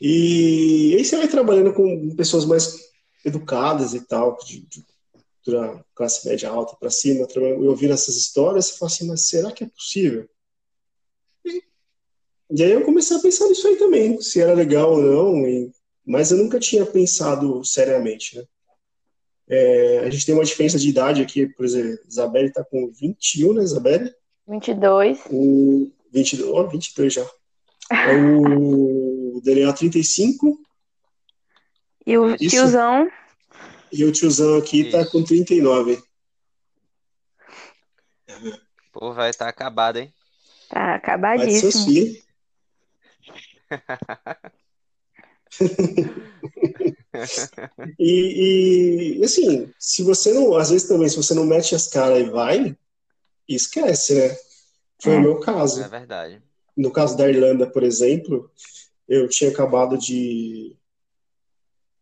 E 0.00 0.94
aí 0.96 1.04
você 1.04 1.16
vai 1.16 1.28
trabalhando 1.28 1.72
com 1.72 2.14
pessoas 2.14 2.44
mais 2.44 2.78
educadas 3.24 3.94
e 3.94 4.00
tal, 4.00 4.36
de, 4.44 4.60
de, 4.60 4.80
de 4.80 5.84
classe 5.94 6.28
média 6.28 6.50
alta 6.50 6.76
para 6.76 6.90
cima, 6.90 7.26
eu 7.34 7.70
ouvindo 7.70 7.94
essas 7.94 8.16
histórias, 8.16 8.66
você 8.66 8.78
fala 8.78 8.90
assim, 8.90 9.06
mas 9.06 9.28
será 9.28 9.50
que 9.50 9.64
é 9.64 9.68
possível? 9.68 10.28
E, 11.44 11.62
e 12.50 12.62
aí 12.62 12.72
eu 12.72 12.84
comecei 12.84 13.16
a 13.16 13.20
pensar 13.20 13.48
nisso 13.48 13.66
aí 13.66 13.76
também, 13.76 14.20
se 14.20 14.40
era 14.40 14.52
legal 14.52 14.92
ou 14.92 15.02
não, 15.02 15.48
e, 15.48 15.72
mas 16.04 16.30
eu 16.30 16.38
nunca 16.38 16.60
tinha 16.60 16.84
pensado 16.84 17.64
seriamente, 17.64 18.36
né? 18.36 18.44
É, 19.48 19.98
a 20.00 20.10
gente 20.10 20.24
tem 20.24 20.34
uma 20.34 20.44
diferença 20.44 20.78
de 20.78 20.88
idade 20.88 21.20
aqui, 21.20 21.46
por 21.46 21.64
exemplo, 21.64 21.98
Isabelle 22.08 22.48
está 22.48 22.64
com 22.64 22.90
21, 22.90 23.54
né, 23.54 23.62
Isabelle? 23.62 24.14
22. 24.48 25.20
O 25.30 25.90
22, 26.12 26.50
oh, 26.50 26.68
22 26.68 27.12
já. 27.12 27.26
o 28.16 29.40
Daniel 29.44 29.72
35. 29.72 30.58
E 32.06 32.18
o 32.18 32.34
Isso. 32.34 32.50
tiozão? 32.50 33.10
E 33.92 34.04
o 34.04 34.12
tiozão 34.12 34.56
aqui 34.58 34.82
Isso. 34.82 34.92
tá 34.92 35.06
com 35.06 35.22
39. 35.22 36.02
Pô, 38.92 39.12
vai 39.12 39.30
estar 39.30 39.46
tá 39.46 39.50
acabado, 39.50 39.98
hein? 39.98 40.12
Tá 40.68 40.94
acabadíssimo. 40.94 42.22
Vai 43.70 43.80
e, 47.98 49.18
e, 49.18 49.24
assim, 49.24 49.70
se 49.78 50.02
você 50.02 50.32
não, 50.32 50.56
às 50.56 50.70
vezes 50.70 50.88
também, 50.88 51.08
se 51.08 51.16
você 51.16 51.34
não 51.34 51.44
mete 51.44 51.74
as 51.74 51.86
caras 51.86 52.26
e 52.26 52.30
vai, 52.30 52.76
esquece, 53.48 54.14
né? 54.14 54.36
Foi 55.00 55.14
é. 55.14 55.16
o 55.16 55.20
meu 55.20 55.40
caso. 55.40 55.82
É 55.82 55.88
verdade. 55.88 56.42
No 56.76 56.90
caso 56.90 57.16
da 57.16 57.28
Irlanda, 57.28 57.66
por 57.66 57.82
exemplo, 57.82 58.50
eu 59.08 59.28
tinha 59.28 59.50
acabado 59.50 59.96
de, 59.96 60.76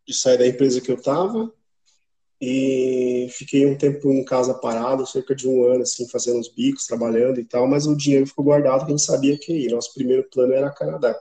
de 0.07 0.13
sair 0.13 0.37
da 0.37 0.47
empresa 0.47 0.81
que 0.81 0.91
eu 0.91 1.01
tava 1.01 1.51
e 2.41 3.27
fiquei 3.31 3.65
um 3.65 3.77
tempo 3.77 4.11
em 4.11 4.25
casa 4.25 4.53
parado, 4.53 5.07
cerca 5.07 5.33
de 5.33 5.47
um 5.47 5.63
ano, 5.63 5.83
assim, 5.83 6.07
fazendo 6.09 6.39
uns 6.39 6.49
bicos, 6.49 6.85
trabalhando 6.85 7.39
e 7.39 7.45
tal, 7.45 7.67
mas 7.67 7.85
o 7.85 7.95
dinheiro 7.95 8.27
ficou 8.27 8.43
guardado, 8.43 8.89
gente 8.89 9.01
sabia 9.01 9.37
que 9.37 9.53
ia. 9.53 9.73
Nosso 9.73 9.93
primeiro 9.93 10.27
plano 10.29 10.53
era 10.53 10.69
Canadá. 10.69 11.17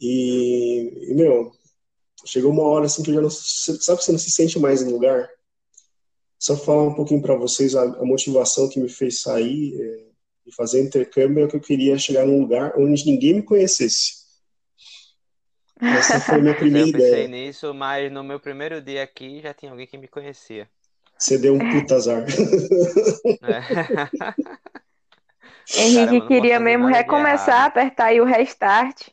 E, 0.00 1.10
e, 1.10 1.14
meu, 1.14 1.52
chegou 2.24 2.50
uma 2.50 2.62
hora 2.62 2.86
assim 2.86 3.02
que 3.02 3.10
eu 3.10 3.14
já 3.14 3.20
não. 3.20 3.30
Sabe 3.30 3.98
que 3.98 4.04
você 4.04 4.12
não 4.12 4.18
se 4.18 4.30
sente 4.30 4.58
mais 4.58 4.82
no 4.82 4.92
lugar? 4.92 5.28
Só 6.38 6.56
falar 6.56 6.84
um 6.84 6.94
pouquinho 6.94 7.20
para 7.20 7.34
vocês 7.34 7.74
a, 7.74 7.82
a, 7.82 8.04
motivação 8.04 8.68
que 8.68 8.80
me 8.80 8.88
fez 8.88 9.20
sair 9.20 9.78
é, 9.78 10.06
e 10.46 10.54
fazer 10.54 10.82
intercâmbio 10.82 11.44
é 11.44 11.48
que 11.48 11.56
eu 11.56 11.60
queria 11.60 11.98
chegar 11.98 12.26
num 12.26 12.40
lugar 12.40 12.72
onde 12.78 13.04
ninguém 13.04 13.34
me 13.34 13.42
conhecesse. 13.42 14.20
Essa 15.78 16.18
foi 16.18 16.36
a 16.36 16.38
minha 16.38 16.56
primeira 16.56 16.88
eu 16.88 16.92
pensei 16.92 17.24
ideia. 17.24 17.28
nisso, 17.28 17.74
mas 17.74 18.10
no 18.10 18.24
meu 18.24 18.40
primeiro 18.40 18.80
dia 18.80 19.02
aqui 19.02 19.40
já 19.42 19.52
tinha 19.52 19.70
alguém 19.70 19.86
que 19.86 19.98
me 19.98 20.08
conhecia. 20.08 20.66
Você 21.18 21.36
deu 21.36 21.54
um 21.54 21.58
puta 21.58 21.96
azar. 21.96 22.24
É. 23.42 23.60
Henrique 25.76 26.26
queria 26.26 26.58
mesmo 26.58 26.86
recomeçar, 26.86 27.66
apertar 27.66 28.06
aí 28.06 28.20
o 28.20 28.24
restart. 28.24 29.08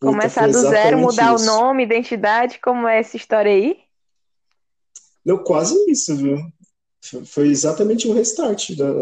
Começar 0.00 0.46
do 0.46 0.60
zero, 0.60 0.98
mudar 0.98 1.34
isso. 1.34 1.44
o 1.44 1.46
nome, 1.46 1.82
identidade, 1.82 2.60
como 2.60 2.86
é 2.86 3.00
essa 3.00 3.16
história 3.16 3.50
aí? 3.50 3.76
Não, 5.24 5.38
quase 5.42 5.74
isso, 5.90 6.16
viu? 6.16 6.38
Foi 7.26 7.48
exatamente 7.48 8.08
um 8.08 8.14
restart 8.14 8.70
na, 8.70 8.92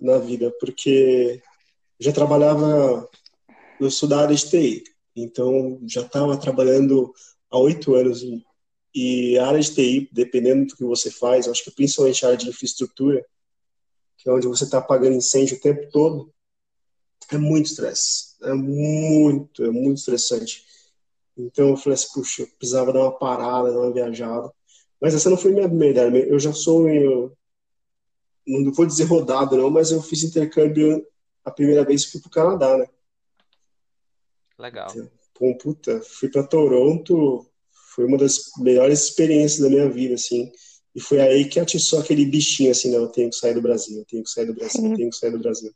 na 0.00 0.18
vida, 0.18 0.52
porque 0.60 1.42
já 1.98 2.12
trabalhava, 2.12 3.08
no 3.80 3.90
sou 3.90 4.08
da 4.08 4.20
área 4.20 4.34
de 4.34 4.48
TI, 4.48 4.84
então 5.16 5.80
já 5.86 6.02
estava 6.02 6.36
trabalhando 6.36 7.12
há 7.50 7.58
oito 7.58 7.94
anos 7.94 8.22
e 8.94 9.38
a 9.38 9.46
área 9.46 9.60
de 9.60 9.74
TI, 9.74 10.08
dependendo 10.12 10.66
do 10.66 10.76
que 10.76 10.84
você 10.84 11.10
faz, 11.10 11.48
acho 11.48 11.64
que 11.64 11.70
principalmente 11.70 12.24
a 12.24 12.28
área 12.28 12.38
de 12.38 12.48
infraestrutura, 12.48 13.24
que 14.18 14.28
é 14.28 14.32
onde 14.32 14.46
você 14.46 14.64
está 14.64 14.78
apagando 14.78 15.16
incêndio 15.16 15.56
o 15.56 15.60
tempo 15.60 15.88
todo, 15.90 16.33
é 17.30 17.38
muito 17.38 17.66
estresse. 17.66 18.34
É 18.42 18.52
muito, 18.52 19.64
é 19.64 19.70
muito 19.70 19.98
estressante. 19.98 20.64
Então 21.36 21.70
eu 21.70 21.76
falei 21.76 21.94
assim, 21.94 22.08
puxa, 22.14 22.42
eu 22.42 22.48
precisava 22.58 22.92
dar 22.92 23.00
uma 23.00 23.18
parada, 23.18 23.72
dar 23.72 23.80
uma 23.80 23.92
viajada. 23.92 24.50
Mas 25.00 25.14
essa 25.14 25.30
não 25.30 25.36
foi 25.36 25.52
minha 25.52 25.68
primeira 25.68 26.08
ideia. 26.08 26.26
Eu 26.26 26.38
já 26.38 26.52
sou 26.52 26.84
meio. 26.84 27.36
Não 28.46 28.72
vou 28.72 28.86
dizer 28.86 29.04
rodado, 29.04 29.56
não, 29.56 29.70
mas 29.70 29.90
eu 29.90 30.02
fiz 30.02 30.22
intercâmbio 30.22 31.06
a 31.44 31.50
primeira 31.50 31.84
vez 31.84 32.04
que 32.04 32.12
fui 32.12 32.20
pro 32.20 32.30
Canadá, 32.30 32.76
né? 32.76 32.86
Legal. 34.58 34.88
Então, 34.90 35.10
pô, 35.32 35.56
puta, 35.56 36.00
fui 36.02 36.28
para 36.28 36.46
Toronto, 36.46 37.46
foi 37.94 38.04
uma 38.04 38.18
das 38.18 38.50
melhores 38.58 39.04
experiências 39.04 39.60
da 39.60 39.70
minha 39.70 39.88
vida, 39.90 40.14
assim. 40.14 40.52
E 40.94 41.00
foi 41.00 41.20
aí 41.20 41.46
que 41.46 41.58
atiçou 41.58 41.98
aquele 41.98 42.24
bichinho, 42.24 42.70
assim, 42.70 42.90
não, 42.90 43.00
eu 43.00 43.08
tenho 43.08 43.30
que 43.30 43.36
sair 43.36 43.54
do 43.54 43.62
Brasil, 43.62 43.98
eu 43.98 44.04
tenho 44.04 44.22
que 44.22 44.30
sair 44.30 44.46
do 44.46 44.54
Brasil, 44.54 44.84
eu 44.84 44.96
tenho 44.96 45.10
que 45.10 45.16
sair 45.16 45.30
do 45.30 45.38
Brasil 45.38 45.74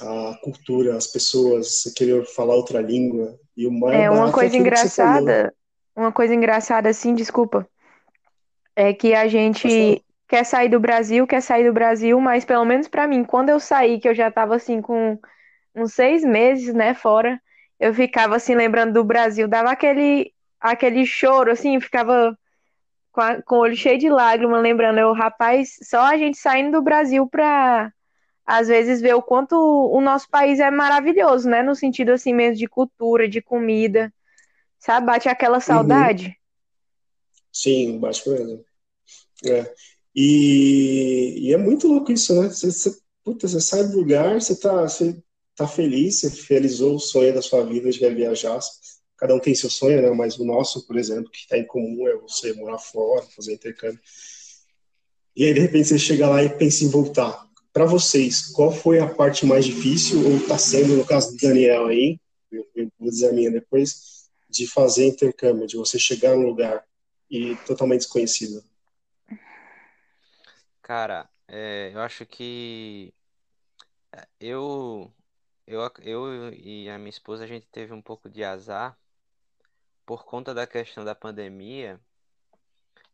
a 0.00 0.38
cultura, 0.42 0.96
as 0.96 1.06
pessoas, 1.06 1.82
querer 1.96 2.24
falar 2.24 2.54
outra 2.54 2.80
língua. 2.80 3.38
E 3.56 3.66
o 3.66 3.72
mais 3.72 3.96
é 3.96 4.10
uma 4.10 4.32
coisa 4.32 4.56
é 4.56 4.58
engraçada, 4.58 5.54
uma 5.94 6.12
coisa 6.12 6.34
engraçada 6.34 6.88
assim, 6.88 7.14
desculpa, 7.14 7.68
é 8.74 8.92
que 8.92 9.14
a 9.14 9.28
gente 9.28 10.02
quer 10.26 10.44
sair 10.44 10.68
do 10.68 10.80
Brasil, 10.80 11.26
quer 11.26 11.42
sair 11.42 11.66
do 11.66 11.72
Brasil, 11.72 12.20
mas 12.20 12.44
pelo 12.44 12.64
menos 12.64 12.88
para 12.88 13.06
mim, 13.06 13.24
quando 13.24 13.48
eu 13.48 13.60
saí, 13.60 13.98
que 13.98 14.08
eu 14.08 14.14
já 14.14 14.30
tava 14.30 14.56
assim 14.56 14.80
com 14.80 15.18
uns 15.74 15.92
seis 15.92 16.24
meses, 16.24 16.72
né, 16.72 16.94
fora, 16.94 17.40
eu 17.78 17.92
ficava 17.92 18.36
assim 18.36 18.54
lembrando 18.54 18.92
do 18.92 19.04
Brasil, 19.04 19.48
dava 19.48 19.70
aquele 19.70 20.32
aquele 20.60 21.06
choro, 21.06 21.50
assim, 21.50 21.80
ficava 21.80 22.36
com, 23.12 23.20
a, 23.20 23.42
com 23.42 23.56
o 23.56 23.60
olho 23.60 23.76
cheio 23.76 23.98
de 23.98 24.08
lágrimas, 24.08 24.62
lembrando, 24.62 24.98
eu, 24.98 25.12
rapaz, 25.12 25.76
só 25.82 26.02
a 26.02 26.16
gente 26.16 26.36
saindo 26.36 26.72
do 26.72 26.82
Brasil 26.82 27.26
pra 27.26 27.90
às 28.50 28.66
vezes 28.66 29.00
ver 29.00 29.14
o 29.14 29.22
quanto 29.22 29.54
o 29.54 30.00
nosso 30.00 30.28
país 30.28 30.58
é 30.58 30.72
maravilhoso, 30.72 31.48
né? 31.48 31.62
No 31.62 31.76
sentido 31.76 32.10
assim 32.10 32.34
mesmo 32.34 32.56
de 32.56 32.66
cultura, 32.66 33.28
de 33.28 33.40
comida. 33.40 34.12
Sabe? 34.76 35.06
Bate 35.06 35.28
aquela 35.28 35.58
uhum. 35.58 35.60
saudade. 35.60 36.26
Uhum. 36.26 36.32
Sim, 37.52 37.98
bate 38.00 38.28
mesmo. 38.28 38.64
É. 39.44 39.72
E, 40.12 41.46
e, 41.46 41.54
é 41.54 41.56
muito 41.56 41.86
louco 41.86 42.10
isso, 42.10 42.34
né? 42.34 42.48
Você, 42.48 42.72
você, 42.72 42.90
puta, 43.22 43.46
você 43.46 43.60
sai 43.60 43.84
do 43.84 43.96
lugar, 43.96 44.40
você 44.40 44.58
tá, 44.58 44.82
você 44.82 45.16
tá 45.54 45.68
feliz, 45.68 46.18
você 46.18 46.28
realizou 46.48 46.96
o 46.96 47.00
sonho 47.00 47.32
da 47.32 47.40
sua 47.40 47.64
vida 47.64 47.88
de 47.88 47.98
viajar. 48.10 48.58
Cada 49.16 49.32
um 49.32 49.38
tem 49.38 49.54
seu 49.54 49.70
sonho, 49.70 50.02
né? 50.02 50.10
Mas 50.10 50.36
o 50.40 50.44
nosso, 50.44 50.84
por 50.88 50.98
exemplo, 50.98 51.30
que 51.30 51.38
está 51.38 51.56
em 51.56 51.66
comum 51.68 52.08
é 52.08 52.16
você 52.16 52.52
morar 52.54 52.78
fora, 52.78 53.22
fazer 53.36 53.54
intercâmbio. 53.54 54.00
E 55.36 55.44
aí, 55.44 55.54
de 55.54 55.60
repente, 55.60 55.86
você 55.86 55.98
chega 56.00 56.28
lá 56.28 56.42
e 56.42 56.48
pensa 56.48 56.82
em 56.82 56.88
voltar. 56.88 57.48
Para 57.72 57.84
vocês, 57.84 58.48
qual 58.48 58.72
foi 58.72 58.98
a 58.98 59.08
parte 59.08 59.46
mais 59.46 59.64
difícil, 59.64 60.24
ou 60.24 60.36
está 60.36 60.58
sendo, 60.58 60.96
no 60.96 61.06
caso 61.06 61.32
do 61.32 61.36
Daniel 61.36 61.86
aí, 61.86 62.18
eu, 62.50 62.66
vou 62.98 63.10
dizer 63.10 63.28
a 63.28 63.32
minha 63.32 63.50
depois, 63.50 64.28
de 64.48 64.66
fazer 64.66 65.06
intercâmbio, 65.06 65.66
de 65.66 65.76
você 65.76 65.98
chegar 65.98 66.34
num 66.34 66.46
lugar 66.46 66.84
e 67.30 67.54
totalmente 67.66 68.00
desconhecido? 68.00 68.64
Cara, 70.82 71.28
é, 71.46 71.92
eu 71.94 72.00
acho 72.00 72.26
que 72.26 73.14
eu, 74.40 75.12
eu, 75.66 75.88
eu 76.02 76.52
e 76.54 76.90
a 76.90 76.98
minha 76.98 77.10
esposa, 77.10 77.44
a 77.44 77.46
gente 77.46 77.66
teve 77.70 77.92
um 77.92 78.02
pouco 78.02 78.28
de 78.28 78.42
azar 78.42 78.98
por 80.04 80.24
conta 80.24 80.52
da 80.52 80.66
questão 80.66 81.04
da 81.04 81.14
pandemia. 81.14 82.00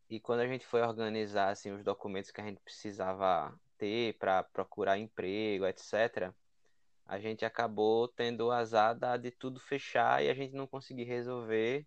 E 0.08 0.18
quando 0.18 0.40
a 0.40 0.46
gente 0.46 0.64
foi 0.64 0.80
organizar 0.80 1.50
assim, 1.50 1.70
os 1.72 1.84
documentos 1.84 2.30
que 2.30 2.40
a 2.40 2.44
gente 2.44 2.60
precisava 2.60 3.52
ter 3.78 4.14
para 4.18 4.42
procurar 4.42 4.98
emprego, 4.98 5.66
etc., 5.66 6.34
a 7.06 7.20
gente 7.20 7.44
acabou 7.44 8.08
tendo 8.08 8.46
o 8.46 8.50
azar 8.50 8.96
de 9.18 9.30
tudo 9.30 9.60
fechar 9.60 10.24
e 10.24 10.28
a 10.28 10.34
gente 10.34 10.54
não 10.54 10.66
conseguir 10.66 11.04
resolver. 11.04 11.86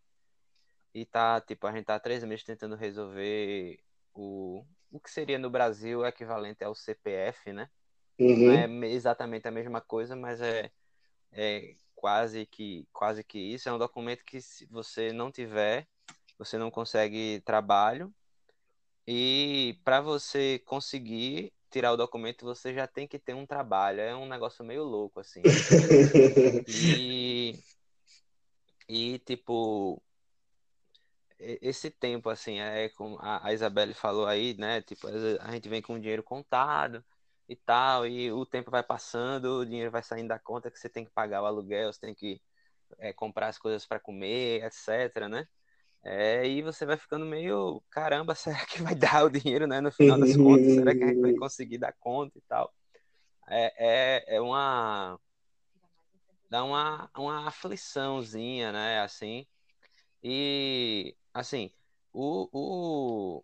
E 0.94 1.06
tá, 1.06 1.42
tipo, 1.42 1.68
a 1.68 1.74
gente 1.74 1.86
tá 1.86 1.96
há 1.96 2.00
três 2.00 2.24
meses 2.24 2.46
tentando 2.46 2.76
resolver 2.76 3.80
o, 4.14 4.66
o 4.90 5.00
que 5.00 5.12
seria 5.12 5.38
no 5.38 5.50
Brasil 5.50 6.06
equivalente 6.06 6.64
ao 6.64 6.74
CPF, 6.74 7.52
né? 7.52 7.70
Uhum. 8.18 8.70
Não 8.70 8.86
é 8.86 8.92
exatamente 8.92 9.48
a 9.48 9.52
mesma 9.52 9.82
coisa, 9.82 10.16
mas 10.16 10.42
é, 10.42 10.72
é 11.34 11.76
quase 11.96 12.46
que 12.46 12.88
quase 12.94 13.24
que 13.24 13.38
isso. 13.38 13.68
É 13.68 13.74
um 13.74 13.78
documento 13.78 14.24
que 14.24 14.42
se 14.42 14.66
você 14.68 15.12
não 15.12 15.32
tiver, 15.32 15.86
você 16.38 16.58
não 16.58 16.72
consegue 16.72 17.42
trabalho. 17.42 18.14
E 19.06 19.80
para 19.84 20.00
você 20.00 20.60
conseguir 20.60 21.52
tirar 21.70 21.92
o 21.94 21.98
documento, 21.98 22.46
você 22.46 22.74
já 22.74 22.88
tem 22.88 23.08
que 23.08 23.20
ter 23.20 23.34
um 23.34 23.46
trabalho. 23.46 24.02
É 24.02 24.16
um 24.16 24.28
negócio 24.28 24.64
meio 24.66 24.84
louco, 24.84 25.20
assim. 25.20 25.42
e, 26.68 27.54
e 28.88 29.20
tipo, 29.20 30.02
esse 31.40 31.90
tempo, 31.90 32.30
assim, 32.30 32.60
é 32.60 32.90
como 32.90 33.18
a 33.22 33.54
Isabelle 33.54 33.94
falou 33.94 34.26
aí, 34.26 34.56
né? 34.58 34.82
Tipo, 34.82 35.08
a 35.08 35.52
gente 35.52 35.70
vem 35.70 35.82
com 35.82 35.94
o 35.94 36.00
dinheiro 36.00 36.24
contado 36.24 37.04
e 37.48 37.56
tal, 37.56 38.06
e 38.06 38.32
o 38.32 38.46
tempo 38.46 38.70
vai 38.70 38.84
passando, 38.84 39.60
o 39.60 39.66
dinheiro 39.66 39.90
vai 39.90 40.04
saindo 40.04 40.28
da 40.28 40.38
conta 40.38 40.70
que 40.70 40.78
você 40.78 40.90
tem 40.90 41.06
que 41.06 41.12
pagar 41.12 41.42
o 41.42 41.46
aluguel, 41.46 41.92
você 41.92 42.00
tem 42.00 42.14
que 42.14 42.42
é, 43.00 43.14
comprar 43.14 43.48
as 43.48 43.58
coisas 43.58 43.86
para 43.86 44.00
comer, 44.00 44.64
etc, 44.64 45.28
né? 45.30 45.48
É, 46.04 46.48
e 46.48 46.62
você 46.62 46.86
vai 46.86 46.98
ficando 46.98 47.26
meio, 47.26 47.82
caramba, 47.90 48.34
será 48.36 48.66
que 48.66 48.82
vai 48.82 48.96
dar 48.96 49.26
o 49.26 49.30
dinheiro, 49.30 49.68
né? 49.68 49.82
No 49.82 49.92
final 49.92 50.20
das 50.20 50.36
contas, 50.36 50.74
será 50.74 50.96
que 50.96 51.04
a 51.04 51.08
gente 51.08 51.22
vai 51.22 51.34
conseguir 51.36 51.78
dar 51.78 51.94
conta 52.00 52.38
e 52.38 52.42
tal? 52.42 52.74
É, 53.48 53.74
é, 54.26 54.36
é 54.38 54.42
uma. 54.42 55.20
dá 56.50 56.64
uma, 56.64 57.10
uma 57.18 57.48
afliçãozinha, 57.48 58.72
né? 58.72 59.02
Assim. 59.02 59.46
E, 60.24 61.16
assim, 61.34 61.72
o, 62.14 62.50
o, 62.52 63.44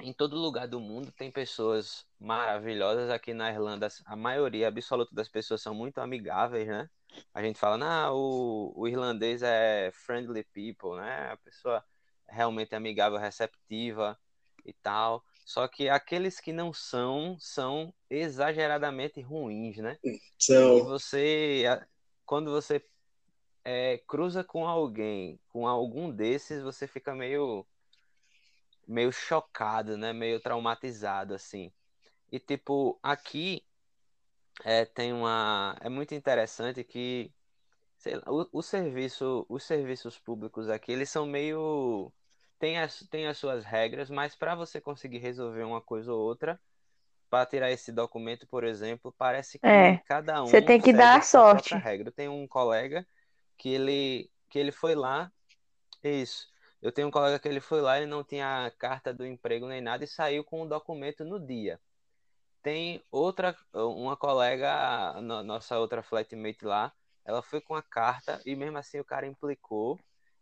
em 0.00 0.12
todo 0.12 0.36
lugar 0.36 0.68
do 0.68 0.80
mundo 0.80 1.12
tem 1.12 1.30
pessoas 1.30 2.06
maravilhosas. 2.18 3.10
Aqui 3.10 3.34
na 3.34 3.50
Irlanda, 3.50 3.88
a 4.06 4.16
maioria 4.16 4.68
absoluta 4.68 5.14
das 5.14 5.28
pessoas 5.28 5.62
são 5.62 5.74
muito 5.74 5.98
amigáveis, 5.98 6.68
né? 6.68 6.88
A 7.34 7.42
gente 7.42 7.58
fala, 7.58 7.76
não, 7.76 8.14
o, 8.16 8.72
o 8.76 8.88
irlandês 8.88 9.42
é 9.42 9.90
friendly 9.92 10.44
people, 10.44 10.96
né? 10.96 11.30
A 11.32 11.36
pessoa 11.38 11.84
é 12.28 12.34
realmente 12.34 12.74
amigável, 12.74 13.18
receptiva 13.18 14.18
e 14.64 14.72
tal. 14.72 15.24
Só 15.44 15.66
que 15.66 15.88
aqueles 15.88 16.40
que 16.40 16.52
não 16.52 16.72
são, 16.72 17.36
são 17.38 17.92
exageradamente 18.08 19.20
ruins, 19.20 19.78
né? 19.78 19.98
Então... 20.04 20.78
E 20.78 20.82
você, 20.82 21.64
quando 22.24 22.50
você 22.50 22.84
é, 23.64 23.98
cruza 24.06 24.44
com 24.44 24.66
alguém, 24.66 25.38
com 25.48 25.66
algum 25.66 26.10
desses, 26.10 26.62
você 26.62 26.86
fica 26.86 27.14
meio, 27.14 27.66
meio 28.86 29.12
chocado, 29.12 29.96
né? 29.96 30.12
Meio 30.12 30.40
traumatizado, 30.40 31.34
assim. 31.34 31.72
E, 32.30 32.38
tipo, 32.38 32.98
aqui 33.02 33.62
é, 34.64 34.84
tem 34.84 35.12
uma. 35.12 35.76
É 35.80 35.88
muito 35.88 36.14
interessante 36.14 36.84
que 36.84 37.32
sei 37.96 38.16
lá, 38.16 38.24
o, 38.26 38.48
o 38.52 38.62
serviço, 38.62 39.46
os 39.48 39.62
serviços 39.62 40.18
públicos 40.18 40.68
aqui, 40.68 40.92
eles 40.92 41.08
são 41.08 41.24
meio. 41.24 42.12
Tem 42.58 42.78
as, 42.78 43.00
tem 43.10 43.26
as 43.26 43.38
suas 43.38 43.64
regras, 43.64 44.10
mas 44.10 44.36
para 44.36 44.54
você 44.54 44.80
conseguir 44.80 45.18
resolver 45.18 45.62
uma 45.62 45.80
coisa 45.80 46.12
ou 46.12 46.20
outra, 46.20 46.60
para 47.28 47.46
tirar 47.46 47.70
esse 47.70 47.90
documento, 47.90 48.46
por 48.46 48.62
exemplo, 48.62 49.12
parece 49.16 49.58
que 49.58 49.66
é, 49.66 49.98
cada 49.98 50.42
um. 50.42 50.46
Você 50.46 50.62
tem 50.62 50.80
que 50.80 50.92
dar 50.92 51.18
a 51.18 51.22
sorte. 51.22 51.74
Regra. 51.74 52.12
Tem 52.12 52.28
um 52.28 52.46
colega 52.46 53.06
que 53.56 53.68
ele, 53.68 54.30
que 54.48 54.58
ele 54.58 54.70
foi 54.70 54.94
lá. 54.94 55.32
Isso. 56.04 56.46
Eu 56.80 56.92
tenho 56.92 57.08
um 57.08 57.12
colega 57.12 57.38
que 57.38 57.48
ele 57.48 57.60
foi 57.60 57.80
lá, 57.80 57.96
ele 57.96 58.06
não 58.06 58.22
tinha 58.24 58.72
carta 58.78 59.14
do 59.14 59.24
emprego 59.24 59.66
nem 59.66 59.80
nada 59.80 60.04
e 60.04 60.08
saiu 60.08 60.44
com 60.44 60.62
o 60.62 60.68
documento 60.68 61.24
no 61.24 61.38
dia 61.38 61.80
tem 62.62 63.02
outra, 63.10 63.56
uma 63.72 64.16
colega, 64.16 65.20
nossa 65.20 65.78
outra 65.78 66.02
flatmate 66.02 66.64
lá, 66.64 66.92
ela 67.24 67.42
foi 67.42 67.60
com 67.60 67.74
a 67.74 67.82
carta 67.82 68.40
e 68.46 68.54
mesmo 68.56 68.78
assim 68.78 69.00
o 69.00 69.04
cara 69.04 69.26
implicou 69.26 69.98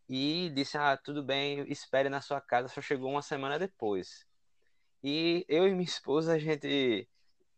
e 0.08 0.50
disse: 0.54 0.76
Ah, 0.76 0.96
tudo 0.96 1.22
bem, 1.22 1.64
espere 1.70 2.08
na 2.08 2.20
sua 2.20 2.40
casa, 2.40 2.68
só 2.68 2.80
chegou 2.80 3.10
uma 3.10 3.22
semana 3.22 3.58
depois. 3.58 4.26
E 5.02 5.44
eu 5.48 5.66
e 5.66 5.70
minha 5.72 5.84
esposa, 5.84 6.34
a 6.34 6.38
gente 6.38 7.08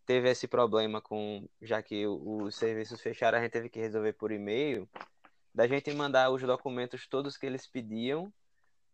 teve 0.06 0.30
esse 0.30 0.46
problema 0.46 1.00
com, 1.00 1.48
já 1.60 1.82
que 1.82 2.06
os 2.06 2.54
serviços 2.54 3.00
fecharam, 3.00 3.38
a 3.38 3.42
gente 3.42 3.52
teve 3.52 3.68
que 3.68 3.80
resolver 3.80 4.12
por 4.12 4.30
e-mail, 4.30 4.88
da 5.54 5.66
gente 5.66 5.92
mandar 5.92 6.30
os 6.30 6.42
documentos 6.42 7.06
todos 7.06 7.36
que 7.36 7.46
eles 7.46 7.66
pediam 7.66 8.32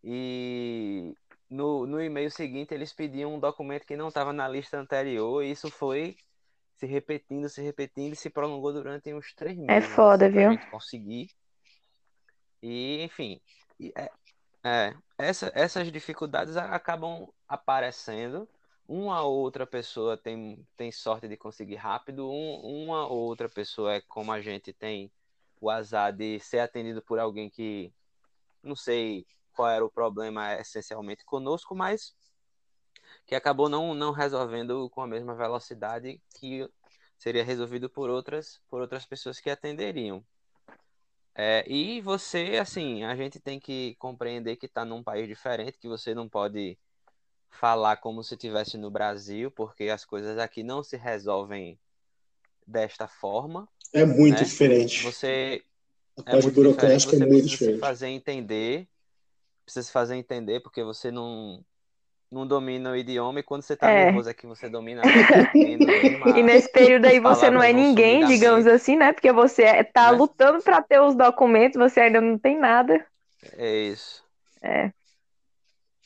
e 0.02 1.14
no, 1.48 1.86
no 1.86 2.00
e-mail 2.00 2.30
seguinte 2.30 2.74
eles 2.74 2.92
pediam 2.92 3.34
um 3.34 3.40
documento 3.40 3.86
que 3.86 3.96
não 3.96 4.08
estava 4.08 4.32
na 4.32 4.48
lista 4.48 4.78
anterior 4.78 5.42
e 5.42 5.50
isso 5.50 5.70
foi 5.70 6.16
se 6.76 6.86
repetindo, 6.86 7.48
se 7.48 7.60
repetindo 7.60 8.12
e 8.12 8.16
se 8.16 8.30
prolongou 8.30 8.72
durante 8.72 9.12
uns 9.12 9.34
três 9.34 9.58
é 9.58 9.60
meses. 9.60 9.90
É 9.90 9.94
foda, 9.94 10.30
viu? 10.30 10.56
conseguir. 10.70 11.28
E, 12.62 13.02
enfim, 13.02 13.40
é, 13.96 14.10
é, 14.64 14.94
essa, 15.16 15.50
essas 15.54 15.90
dificuldades 15.90 16.56
acabam 16.56 17.28
aparecendo. 17.48 18.48
Uma 18.86 19.22
ou 19.22 19.38
outra 19.38 19.66
pessoa 19.66 20.16
tem, 20.16 20.64
tem 20.76 20.90
sorte 20.90 21.28
de 21.28 21.36
conseguir 21.36 21.74
rápido, 21.74 22.30
um, 22.30 22.84
uma 22.84 23.06
ou 23.06 23.18
outra 23.18 23.48
pessoa 23.48 23.94
é 23.94 24.00
como 24.00 24.32
a 24.32 24.40
gente 24.40 24.72
tem 24.72 25.10
o 25.60 25.68
azar 25.68 26.12
de 26.12 26.40
ser 26.40 26.60
atendido 26.60 27.02
por 27.02 27.18
alguém 27.18 27.50
que, 27.50 27.92
não 28.62 28.76
sei, 28.76 29.26
qual 29.58 29.68
era 29.68 29.84
o 29.84 29.90
problema 29.90 30.54
essencialmente 30.54 31.24
conosco, 31.24 31.74
mas 31.74 32.14
que 33.26 33.34
acabou 33.34 33.68
não, 33.68 33.92
não 33.92 34.12
resolvendo 34.12 34.88
com 34.90 35.00
a 35.02 35.06
mesma 35.06 35.34
velocidade 35.34 36.22
que 36.38 36.70
seria 37.18 37.42
resolvido 37.42 37.90
por 37.90 38.08
outras, 38.08 38.60
por 38.70 38.80
outras 38.80 39.04
pessoas 39.04 39.40
que 39.40 39.50
atenderiam. 39.50 40.24
É, 41.34 41.64
e 41.68 42.00
você, 42.00 42.58
assim, 42.60 43.02
a 43.02 43.16
gente 43.16 43.40
tem 43.40 43.58
que 43.58 43.96
compreender 43.98 44.54
que 44.54 44.66
está 44.66 44.84
num 44.84 45.02
país 45.02 45.26
diferente, 45.26 45.76
que 45.76 45.88
você 45.88 46.14
não 46.14 46.28
pode 46.28 46.78
falar 47.50 47.96
como 47.96 48.22
se 48.22 48.34
estivesse 48.34 48.78
no 48.78 48.92
Brasil, 48.92 49.50
porque 49.50 49.88
as 49.88 50.04
coisas 50.04 50.38
aqui 50.38 50.62
não 50.62 50.84
se 50.84 50.96
resolvem 50.96 51.76
desta 52.64 53.08
forma. 53.08 53.68
É 53.92 54.04
muito 54.04 54.38
né? 54.38 54.44
diferente. 54.44 55.02
Você 55.02 55.64
a 56.16 56.30
é 56.30 56.32
parte 56.32 56.50
burocrática 56.52 57.16
é 57.16 57.26
muito 57.26 57.48
diferente. 57.48 57.80
fazer 57.80 58.08
entender 58.08 58.88
precisa 59.68 59.86
se 59.86 59.92
fazer 59.92 60.16
entender, 60.16 60.60
porque 60.60 60.82
você 60.82 61.10
não. 61.10 61.62
não 62.30 62.46
domina 62.46 62.90
o 62.90 62.96
idioma 62.96 63.40
e 63.40 63.42
quando 63.42 63.62
você 63.62 63.76
tá 63.76 63.88
É. 63.88 64.06
nervoso 64.06 64.28
é 64.30 64.34
que 64.34 64.46
você 64.46 64.68
domina 64.68 65.02
menos 65.54 66.02
demais. 66.02 66.36
E 66.36 66.42
nesse 66.42 66.72
período 66.72 67.06
aí 67.06 67.20
você 67.20 67.50
não 67.50 67.62
é 67.62 67.72
ninguém, 67.72 68.26
digamos 68.26 68.66
assim, 68.66 68.96
né? 68.96 69.12
Porque 69.12 69.32
você 69.32 69.62
é- 69.62 69.84
tá 69.84 70.10
Né? 70.12 70.18
lutando 70.18 70.62
pra 70.62 70.82
ter 70.82 71.00
os 71.00 71.14
documentos, 71.14 71.78
você 71.78 72.00
ainda 72.00 72.20
não 72.20 72.38
tem 72.38 72.58
nada. 72.58 73.06
É 73.56 73.70
isso. 73.76 74.24
É. 74.62 74.92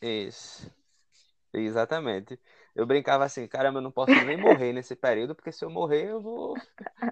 Isso. 0.03 0.71
Exatamente. 1.53 2.39
Eu 2.75 2.87
brincava 2.87 3.25
assim, 3.25 3.47
caramba, 3.47 3.79
eu 3.79 3.83
não 3.83 3.91
posso 3.91 4.13
nem 4.25 4.37
morrer 4.37 4.73
nesse 4.73 4.97
período, 4.97 5.35
porque 5.35 5.53
se 5.53 5.65
eu 5.65 5.71
morrer, 5.71 6.11
eu 6.11 6.21
vou 6.21 6.55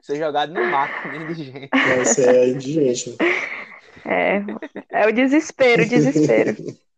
ser 0.03 0.17
jogado 0.17 0.53
no 0.53 0.65
mar 0.67 0.89
como 1.03 1.15
indigente. 1.15 1.71
Mas 1.87 2.19
é 2.19 2.49
indigente. 2.49 3.17
É, 4.05 5.03
é 5.03 5.07
o 5.07 5.13
desespero, 5.13 5.83
o 5.83 5.89
desespero. 5.89 6.57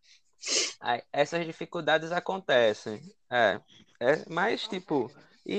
Essas 1.12 1.46
dificuldades 1.46 2.10
acontecem. 2.10 3.00
É, 3.30 3.60
é 4.00 4.24
mas 4.28 4.66
tipo, 4.66 5.10
e, 5.46 5.54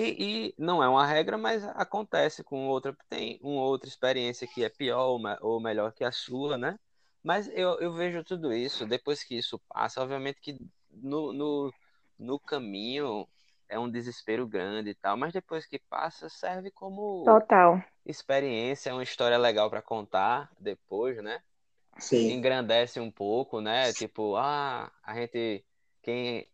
e 0.47 0.55
não 0.57 0.83
é 0.83 0.87
uma 0.87 1.05
regra, 1.05 1.37
mas 1.37 1.63
acontece 1.63 2.43
com 2.43 2.67
outra, 2.67 2.95
tem 3.09 3.39
uma 3.41 3.63
outra 3.63 3.87
experiência 3.87 4.47
que 4.47 4.63
é 4.63 4.69
pior 4.69 5.19
ou 5.41 5.59
melhor 5.59 5.93
que 5.93 6.03
a 6.03 6.11
sua, 6.11 6.57
né? 6.57 6.77
Mas 7.23 7.47
eu, 7.49 7.79
eu 7.79 7.93
vejo 7.93 8.23
tudo 8.23 8.53
isso, 8.53 8.85
depois 8.85 9.23
que 9.23 9.37
isso 9.37 9.59
passa, 9.69 10.01
obviamente 10.01 10.41
que 10.41 10.57
no, 10.91 11.31
no, 11.31 11.73
no 12.19 12.39
caminho 12.39 13.27
é 13.73 13.79
um 13.79 13.89
desespero 13.89 14.47
grande 14.47 14.91
e 14.91 14.95
tal, 14.95 15.17
mas 15.17 15.33
depois 15.33 15.65
que 15.65 15.79
passa, 15.79 16.29
serve 16.29 16.69
como 16.71 17.23
Total. 17.23 17.83
experiência, 18.05 18.89
é 18.89 18.93
uma 18.93 19.03
história 19.03 19.37
legal 19.37 19.69
para 19.69 19.81
contar 19.81 20.51
depois, 20.59 21.21
né? 21.23 21.41
Sim. 21.97 22.31
engrandece 22.31 22.99
um 22.99 23.11
pouco, 23.11 23.61
né? 23.61 23.91
Tipo, 23.93 24.35
ah, 24.35 24.91
a 25.03 25.15
gente 25.15 25.63
quem 26.01 26.47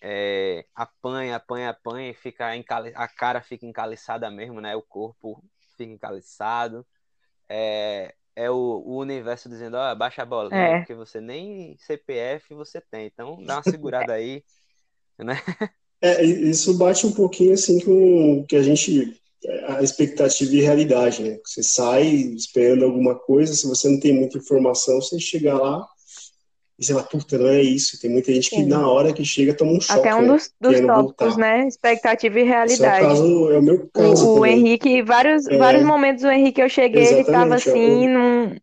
é, 0.00 0.66
apanha, 0.74 1.36
apanha, 1.36 1.70
apanha 1.70 2.10
e 2.10 2.14
fica 2.14 2.54
encali... 2.56 2.92
a 2.94 3.06
cara 3.06 3.40
fica 3.40 3.64
encaliçada 3.64 4.30
mesmo, 4.30 4.60
né? 4.60 4.74
O 4.74 4.82
corpo 4.82 5.42
fica 5.76 5.92
encaliçado. 5.92 6.86
É, 7.48 8.14
é 8.34 8.50
o, 8.50 8.54
o 8.54 8.96
universo 8.98 9.48
dizendo, 9.48 9.76
ó, 9.76 9.94
baixa 9.94 10.22
a 10.22 10.26
bola, 10.26 10.54
É. 10.54 10.78
porque 10.78 10.94
você 10.94 11.20
nem 11.20 11.76
CPF 11.78 12.54
você 12.54 12.80
tem, 12.80 13.06
então 13.06 13.42
dá 13.44 13.56
uma 13.56 13.62
segurada 13.62 14.12
aí, 14.12 14.44
né? 15.18 15.36
É, 16.02 16.24
isso 16.24 16.76
bate 16.76 17.06
um 17.06 17.12
pouquinho 17.12 17.52
assim 17.54 17.78
com 17.80 18.40
o 18.40 18.46
que 18.46 18.56
a 18.56 18.62
gente. 18.62 19.16
a 19.68 19.82
expectativa 19.82 20.54
e 20.54 20.60
realidade, 20.60 21.22
né? 21.22 21.38
Você 21.44 21.62
sai 21.62 22.06
esperando 22.36 22.84
alguma 22.84 23.14
coisa, 23.14 23.54
se 23.54 23.66
você 23.66 23.88
não 23.88 23.98
tem 24.00 24.12
muita 24.12 24.38
informação, 24.38 25.00
você 25.00 25.18
chega 25.18 25.54
lá 25.54 25.84
e 26.78 26.84
você 26.84 26.92
fala, 26.92 27.04
puta, 27.06 27.38
não 27.38 27.48
é 27.48 27.62
isso. 27.62 28.00
Tem 28.00 28.10
muita 28.10 28.32
gente 28.32 28.50
que 28.50 28.56
Sim. 28.56 28.66
na 28.66 28.88
hora 28.88 29.12
que 29.12 29.24
chega 29.24 29.54
toma 29.54 29.72
um 29.72 29.80
choque, 29.80 30.00
Até 30.00 30.14
um 30.14 30.22
né? 30.22 30.28
dos, 30.28 30.50
dos 30.60 30.72
Querendo 30.74 30.86
tópicos, 30.88 31.36
voltar. 31.36 31.38
né? 31.38 31.68
Expectativa 31.68 32.38
e 32.38 32.42
Esse 32.42 32.50
é 32.50 32.52
o 32.52 32.56
realidade. 32.56 33.06
caso, 33.06 33.50
é 33.52 33.58
o 33.58 33.62
meu 33.62 33.88
caso 33.92 34.26
O, 34.28 34.40
o. 34.40 34.46
Henrique, 34.46 35.02
vários, 35.02 35.46
É. 35.46 35.56
vários 35.58 35.84
momentos 35.84 36.24
o 36.24 36.30
Henrique 36.30 36.60
eu 36.60 36.68
cheguei, 36.68 37.02
ele 37.04 37.24
tava 37.24 37.56
Exatamente, 37.56 37.68
é 37.68 37.72
assim, 37.72 38.06
o- 38.06 38.10
num, 38.10 38.56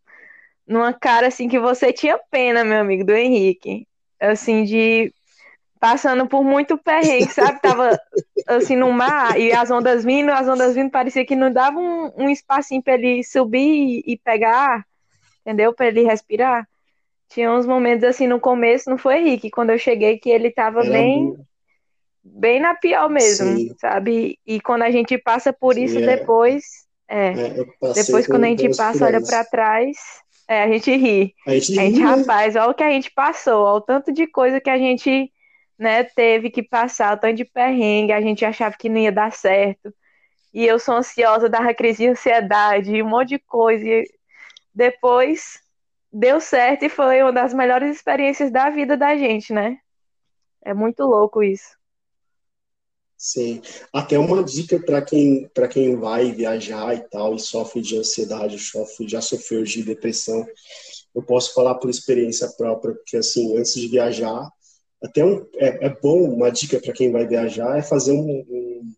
numa 0.67 0.93
cara 0.93 1.27
assim 1.27 1.47
que 1.47 1.59
você 1.59 1.93
tinha 1.93 2.17
pena, 2.31 2.63
meu 2.63 2.79
amigo, 2.79 3.05
do 3.05 3.13
Henrique. 3.13 3.85
Assim, 4.19 4.63
de 4.65 5.13
passando 5.79 6.27
por 6.27 6.43
muito 6.43 6.77
perrengue, 6.77 7.31
sabe? 7.31 7.61
Tava 7.61 7.99
assim 8.47 8.75
no 8.75 8.91
mar 8.91 9.39
e 9.39 9.51
as 9.51 9.71
ondas 9.71 10.03
vindo, 10.03 10.29
as 10.29 10.47
ondas 10.47 10.75
vindo, 10.75 10.91
parecia 10.91 11.25
que 11.25 11.35
não 11.35 11.51
dava 11.51 11.79
um, 11.79 12.11
um 12.17 12.29
espacinho 12.29 12.83
pra 12.83 12.95
ele 12.95 13.23
subir 13.23 14.03
e, 14.05 14.17
pegar 14.17 14.55
ar, 14.55 14.85
entendeu? 15.41 15.73
Pra 15.73 15.87
ele 15.87 16.03
respirar. 16.03 16.67
Tinha 17.29 17.51
uns 17.51 17.65
momentos 17.65 18.03
assim 18.03 18.27
no 18.27 18.39
começo, 18.39 18.89
não 18.89 18.97
foi 18.97 19.19
Henrique, 19.19 19.51
quando 19.51 19.69
eu 19.69 19.77
cheguei 19.77 20.17
que 20.17 20.29
ele 20.29 20.51
tava 20.51 20.81
Era 20.81 20.91
bem 20.91 21.35
bem 22.21 22.59
na 22.59 22.75
pior 22.75 23.09
mesmo, 23.09 23.57
Sim. 23.57 23.75
sabe? 23.79 24.37
E 24.45 24.59
quando 24.59 24.83
a 24.83 24.91
gente 24.91 25.17
passa 25.17 25.53
por 25.53 25.75
Sim, 25.75 25.83
isso 25.85 25.99
é. 25.99 26.17
depois, 26.17 26.63
é, 27.07 27.27
é, 27.29 27.93
depois 27.93 28.27
quando 28.27 28.43
a 28.43 28.47
gente 28.47 28.75
passa, 28.75 29.05
olha 29.05 29.21
pra 29.21 29.43
trás, 29.45 29.97
é, 30.47 30.63
a 30.63 30.67
gente 30.67 30.95
ri. 30.95 31.33
A 31.47 31.51
gente 31.53 31.79
A 31.79 31.83
gente, 31.83 31.97
ri, 31.97 32.03
né? 32.03 32.05
rapaz, 32.05 32.55
olha 32.55 32.69
o 32.69 32.73
que 32.73 32.83
a 32.83 32.91
gente 32.91 33.11
passou, 33.11 33.63
olha 33.63 33.77
o 33.77 33.81
tanto 33.81 34.11
de 34.11 34.27
coisa 34.27 34.59
que 34.59 34.69
a 34.69 34.77
gente, 34.77 35.31
né, 35.79 36.03
teve 36.03 36.49
que 36.49 36.61
passar, 36.61 37.15
o 37.15 37.19
tanto 37.19 37.37
de 37.37 37.45
perrengue, 37.45 38.11
a 38.11 38.21
gente 38.21 38.43
achava 38.43 38.75
que 38.77 38.89
não 38.89 38.97
ia 38.97 39.11
dar 39.11 39.31
certo. 39.31 39.93
E 40.53 40.65
eu 40.65 40.77
sou 40.77 40.95
ansiosa, 40.95 41.47
dava 41.47 41.73
crise 41.73 42.03
de 42.03 42.09
ansiedade, 42.09 43.01
um 43.01 43.07
monte 43.07 43.29
de 43.29 43.39
coisa. 43.39 43.85
E 43.85 44.03
depois 44.75 45.61
deu 46.11 46.41
certo 46.41 46.83
e 46.83 46.89
foi 46.89 47.21
uma 47.21 47.31
das 47.31 47.53
melhores 47.53 47.95
experiências 47.95 48.51
da 48.51 48.69
vida 48.69 48.97
da 48.97 49.15
gente, 49.15 49.53
né? 49.53 49.77
É 50.61 50.73
muito 50.73 51.03
louco 51.03 51.41
isso. 51.41 51.77
Sim. 53.17 53.61
Até 53.93 54.17
uma 54.17 54.43
dica 54.43 54.79
para 54.79 55.01
quem, 55.01 55.49
quem 55.71 55.95
vai 55.95 56.31
viajar 56.31 56.95
e 56.95 57.01
tal, 57.09 57.35
e 57.35 57.39
sofre 57.39 57.81
de 57.81 57.97
ansiedade, 57.97 58.57
sofre, 58.59 59.07
já 59.07 59.21
sofreu 59.21 59.63
de 59.63 59.83
depressão. 59.83 60.45
Eu 61.13 61.21
posso 61.21 61.53
falar 61.53 61.75
por 61.75 61.89
experiência 61.89 62.49
própria, 62.57 62.93
porque 62.93 63.17
assim, 63.17 63.57
antes 63.57 63.73
de 63.73 63.87
viajar, 63.87 64.49
até 65.01 65.23
um, 65.23 65.45
é, 65.55 65.87
é 65.87 65.89
bom, 65.89 66.23
uma 66.33 66.51
dica 66.51 66.79
para 66.79 66.93
quem 66.93 67.11
vai 67.11 67.25
viajar 67.27 67.77
é 67.77 67.81
fazer 67.81 68.11
um, 68.11 68.45
um- 68.49 68.93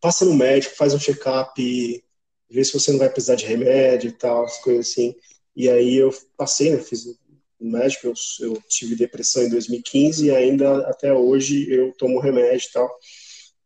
Passa 0.00 0.24
no 0.24 0.34
médico, 0.34 0.76
faz 0.76 0.94
um 0.94 0.98
check-up, 0.98 2.04
vê 2.50 2.64
se 2.64 2.72
você 2.72 2.90
não 2.90 2.98
vai 2.98 3.10
precisar 3.10 3.34
de 3.34 3.44
remédio 3.44 4.08
e 4.08 4.12
tal, 4.12 4.44
as 4.44 4.58
coisas 4.58 4.88
assim. 4.88 5.14
E 5.54 5.68
aí 5.68 5.96
eu 5.96 6.10
passei, 6.38 6.70
né, 6.70 6.78
fiz 6.78 7.04
no 7.60 7.70
médico, 7.70 8.06
eu, 8.06 8.14
eu 8.40 8.62
tive 8.66 8.96
depressão 8.96 9.42
em 9.42 9.50
2015 9.50 10.26
e 10.26 10.30
ainda 10.34 10.88
até 10.88 11.12
hoje 11.12 11.70
eu 11.70 11.92
tomo 11.92 12.18
remédio 12.18 12.66
e 12.68 12.72
tal. 12.72 12.98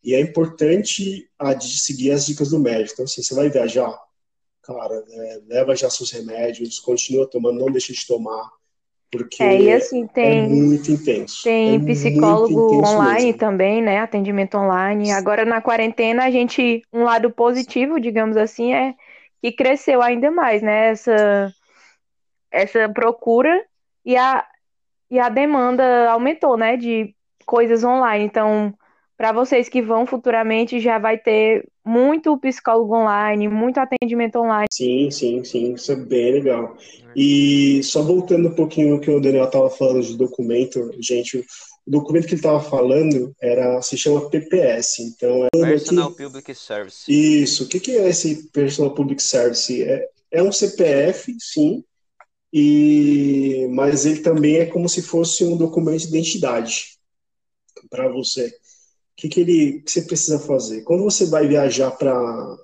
E 0.03 0.15
é 0.15 0.21
importante 0.21 1.29
a, 1.39 1.55
de 1.55 1.79
seguir 1.79 2.11
as 2.11 2.27
dicas 2.27 2.51
do 2.51 2.59
médico. 2.59 2.95
Então, 2.95 3.05
assim, 3.05 3.23
você 3.23 3.35
vai 3.35 3.49
viajar, 3.49 3.97
cara, 4.63 5.03
né, 5.07 5.41
leva 5.47 5.77
já 5.77 5.89
seus 5.89 6.11
remédios, 6.11 6.81
continua 6.81 7.31
tomando, 7.31 7.61
não 7.61 7.71
deixa 7.71 7.93
de 7.93 8.07
tomar, 8.07 8.51
porque 9.17 9.43
É, 9.43 9.61
e 9.61 9.73
assim, 9.73 10.05
é 10.05 10.09
tem. 10.09 10.49
muito 10.49 10.91
intenso. 10.91 11.43
Tem 11.45 11.77
é 11.77 11.79
psicólogo 11.79 12.75
intenso 12.75 12.97
online 12.97 13.25
mesmo. 13.27 13.39
também, 13.39 13.83
né? 13.83 13.99
Atendimento 14.01 14.57
online. 14.57 15.13
Agora 15.13 15.45
na 15.45 15.61
quarentena, 15.61 16.25
a 16.25 16.31
gente, 16.31 16.83
um 16.93 17.05
lado 17.05 17.31
positivo, 17.31 18.01
digamos 18.01 18.37
assim, 18.37 18.75
é 18.75 18.95
que 19.43 19.53
cresceu 19.53 20.03
ainda 20.03 20.31
mais, 20.31 20.63
né? 20.63 20.91
Essa, 20.91 21.53
essa 22.51 22.89
procura 22.89 23.65
e 24.05 24.17
a, 24.17 24.45
e 25.11 25.19
a 25.19 25.29
demanda 25.29 26.11
aumentou, 26.11 26.57
né? 26.57 26.77
De 26.77 27.15
coisas 27.47 27.85
online. 27.85 28.25
Então, 28.25 28.75
para 29.17 29.33
vocês 29.33 29.69
que 29.69 29.81
vão 29.81 30.07
futuramente, 30.07 30.81
já 30.81 30.99
vai 30.99 31.17
ter 31.19 31.67
muito 31.85 32.37
psicólogo 32.39 32.97
online, 32.97 33.49
muito 33.49 33.79
atendimento 33.79 34.39
online. 34.39 34.67
Sim, 34.71 35.11
sim, 35.11 35.45
sim, 35.45 35.75
isso 35.75 35.93
é 35.93 35.97
bem 35.97 36.33
legal. 36.33 36.77
E 37.15 37.83
só 37.85 38.03
voltando 38.03 38.49
um 38.49 38.55
pouquinho 38.55 38.95
no 38.95 39.01
que 39.01 39.11
o 39.11 39.21
Daniel 39.21 39.45
estava 39.45 39.71
falando 39.71 40.03
de 40.03 40.17
documento, 40.17 40.91
gente, 41.01 41.39
o 41.87 41.91
documento 41.91 42.25
que 42.27 42.35
ele 42.35 42.41
estava 42.41 42.61
falando 42.61 43.35
era 43.41 43.81
se 43.83 43.97
chama 43.97 44.29
PPS. 44.29 45.01
Então, 45.01 45.47
é 45.47 45.49
Personal 45.61 46.11
Public 46.11 46.55
Service. 46.55 47.05
Isso. 47.09 47.65
O 47.65 47.69
que, 47.69 47.79
que 47.79 47.93
é 47.93 48.09
esse 48.09 48.49
Personal 48.51 48.95
Public 48.95 49.23
Service? 49.23 49.83
É, 49.83 50.09
é 50.33 50.43
um 50.43 50.51
CPF, 50.51 51.33
sim, 51.39 51.85
e 52.53 53.69
mas 53.71 54.07
ele 54.07 54.21
também 54.21 54.57
é 54.57 54.67
como 54.67 54.89
se 54.89 55.03
fosse 55.03 55.45
um 55.45 55.57
documento 55.57 56.03
de 56.03 56.09
identidade 56.09 56.99
para 57.91 58.09
você. 58.09 58.53
Que, 59.17 59.29
que 59.29 59.41
ele 59.41 59.81
que 59.83 59.91
você 59.91 60.03
precisa 60.03 60.39
fazer? 60.39 60.83
Quando 60.83 61.05
você 61.05 61.27
vai 61.27 61.47
viajar 61.47 61.91
para 61.93 62.59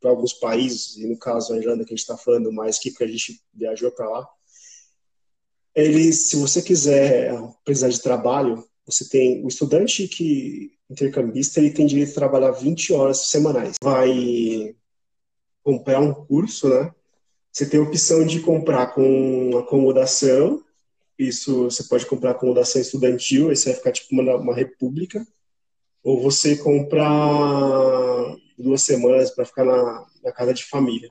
para 0.00 0.10
alguns 0.10 0.32
países, 0.32 0.96
e 0.96 1.06
no 1.06 1.16
caso 1.16 1.52
a 1.52 1.56
Irlanda 1.56 1.84
que 1.84 1.92
a 1.92 1.96
gente 1.96 2.00
está 2.00 2.16
falando 2.16 2.52
mais 2.52 2.76
aqui, 2.76 2.90
porque 2.90 3.04
a 3.04 3.08
gente 3.08 3.40
viajou 3.54 3.88
para 3.92 4.10
lá, 4.10 4.28
eles, 5.74 6.28
se 6.28 6.36
você 6.36 6.60
quiser 6.60 7.32
precisar 7.64 7.88
de 7.88 8.02
trabalho, 8.02 8.66
você 8.84 9.08
tem 9.08 9.44
o 9.44 9.48
estudante 9.48 10.08
que 10.08 10.72
intercambista, 10.90 11.60
ele 11.60 11.70
tem 11.70 11.86
direito 11.86 12.10
a 12.10 12.14
trabalhar 12.14 12.50
20 12.50 12.92
horas 12.92 13.28
semanais. 13.28 13.76
Vai 13.82 14.74
comprar 15.62 16.00
um 16.00 16.12
curso, 16.12 16.68
né? 16.68 16.92
Você 17.50 17.66
tem 17.66 17.78
a 17.78 17.82
opção 17.82 18.26
de 18.26 18.40
comprar 18.40 18.88
com 18.94 19.56
acomodação, 19.58 20.62
isso 21.18 21.64
você 21.64 21.84
pode 21.84 22.06
comprar 22.06 22.32
acomodação 22.32 22.80
estudantil, 22.80 23.50
aí 23.50 23.56
você 23.56 23.70
vai 23.70 23.78
ficar 23.78 23.92
tipo 23.92 24.08
uma, 24.14 24.36
uma 24.36 24.54
república, 24.54 25.26
ou 26.02 26.20
você 26.20 26.56
comprar 26.56 28.36
duas 28.58 28.82
semanas 28.82 29.30
para 29.30 29.44
ficar 29.44 29.64
na, 29.64 30.06
na 30.22 30.32
casa 30.32 30.52
de 30.52 30.64
família. 30.64 31.10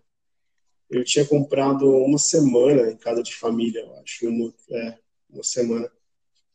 Eu 0.89 1.03
tinha 1.05 1.25
comprado 1.25 1.89
uma 1.89 2.17
semana 2.17 2.91
em 2.91 2.97
casa 2.97 3.23
de 3.23 3.33
família, 3.33 3.79
eu 3.79 3.95
acho, 4.01 4.27
uma, 4.27 4.53
é, 4.71 4.97
uma 5.29 5.43
semana. 5.43 5.89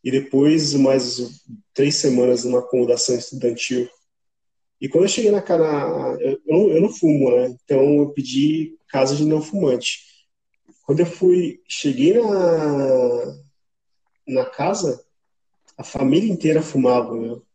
E 0.05 0.11
depois 0.11 0.74
mais 0.74 1.43
três 1.72 1.97
semanas 1.97 2.45
numa 2.45 2.59
acomodação 2.59 3.16
estudantil. 3.16 3.89
E 4.78 4.89
quando 4.89 5.05
eu 5.05 5.09
cheguei 5.09 5.30
na 5.30 5.41
casa, 5.41 5.64
eu, 6.20 6.70
eu 6.70 6.80
não 6.82 6.93
fumo, 6.93 7.30
né? 7.30 7.57
Então 7.64 7.97
eu 7.97 8.11
pedi 8.11 8.76
casa 8.89 9.16
de 9.16 9.24
não 9.24 9.41
fumante. 9.41 10.01
Quando 10.82 11.01
eu 11.01 11.07
fui, 11.07 11.61
cheguei 11.66 12.20
na, 12.20 13.39
na 14.28 14.45
casa, 14.45 15.03
a 15.78 15.82
família 15.82 16.30
inteira 16.30 16.62
fumava, 16.62 17.14
meu. 17.14 17.45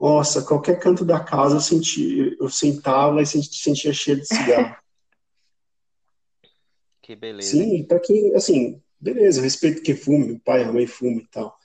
Nossa, 0.00 0.42
qualquer 0.42 0.78
canto 0.78 1.04
da 1.04 1.20
casa 1.20 1.56
eu 1.56 1.60
sentia, 1.60 2.34
eu 2.40 2.48
sentava 2.48 3.20
e 3.20 3.26
sentia 3.26 3.92
cheiro 3.92 4.20
de 4.20 4.26
cigarro. 4.26 4.76
Que 7.02 7.16
beleza. 7.16 7.50
Sim, 7.50 7.82
para 7.82 7.98
quem, 7.98 8.36
assim, 8.36 8.80
beleza, 9.00 9.42
respeito 9.42 9.82
que 9.82 9.96
fume, 9.96 10.32
o 10.32 10.38
pai, 10.38 10.62
a 10.62 10.70
mãe 10.70 10.86
fuma 10.86 11.20
e 11.20 11.26
tal. 11.26 11.58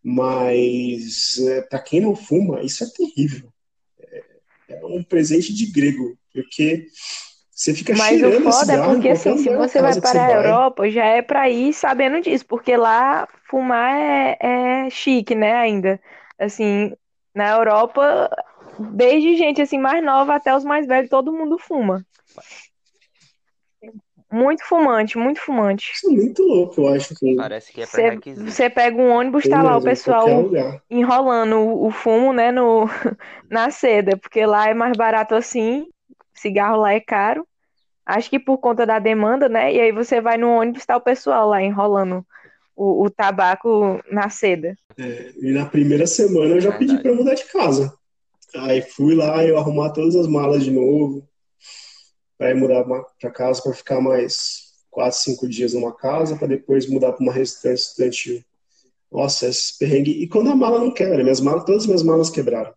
Mas 0.00 1.38
é, 1.40 1.62
para 1.62 1.80
quem 1.80 2.00
não 2.00 2.14
fuma, 2.14 2.62
isso 2.62 2.84
é 2.84 2.86
terrível. 2.86 3.52
É, 3.98 4.24
é, 4.68 4.86
um 4.86 5.02
presente 5.02 5.52
de 5.52 5.66
grego, 5.72 6.16
porque 6.32 6.86
você 7.50 7.74
fica 7.74 7.96
Mas 7.96 8.10
cheirando 8.10 8.46
o 8.46 8.52
foda 8.52 8.74
é 8.74 8.84
porque 8.84 9.08
assim, 9.08 9.38
se 9.38 9.56
você 9.56 9.82
vai 9.82 10.00
para 10.00 10.26
a 10.26 10.32
Europa, 10.32 10.88
já 10.88 11.04
é 11.04 11.22
para 11.22 11.50
ir 11.50 11.72
sabendo 11.72 12.20
disso, 12.20 12.46
porque 12.46 12.76
lá 12.76 13.26
fumar 13.50 13.92
é, 13.92 14.38
é 14.40 14.90
chique, 14.90 15.34
né, 15.34 15.54
ainda. 15.54 16.00
Assim, 16.38 16.92
na 17.36 17.50
Europa, 17.50 18.30
desde 18.78 19.36
gente 19.36 19.60
assim 19.60 19.78
mais 19.78 20.02
nova 20.02 20.34
até 20.34 20.56
os 20.56 20.64
mais 20.64 20.86
velhos, 20.86 21.10
todo 21.10 21.34
mundo 21.34 21.58
fuma. 21.58 22.02
Muito 24.32 24.64
fumante, 24.64 25.18
muito 25.18 25.40
fumante. 25.40 25.92
Isso 25.94 26.10
é 26.10 26.12
muito 26.14 26.42
louco, 26.42 26.80
eu 26.80 26.94
acho. 26.94 27.14
Que... 27.14 27.36
Parece 27.36 27.72
que 27.72 27.82
é 27.82 27.86
pré-requisito. 27.86 28.50
Você 28.50 28.70
pega 28.70 28.96
um 28.96 29.10
ônibus, 29.10 29.46
tá 29.46 29.62
lá 29.62 29.76
o 29.76 29.82
pessoal 29.82 30.26
enrolando 30.90 31.58
o, 31.58 31.86
o 31.86 31.90
fumo, 31.90 32.32
né, 32.32 32.50
no, 32.50 32.86
na 33.50 33.70
seda, 33.70 34.16
porque 34.16 34.44
lá 34.46 34.68
é 34.68 34.74
mais 34.74 34.96
barato 34.96 35.34
assim, 35.34 35.86
cigarro 36.34 36.80
lá 36.80 36.94
é 36.94 37.00
caro. 37.00 37.46
Acho 38.04 38.30
que 38.30 38.38
por 38.38 38.58
conta 38.58 38.86
da 38.86 38.98
demanda, 38.98 39.48
né? 39.48 39.72
E 39.74 39.80
aí 39.80 39.92
você 39.92 40.20
vai 40.22 40.38
no 40.38 40.50
ônibus, 40.50 40.86
tá 40.86 40.96
o 40.96 41.00
pessoal 41.00 41.48
lá 41.48 41.62
enrolando 41.62 42.24
o, 42.74 43.04
o 43.04 43.10
tabaco 43.10 44.00
na 44.10 44.30
seda. 44.30 44.74
É, 44.98 45.32
e 45.40 45.52
na 45.52 45.66
primeira 45.66 46.06
semana 46.06 46.54
eu 46.54 46.60
já 46.60 46.72
pedi 46.76 46.98
para 46.98 47.14
mudar 47.14 47.34
de 47.34 47.44
casa. 47.44 47.92
Aí 48.54 48.80
fui 48.80 49.14
lá, 49.14 49.44
eu 49.44 49.58
arrumar 49.58 49.90
todas 49.90 50.16
as 50.16 50.26
malas 50.26 50.64
de 50.64 50.70
novo, 50.70 51.28
para 52.38 52.54
mudar 52.54 52.84
para 52.84 53.30
casa 53.30 53.62
para 53.62 53.72
ficar 53.72 54.00
mais 54.00 54.66
quatro, 54.90 55.18
cinco 55.18 55.48
dias 55.48 55.74
numa 55.74 55.94
casa, 55.94 56.36
para 56.36 56.48
depois 56.48 56.88
mudar 56.88 57.12
para 57.12 57.22
uma 57.22 57.32
residência 57.32 57.90
estudantil. 57.90 58.42
Nossa, 59.12 59.46
esse 59.46 59.78
perrengue. 59.78 60.10
E 60.10 60.28
quando 60.28 60.50
a 60.50 60.56
mala 60.56 60.78
não 60.78 60.90
quebra, 60.90 61.22
minhas 61.22 61.40
malas, 61.40 61.64
todas 61.64 61.82
as 61.82 61.86
minhas 61.86 62.02
malas 62.02 62.30
quebraram. 62.30 62.72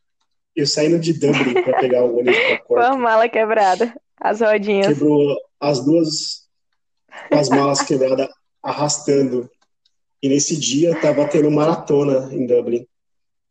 Eu 0.55 0.67
saindo 0.67 0.99
de 0.99 1.13
Dublin 1.13 1.53
para 1.63 1.80
pegar 1.80 2.03
o 2.03 2.17
ônibus 2.17 2.38
para 2.38 2.57
Com 2.59 2.80
a 2.80 2.97
mala 2.97 3.30
quebrada, 3.30 3.93
as 4.20 4.41
rodinhas. 4.41 4.88
Quebrou 4.88 5.38
as 5.59 5.84
duas, 5.84 6.47
as 7.32 7.49
malas 7.49 7.82
quebradas, 7.82 8.28
arrastando. 8.61 9.49
E 10.22 10.28
nesse 10.30 10.57
dia 10.57 10.99
tava 10.99 11.28
tendo 11.28 11.49
maratona 11.49 12.34
em 12.34 12.45
Dublin. 12.45 12.86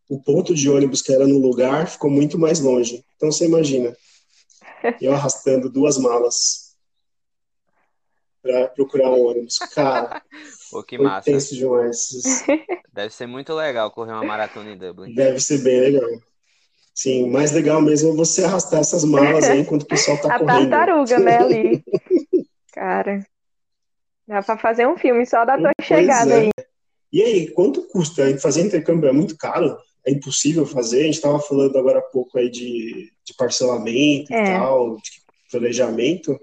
O 0.09 0.21
ponto 0.23 0.55
de 0.55 0.69
ônibus 0.71 1.03
que 1.03 1.13
era 1.13 1.27
no 1.27 1.39
lugar 1.39 1.87
ficou 1.87 2.11
muito 2.11 2.39
mais 2.39 2.61
longe. 2.61 3.05
Então 3.17 3.31
você 3.31 3.47
imagina, 3.47 3.97
eu 5.01 5.13
arrastando 5.13 5.69
duas 5.71 5.99
malas 5.99 6.75
para 8.43 8.69
procurar 8.69 9.11
um 9.11 9.27
ônibus. 9.27 9.59
Cara, 9.59 10.23
Pô, 10.71 10.83
que 10.83 10.99
massa. 10.99 11.31
tenso 11.31 11.55
demais. 11.55 12.45
Deve 12.93 13.15
ser 13.15 13.27
muito 13.27 13.55
legal 13.55 13.91
correr 13.91 14.13
uma 14.13 14.25
maratona 14.25 14.71
em 14.71 14.77
Dublin. 14.79 15.15
Deve 15.15 15.41
ser 15.41 15.59
bem 15.63 15.81
legal. 15.81 16.09
Sim, 16.95 17.31
mais 17.31 17.53
legal 17.53 17.81
mesmo 17.81 18.11
é 18.13 18.17
você 18.17 18.45
arrastar 18.45 18.81
essas 18.81 19.05
malas 19.05 19.45
aí 19.45 19.61
enquanto 19.61 19.83
o 19.83 19.87
pessoal 19.87 20.19
tá 20.21 20.35
A 20.35 20.39
correndo. 20.39 20.69
tartaruga, 20.71 21.19
né, 21.21 21.39
ali. 21.39 21.85
Cara, 22.73 23.25
dá 24.29 24.43
pra 24.43 24.59
fazer 24.59 24.87
um 24.87 24.97
filme 24.97 25.25
só 25.27 25.45
da 25.45 25.57
tua 25.57 25.73
Pois 25.77 25.89
chegada 25.89 26.35
é. 26.35 26.41
aí. 26.43 26.51
E 27.11 27.23
aí, 27.23 27.51
quanto 27.51 27.89
custa? 27.89 28.39
Fazer 28.39 28.61
intercâmbio 28.67 29.09
é 29.09 29.13
muito 29.13 29.37
caro? 29.37 29.77
É 30.07 30.13
impossível 30.13 30.67
fazer? 30.67 31.01
A 31.01 31.05
gente 31.05 31.15
estava 31.15 31.41
falando 31.41 31.77
agora 31.79 31.99
há 31.99 32.03
pouco 32.03 32.39
aí 32.39 32.51
de, 32.51 33.11
de 33.25 33.35
parcelamento 33.37 34.31
É. 34.31 34.43
e 34.43 34.47
tal, 34.53 34.97
de 34.97 35.11
planejamento. 35.51 36.39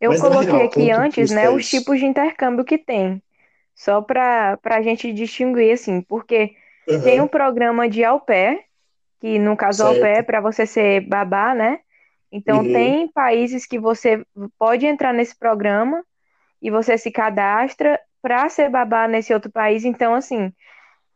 Eu 0.00 0.10
Mas, 0.10 0.20
coloquei 0.20 0.46
real, 0.46 0.62
aqui 0.64 0.90
antes, 0.90 1.30
né, 1.30 1.48
os 1.48 1.68
tipos 1.68 1.98
de 2.00 2.06
intercâmbio 2.06 2.64
que 2.64 2.76
tem. 2.76 3.22
Só 3.74 4.02
para 4.02 4.58
a 4.64 4.82
gente 4.82 5.12
distinguir, 5.12 5.72
assim, 5.72 6.00
porque 6.00 6.52
Aham, 6.88 7.04
tem 7.04 7.20
o 7.20 7.28
programa 7.28 7.88
de 7.88 8.02
au 8.04 8.20
pair, 8.20 8.60
que 9.20 9.38
no 9.38 9.56
caso 9.56 9.84
au 9.84 9.90
Certo. 9.90 10.00
pair 10.00 10.18
é 10.18 10.22
para 10.22 10.40
você 10.40 10.66
ser 10.66 11.02
babá, 11.02 11.54
né? 11.54 11.78
Então 12.32 12.58
Uhum. 12.58 12.72
tem 12.72 13.08
países 13.12 13.66
que 13.66 13.78
você 13.78 14.24
pode 14.58 14.84
entrar 14.84 15.12
nesse 15.12 15.36
programa 15.38 16.02
e 16.60 16.70
você 16.70 16.98
se 16.98 17.10
cadastra 17.10 18.00
para 18.20 18.48
ser 18.48 18.68
babá 18.70 19.06
nesse 19.08 19.32
outro 19.32 19.50
país. 19.50 19.84
Então, 19.84 20.14
assim, 20.14 20.52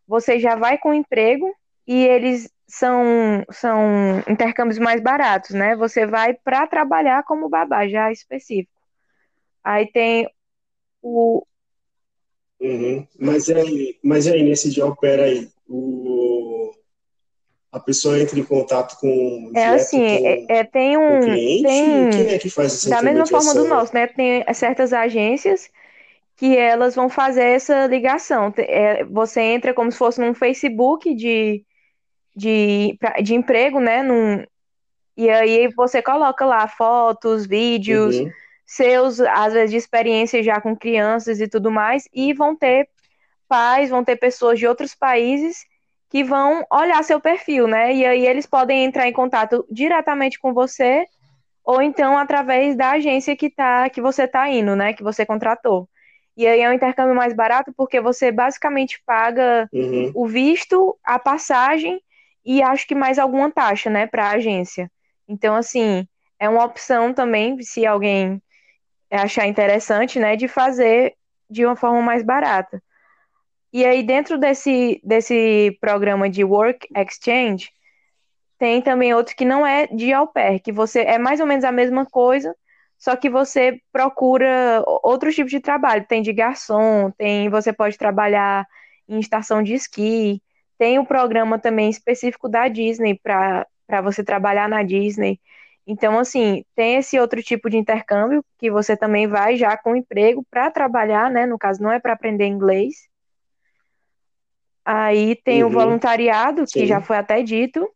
você 0.06 0.38
já 0.38 0.54
vai 0.54 0.78
com 0.78 0.94
emprego 0.94 1.52
e 1.86 2.04
eles 2.04 2.50
são, 2.66 3.44
são 3.50 4.22
intercâmbios 4.28 4.78
mais 4.78 5.00
baratos, 5.00 5.50
né? 5.50 5.76
Você 5.76 6.06
vai 6.06 6.34
para 6.34 6.66
trabalhar 6.66 7.22
como 7.24 7.48
babá, 7.48 7.86
já 7.88 8.10
específico. 8.10 8.72
Aí 9.62 9.90
tem 9.92 10.28
o. 11.02 11.44
uhum. 12.60 13.06
Mas 13.18 13.48
e 13.48 13.54
aí, 13.54 13.98
mas 14.02 14.26
e 14.26 14.32
aí, 14.32 14.42
nesse 14.42 14.80
au 14.80 14.96
pair 14.96 15.20
aí, 15.20 15.48
a 17.72 17.80
pessoa 17.80 18.20
entra 18.20 18.38
em 18.38 18.44
contato 18.44 18.98
com 19.00 19.52
É 19.54 19.66
assim, 19.66 20.00
com 20.02 20.18
é, 20.24 20.44
é- 20.60 20.64
tem 20.64 20.96
um. 20.96 21.20
cliente? 21.20 21.62
Tem, 21.62 22.08
Quem 22.10 22.34
é 22.34 22.38
que 22.38 22.50
faz 22.50 22.72
essa 22.74 22.88
da 22.90 23.02
mesma 23.02 23.26
forma 23.26 23.54
do 23.54 23.64
nosso, 23.64 23.94
né? 23.94 24.06
Tem 24.06 24.44
certas 24.54 24.92
agências 24.92 25.70
que 26.36 26.56
elas 26.56 26.94
vão 26.94 27.08
fazer 27.08 27.44
essa 27.44 27.86
ligação. 27.86 28.52
É, 28.58 29.04
você 29.04 29.40
entra 29.40 29.74
como 29.74 29.92
se 29.92 29.98
fosse 29.98 30.20
num 30.20 30.34
Facebook 30.34 31.14
de, 31.14 31.64
de, 32.36 32.98
de 33.22 33.34
emprego, 33.34 33.80
né? 33.80 34.02
Num, 34.02 34.44
e 35.16 35.30
aí 35.30 35.68
você 35.74 36.02
coloca 36.02 36.44
lá 36.46 36.68
fotos, 36.68 37.46
vídeos, 37.46 38.16
Uhum. 38.20 38.32
seus, 38.66 39.20
às 39.20 39.52
vezes, 39.54 39.70
de 39.72 39.76
experiência 39.78 40.42
já 40.42 40.60
com 40.60 40.76
crianças 40.76 41.40
e 41.40 41.48
tudo 41.48 41.70
mais, 41.70 42.08
e 42.12 42.32
vão 42.34 42.56
ter 42.56 42.88
pais, 43.48 43.90
vão 43.90 44.04
ter 44.04 44.16
pessoas 44.16 44.58
de 44.58 44.66
outros 44.66 44.94
países 44.94 45.64
que 46.12 46.22
vão 46.22 46.62
olhar 46.70 47.02
seu 47.02 47.18
perfil, 47.18 47.66
né? 47.66 47.94
E 47.94 48.04
aí 48.04 48.26
eles 48.26 48.44
podem 48.44 48.84
entrar 48.84 49.08
em 49.08 49.14
contato 49.14 49.66
diretamente 49.70 50.38
com 50.38 50.52
você 50.52 51.06
ou 51.64 51.80
então 51.80 52.18
através 52.18 52.76
da 52.76 52.90
agência 52.90 53.34
que 53.34 53.48
tá, 53.48 53.88
que 53.88 54.02
você 54.02 54.28
tá 54.28 54.46
indo, 54.50 54.76
né? 54.76 54.92
Que 54.92 55.02
você 55.02 55.24
contratou. 55.24 55.88
E 56.36 56.46
aí 56.46 56.60
é 56.60 56.68
um 56.68 56.74
intercâmbio 56.74 57.14
mais 57.14 57.32
barato 57.32 57.72
porque 57.74 57.98
você 57.98 58.30
basicamente 58.30 59.02
paga 59.06 59.66
Uhum. 59.72 60.12
o 60.14 60.26
visto, 60.26 60.98
a 61.02 61.18
passagem 61.18 61.98
e 62.44 62.62
acho 62.62 62.86
que 62.86 62.94
mais 62.94 63.18
alguma 63.18 63.50
taxa, 63.50 63.88
né, 63.88 64.06
para 64.06 64.26
a 64.26 64.32
agência. 64.32 64.90
Então, 65.26 65.54
assim, 65.54 66.06
é 66.38 66.46
uma 66.46 66.62
opção 66.62 67.14
também, 67.14 67.58
se 67.62 67.86
alguém 67.86 68.42
achar 69.10 69.46
interessante, 69.46 70.18
né, 70.18 70.36
de 70.36 70.46
fazer 70.46 71.14
de 71.48 71.64
uma 71.64 71.76
forma 71.76 72.02
mais 72.02 72.22
barata. 72.22 72.82
E 73.72 73.84
aí, 73.86 74.02
dentro 74.02 74.38
desse, 74.38 75.00
desse 75.02 75.76
programa 75.80 76.28
de 76.28 76.44
Work 76.44 76.88
Exchange, 76.94 77.70
tem 78.58 78.82
também 78.82 79.14
outro 79.14 79.34
que 79.34 79.44
não 79.44 79.66
é 79.66 79.86
de 79.88 80.12
au 80.12 80.28
pair, 80.28 80.60
que 80.60 80.70
você 80.70 81.00
é 81.00 81.18
mais 81.18 81.40
ou 81.40 81.46
menos 81.46 81.64
a 81.64 81.72
mesma 81.72 82.06
coisa, 82.06 82.54
só 82.98 83.16
que 83.16 83.28
você 83.28 83.80
procura 83.92 84.82
outros 85.02 85.34
tipos 85.34 85.50
de 85.50 85.58
trabalho. 85.60 86.06
Tem 86.06 86.22
de 86.22 86.32
garçom, 86.32 87.10
tem, 87.12 87.48
você 87.48 87.72
pode 87.72 87.98
trabalhar 87.98 88.66
em 89.08 89.18
estação 89.18 89.62
de 89.62 89.74
esqui, 89.74 90.40
tem 90.78 90.98
o 90.98 91.06
programa 91.06 91.58
também 91.58 91.90
específico 91.90 92.48
da 92.48 92.68
Disney 92.68 93.18
para 93.20 93.66
você 94.02 94.22
trabalhar 94.22 94.68
na 94.68 94.82
Disney. 94.82 95.40
Então, 95.86 96.18
assim, 96.18 96.64
tem 96.76 96.96
esse 96.96 97.18
outro 97.18 97.42
tipo 97.42 97.68
de 97.68 97.76
intercâmbio 97.76 98.44
que 98.58 98.70
você 98.70 98.96
também 98.96 99.26
vai 99.26 99.56
já 99.56 99.76
com 99.76 99.96
emprego 99.96 100.46
para 100.50 100.70
trabalhar, 100.70 101.30
né? 101.30 101.46
No 101.46 101.58
caso, 101.58 101.82
não 101.82 101.90
é 101.90 101.98
para 101.98 102.12
aprender 102.12 102.46
inglês. 102.46 103.11
Aí 104.84 105.36
tem 105.36 105.62
o 105.62 105.68
Uhum. 105.68 105.72
voluntariado, 105.74 106.64
que 106.66 106.80
Sim. 106.80 106.86
já 106.86 107.00
foi 107.00 107.16
até 107.16 107.42
dito. 107.42 107.88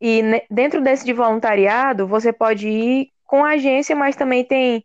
E 0.00 0.22
dentro 0.50 0.82
desse 0.82 1.04
de 1.04 1.12
voluntariado, 1.12 2.06
você 2.06 2.32
pode 2.32 2.68
ir 2.68 3.10
com 3.24 3.44
a 3.44 3.50
agência, 3.52 3.96
mas 3.96 4.14
também 4.14 4.44
tem 4.44 4.84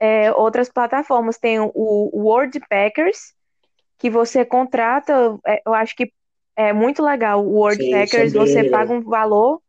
é, 0.00 0.32
outras 0.32 0.68
plataformas. 0.68 1.38
Tem 1.38 1.58
o, 1.60 1.72
o 1.74 2.22
World 2.24 2.60
Packers, 2.68 3.34
que 3.98 4.10
você 4.10 4.44
contrata, 4.44 5.38
é, 5.46 5.62
eu 5.66 5.74
acho 5.74 5.94
que 5.96 6.12
é 6.56 6.72
muito 6.72 7.02
legal. 7.02 7.44
O 7.44 7.52
World 7.54 7.82
Sim, 7.82 7.92
é 7.94 8.00
Packers, 8.00 8.32
bem 8.32 8.46
você 8.46 8.62
legal. 8.62 8.80
paga 8.80 8.92
um 8.92 9.02
valor 9.02 9.60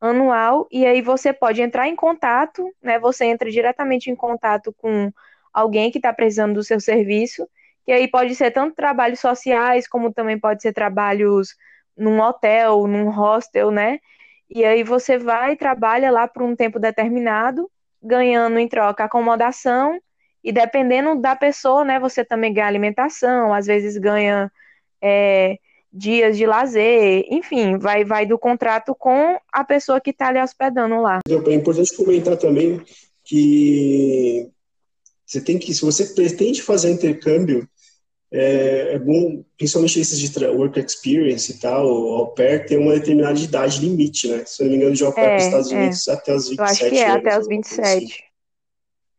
anual 0.00 0.68
e 0.70 0.84
aí 0.86 1.00
você 1.02 1.32
pode 1.32 1.62
entrar 1.62 1.88
em 1.88 1.96
contato, 1.96 2.70
né? 2.82 2.98
Você 2.98 3.24
entra 3.24 3.50
diretamente 3.50 4.10
em 4.10 4.16
contato 4.16 4.72
com 4.78 5.10
alguém 5.52 5.90
que 5.90 5.98
está 5.98 6.12
precisando 6.12 6.54
do 6.54 6.62
seu 6.62 6.78
serviço, 6.80 7.48
e 7.86 7.92
aí 7.92 8.08
pode 8.08 8.34
ser 8.34 8.50
tanto 8.50 8.74
trabalhos 8.74 9.20
sociais, 9.20 9.86
como 9.88 10.12
também 10.12 10.38
pode 10.38 10.62
ser 10.62 10.72
trabalhos 10.72 11.54
num 11.96 12.20
hotel, 12.20 12.86
num 12.86 13.08
hostel, 13.10 13.70
né? 13.70 13.98
E 14.50 14.64
aí 14.64 14.82
você 14.82 15.18
vai 15.18 15.52
e 15.52 15.56
trabalha 15.56 16.10
lá 16.10 16.28
por 16.28 16.42
um 16.42 16.54
tempo 16.54 16.78
determinado, 16.78 17.70
ganhando 18.02 18.58
em 18.58 18.68
troca 18.68 19.04
acomodação, 19.04 19.98
e 20.42 20.52
dependendo 20.52 21.20
da 21.20 21.34
pessoa, 21.34 21.84
né, 21.84 21.98
você 21.98 22.24
também 22.24 22.54
ganha 22.54 22.68
alimentação, 22.68 23.52
às 23.52 23.66
vezes 23.66 23.96
ganha 23.98 24.50
é, 25.02 25.56
dias 25.92 26.36
de 26.36 26.46
lazer, 26.46 27.24
enfim, 27.28 27.78
vai, 27.78 28.04
vai 28.04 28.26
do 28.26 28.38
contrato 28.38 28.94
com 28.94 29.38
a 29.52 29.64
pessoa 29.64 30.00
que 30.00 30.10
está 30.10 30.30
lhe 30.30 30.40
hospedando 30.40 31.00
lá. 31.00 31.18
É 31.28 31.54
importante 31.54 31.96
comentar 31.96 32.36
também 32.36 32.80
que 33.24 34.48
você 35.26 35.40
tem 35.40 35.58
que, 35.58 35.74
se 35.74 35.80
você 35.80 36.06
pretende 36.14 36.62
fazer 36.62 36.92
intercâmbio, 36.92 37.68
é, 38.38 38.94
é 38.94 38.98
bom, 38.98 39.42
principalmente 39.56 39.98
esses 39.98 40.18
de 40.18 40.46
work 40.46 40.78
experience 40.78 41.50
e 41.50 41.58
tal, 41.58 41.86
o 41.86 42.14
au 42.16 42.34
pair 42.34 42.66
tem 42.66 42.76
uma 42.76 42.92
determinada 42.92 43.38
idade 43.38 43.80
limite, 43.80 44.28
né? 44.28 44.44
Se 44.44 44.62
eu 44.62 44.66
não 44.66 44.72
me 44.72 44.76
engano, 44.78 44.94
de 44.94 45.04
au 45.04 45.12
pair 45.12 45.24
é, 45.24 45.28
para 45.28 45.36
os 45.36 45.44
Estados 45.44 45.72
é. 45.72 45.76
Unidos 45.76 46.08
até 46.08 46.34
os 46.34 46.48
27 46.50 46.58
Eu 46.58 46.64
acho 46.64 46.90
que 46.90 46.98
é, 46.98 47.08
anos, 47.08 47.16
até 47.16 47.38
os 47.38 47.48
27. 47.48 48.24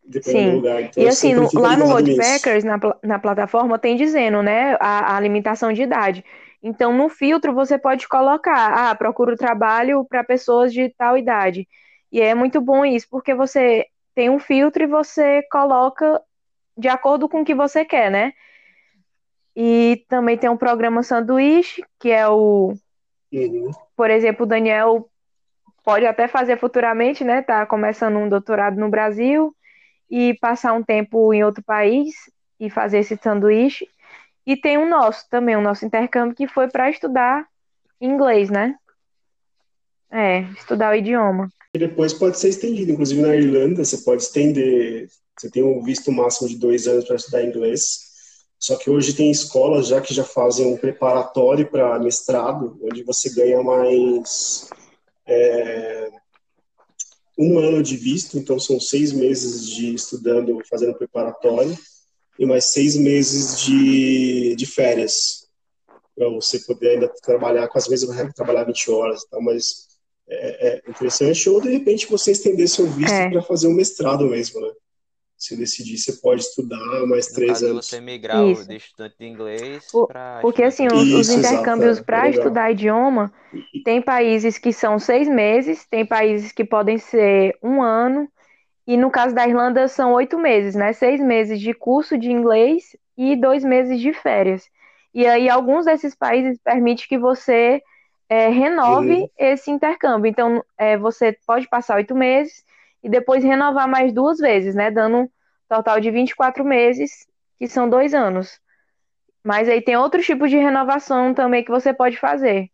Assim, 0.09 0.21
Sim. 0.21 0.51
lugar. 0.51 0.81
Então, 0.83 1.03
e 1.03 1.07
assim, 1.07 1.33
no, 1.33 1.49
lá 1.59 1.75
no 1.75 1.87
Woodpeckers, 1.87 2.63
na, 2.63 2.79
na 3.03 3.19
plataforma, 3.19 3.79
tem 3.79 3.97
dizendo, 3.97 4.43
né, 4.43 4.77
a, 4.79 5.17
a 5.17 5.19
limitação 5.19 5.73
de 5.73 5.81
idade. 5.81 6.23
Então, 6.61 6.93
no 6.95 7.09
filtro, 7.09 7.53
você 7.53 7.77
pode 7.77 8.07
colocar, 8.07 8.89
ah, 8.89 8.95
procuro 8.95 9.35
trabalho 9.35 10.05
para 10.05 10.23
pessoas 10.23 10.71
de 10.71 10.89
tal 10.97 11.17
idade. 11.17 11.67
E 12.11 12.21
é 12.21 12.35
muito 12.35 12.61
bom 12.61 12.85
isso, 12.85 13.07
porque 13.09 13.33
você 13.33 13.85
tem 14.13 14.29
um 14.29 14.39
filtro 14.39 14.83
e 14.83 14.87
você 14.87 15.41
coloca 15.51 16.21
de 16.77 16.87
acordo 16.87 17.27
com 17.27 17.41
o 17.41 17.45
que 17.45 17.55
você 17.55 17.83
quer, 17.83 18.11
né? 18.11 18.33
E 19.59 20.05
também 20.07 20.37
tem 20.37 20.47
um 20.51 20.55
programa 20.55 21.01
sanduíche, 21.01 21.83
que 21.99 22.11
é 22.11 22.29
o. 22.29 22.75
Uhum. 23.33 23.71
Por 23.95 24.11
exemplo, 24.11 24.45
o 24.45 24.47
Daniel 24.47 25.09
pode 25.83 26.05
até 26.05 26.27
fazer 26.27 26.59
futuramente, 26.59 27.23
né? 27.23 27.41
Tá 27.41 27.65
começando 27.65 28.17
um 28.17 28.29
doutorado 28.29 28.77
no 28.77 28.87
Brasil 28.87 29.55
e 30.11 30.35
passar 30.35 30.73
um 30.73 30.83
tempo 30.83 31.33
em 31.33 31.43
outro 31.43 31.63
país 31.63 32.13
e 32.59 32.69
fazer 32.69 32.99
esse 32.99 33.17
sanduíche. 33.17 33.87
E 34.45 34.55
tem 34.55 34.77
um 34.77 34.87
nosso 34.87 35.27
também, 35.27 35.55
o 35.55 35.59
um 35.59 35.63
nosso 35.63 35.83
intercâmbio, 35.83 36.35
que 36.35 36.47
foi 36.47 36.69
para 36.69 36.91
estudar 36.91 37.47
inglês, 37.99 38.51
né? 38.51 38.75
É, 40.11 40.41
estudar 40.55 40.91
o 40.91 40.95
idioma. 40.95 41.49
E 41.73 41.79
depois 41.79 42.13
pode 42.13 42.37
ser 42.37 42.49
estendido. 42.49 42.91
Inclusive 42.91 43.23
na 43.23 43.35
Irlanda, 43.35 43.83
você 43.83 43.97
pode 43.97 44.21
estender. 44.21 45.09
Você 45.35 45.49
tem 45.49 45.63
um 45.63 45.81
visto 45.81 46.11
máximo 46.11 46.47
de 46.47 46.59
dois 46.59 46.85
anos 46.85 47.05
para 47.05 47.15
estudar 47.15 47.43
inglês. 47.43 48.06
Só 48.59 48.75
que 48.75 48.89
hoje 48.89 49.13
tem 49.13 49.29
escolas 49.29 49.87
já 49.87 50.01
que 50.01 50.13
já 50.13 50.23
fazem 50.23 50.65
um 50.65 50.77
preparatório 50.77 51.69
para 51.69 51.99
mestrado, 51.99 52.79
onde 52.81 53.03
você 53.03 53.29
ganha 53.29 53.61
mais 53.61 54.67
é, 55.27 56.09
um 57.37 57.59
ano 57.59 57.83
de 57.83 57.95
visto, 57.95 58.37
então 58.37 58.59
são 58.59 58.79
seis 58.79 59.11
meses 59.13 59.67
de 59.67 59.93
estudando, 59.93 60.59
fazendo 60.67 60.97
preparatório, 60.97 61.77
e 62.39 62.45
mais 62.45 62.65
seis 62.65 62.95
meses 62.95 63.61
de, 63.61 64.55
de 64.55 64.65
férias, 64.65 65.47
para 66.15 66.29
você 66.29 66.59
poder 66.59 66.91
ainda 66.91 67.07
trabalhar, 67.21 67.67
com 67.67 67.77
as 67.77 67.87
vezes 67.87 68.07
vai 68.07 68.31
trabalhar 68.33 68.63
20 68.63 68.91
horas 68.91 69.21
e 69.21 69.29
tal, 69.29 69.41
mas 69.41 69.87
é, 70.27 70.67
é, 70.67 70.89
interessante, 70.89 71.47
ou 71.49 71.61
de 71.61 71.69
repente 71.69 72.07
você 72.07 72.31
estender 72.31 72.67
seu 72.67 72.87
visto 72.87 73.13
é. 73.13 73.29
para 73.29 73.41
fazer 73.41 73.67
um 73.67 73.73
mestrado 73.73 74.25
mesmo, 74.25 74.59
né? 74.59 74.71
Se 75.37 75.55
decidir, 75.55 75.97
você 75.97 76.13
pode 76.13 76.41
estudar 76.41 77.05
mais 77.05 77.29
no 77.29 77.35
três 77.35 77.51
caso, 77.51 77.67
anos. 77.67 77.85
você 77.85 78.01
migrar 78.01 78.43
o 78.43 78.65
de 78.65 78.75
estudante 78.75 79.15
de 79.19 79.27
inglês 79.27 79.85
para. 80.07 80.39
Porque 80.41 80.63
assim, 80.63 80.87
os, 80.87 81.03
Isso, 81.03 81.19
os 81.19 81.29
intercâmbios 81.29 81.99
para 81.99 82.25
é 82.27 82.31
estudar 82.31 82.71
idioma, 82.71 83.31
tem 83.85 84.01
países 84.01 84.57
que 84.57 84.73
são 84.73 84.97
seis 84.97 85.27
meses, 85.27 85.85
tem 85.85 86.03
países 86.03 86.51
que 86.51 86.65
podem 86.65 86.97
ser 86.97 87.55
um 87.61 87.83
ano, 87.83 88.27
e 88.87 88.97
no 88.97 89.11
caso 89.11 89.35
da 89.35 89.47
Irlanda 89.47 89.87
são 89.87 90.13
oito 90.13 90.39
meses, 90.39 90.73
né? 90.73 90.91
Seis 90.91 91.21
meses 91.21 91.59
de 91.59 91.71
curso 91.71 92.17
de 92.17 92.31
inglês 92.31 92.95
e 93.15 93.35
dois 93.35 93.63
meses 93.63 93.99
de 93.99 94.13
férias. 94.13 94.67
E 95.13 95.25
aí, 95.27 95.49
alguns 95.49 95.85
desses 95.85 96.15
países 96.15 96.59
permitem 96.63 97.05
que 97.07 97.17
você 97.17 97.81
é, 98.29 98.49
renove 98.49 99.21
uhum. 99.21 99.29
esse 99.37 99.69
intercâmbio. 99.69 100.29
Então, 100.29 100.63
é, 100.77 100.97
você 100.97 101.37
pode 101.45 101.67
passar 101.67 101.97
oito 101.97 102.15
meses 102.15 102.65
e 103.03 103.09
depois 103.09 103.43
renovar 103.43 103.87
mais 103.87 104.13
duas 104.13 104.37
vezes, 104.37 104.75
né? 104.75 104.91
Dando 104.91 105.17
um 105.17 105.29
total 105.69 105.99
de 105.99 106.11
24 106.11 106.63
meses, 106.63 107.27
que 107.57 107.67
são 107.67 107.89
dois 107.89 108.13
anos. 108.13 108.59
Mas 109.43 109.69
aí 109.69 109.81
tem 109.81 109.95
outros 109.95 110.25
tipos 110.25 110.49
de 110.49 110.57
renovação 110.57 111.33
também 111.33 111.63
que 111.63 111.71
você 111.71 111.93
pode 111.93 112.17
fazer. 112.17 112.69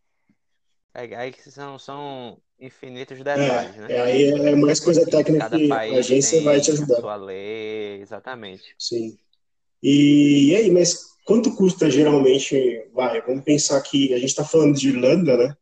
É, 0.94 1.16
aí 1.16 1.34
são, 1.40 1.78
são 1.78 2.38
infinitos 2.60 3.18
detalhes, 3.18 3.76
é, 3.76 3.80
né? 3.80 3.88
É, 3.90 4.02
aí 4.02 4.50
é 4.50 4.56
mais 4.56 4.80
coisa 4.80 5.06
técnica 5.06 5.50
Cada 5.50 5.58
que 5.58 5.72
a 5.72 6.00
agência 6.00 6.42
vai 6.42 6.60
te 6.60 6.72
ajudar. 6.72 7.00
Sua 7.00 7.16
lei, 7.16 8.02
exatamente. 8.02 8.76
Sim. 8.78 9.18
E, 9.82 10.52
e 10.52 10.56
aí, 10.56 10.72
mas 10.72 11.14
Quanto 11.26 11.56
custa 11.56 11.90
geralmente? 11.90 12.86
Vai, 12.94 13.22
vamos 13.22 13.44
pensar 13.44 13.82
que 13.82 14.14
a 14.14 14.18
gente 14.18 14.30
está 14.30 14.44
falando 14.44 14.76
de 14.76 14.90
Irlanda, 14.90 15.38
né? 15.38 15.56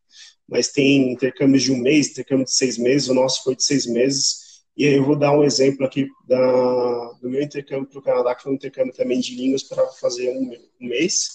Mas 0.48 0.70
tem 0.70 1.14
intercâmbios 1.14 1.64
de 1.64 1.72
um 1.72 1.78
mês, 1.78 2.10
intercâmbio 2.10 2.46
de 2.46 2.54
seis 2.54 2.78
meses, 2.78 3.10
o 3.10 3.14
nosso 3.14 3.44
foi 3.44 3.56
de 3.56 3.64
seis 3.64 3.86
meses. 3.86 4.51
E 4.82 4.88
aí 4.88 4.96
eu 4.96 5.06
vou 5.06 5.16
dar 5.16 5.32
um 5.32 5.44
exemplo 5.44 5.86
aqui 5.86 6.10
da, 6.28 7.12
do 7.22 7.30
meu 7.30 7.40
intercâmbio 7.40 7.88
para 7.88 8.00
o 8.00 8.02
Canadá, 8.02 8.34
que 8.34 8.42
foi 8.42 8.52
um 8.52 8.56
intercâmbio 8.56 8.92
também 8.92 9.20
de 9.20 9.36
línguas 9.36 9.62
para 9.62 9.86
fazer 9.90 10.32
um, 10.32 10.52
um 10.82 10.88
mês. 10.88 11.30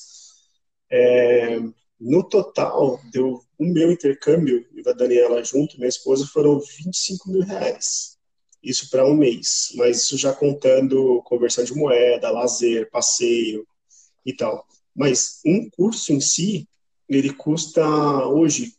É, 0.90 1.60
no 2.00 2.24
total, 2.24 3.00
deu 3.12 3.40
o 3.56 3.64
meu 3.64 3.92
intercâmbio 3.92 4.66
e 4.74 4.82
da 4.82 4.90
Daniela 4.90 5.44
junto, 5.44 5.76
minha 5.76 5.88
esposa, 5.88 6.26
foram 6.26 6.58
25 6.58 7.30
mil 7.30 7.42
reais. 7.42 8.18
Isso 8.60 8.90
para 8.90 9.06
um 9.06 9.14
mês, 9.14 9.70
mas 9.76 9.98
isso 9.98 10.18
já 10.18 10.32
contando 10.32 11.22
conversão 11.22 11.62
de 11.62 11.72
moeda, 11.72 12.32
lazer, 12.32 12.90
passeio, 12.90 13.64
e 14.24 14.32
tal. 14.34 14.66
Mas 14.92 15.38
um 15.46 15.70
curso 15.70 16.12
em 16.12 16.20
si, 16.20 16.68
ele 17.08 17.32
custa 17.32 17.86
hoje, 18.26 18.74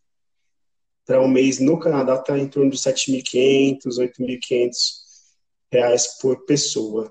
para 1.08 1.22
um 1.22 1.28
mês 1.28 1.58
no 1.58 1.80
Canadá, 1.80 2.16
está 2.16 2.38
em 2.38 2.50
torno 2.50 2.70
de 2.70 2.78
7.500, 2.78 3.80
8.500 3.98 4.70
reais 5.72 6.20
por 6.20 6.46
pessoa. 6.46 7.10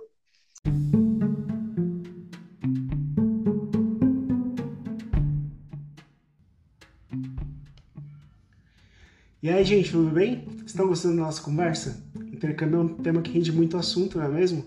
E 9.42 9.48
aí, 9.48 9.64
gente, 9.64 9.92
tudo 9.92 10.10
bem? 10.10 10.46
Estão 10.66 10.88
gostando 10.88 11.16
da 11.16 11.22
nossa 11.22 11.40
conversa? 11.40 12.04
Intercâmbio 12.16 12.80
é 12.80 12.82
um 12.82 12.94
tema 12.96 13.22
que 13.22 13.30
rende 13.30 13.50
muito 13.50 13.78
assunto, 13.78 14.18
não 14.18 14.26
é 14.26 14.28
mesmo? 14.28 14.66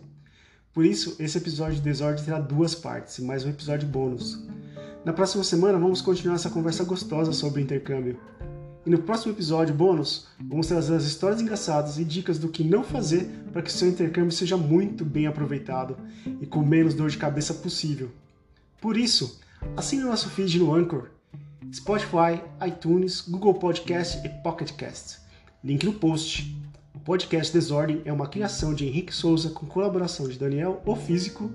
Por 0.74 0.84
isso, 0.84 1.16
esse 1.20 1.38
episódio 1.38 1.76
de 1.76 1.82
Desordem 1.82 2.26
terá 2.26 2.40
duas 2.40 2.74
partes 2.74 3.20
mais 3.20 3.46
um 3.46 3.50
episódio 3.50 3.88
bônus. 3.88 4.44
Na 5.06 5.14
próxima 5.14 5.44
semana, 5.44 5.78
vamos 5.78 6.02
continuar 6.02 6.36
essa 6.36 6.50
conversa 6.50 6.84
gostosa 6.84 7.32
sobre 7.32 7.62
intercâmbio. 7.62 8.18
E 8.90 8.92
no 8.92 8.98
próximo 8.98 9.34
episódio 9.34 9.76
bônus, 9.76 10.26
vamos 10.40 10.66
trazer 10.66 10.96
as 10.96 11.04
histórias 11.04 11.40
engraçadas 11.40 12.00
e 12.00 12.04
dicas 12.04 12.40
do 12.40 12.50
que 12.50 12.64
não 12.64 12.84
fazer 12.84 13.30
para 13.54 13.62
que 13.62 13.72
seu 13.72 13.88
intercâmbio 13.88 14.32
seja 14.32 14.58
muito 14.58 15.06
bem 15.06 15.28
aproveitado 15.28 15.96
e 16.42 16.48
com 16.48 16.66
menos 16.66 16.96
dor 16.96 17.12
de 17.12 17.18
cabeça 17.20 17.54
possível. 17.54 18.10
Por 18.82 18.98
isso, 18.98 19.40
assine 19.78 20.02
o 20.02 20.08
nosso 20.08 20.28
feed 20.32 20.58
no 20.58 20.74
Anchor, 20.74 21.10
Spotify, 21.72 22.42
iTunes, 22.68 23.22
Google 23.22 23.54
Podcast 23.54 24.26
e 24.26 24.30
Pocket 24.42 24.72
Cast. 24.72 25.20
Link 25.64 25.86
no 25.86 25.94
post. 25.94 26.60
O 26.96 27.00
podcast 27.00 27.54
Desordem 27.54 28.02
é 28.06 28.12
uma 28.12 28.26
criação 28.26 28.74
de 28.74 28.88
Henrique 28.88 29.14
Souza 29.14 29.52
com 29.52 29.68
colaboração 29.68 30.28
de 30.28 30.40
Daniel, 30.40 30.82
o 30.84 30.96
Físico, 30.96 31.52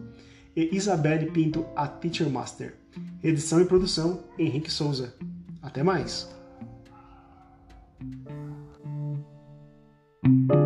e 0.55 0.73
Isabelle 0.73 1.32
Pinto, 1.32 1.66
a 1.74 1.89
Teacher 1.89 2.31
Master. 2.31 2.77
Edição 3.24 3.61
e 3.61 3.65
produção, 3.65 4.23
Henrique 4.39 4.70
Souza. 4.70 5.16
Até 5.61 5.82
mais! 5.82 6.34
Thank 10.25 10.53
you. 10.55 10.64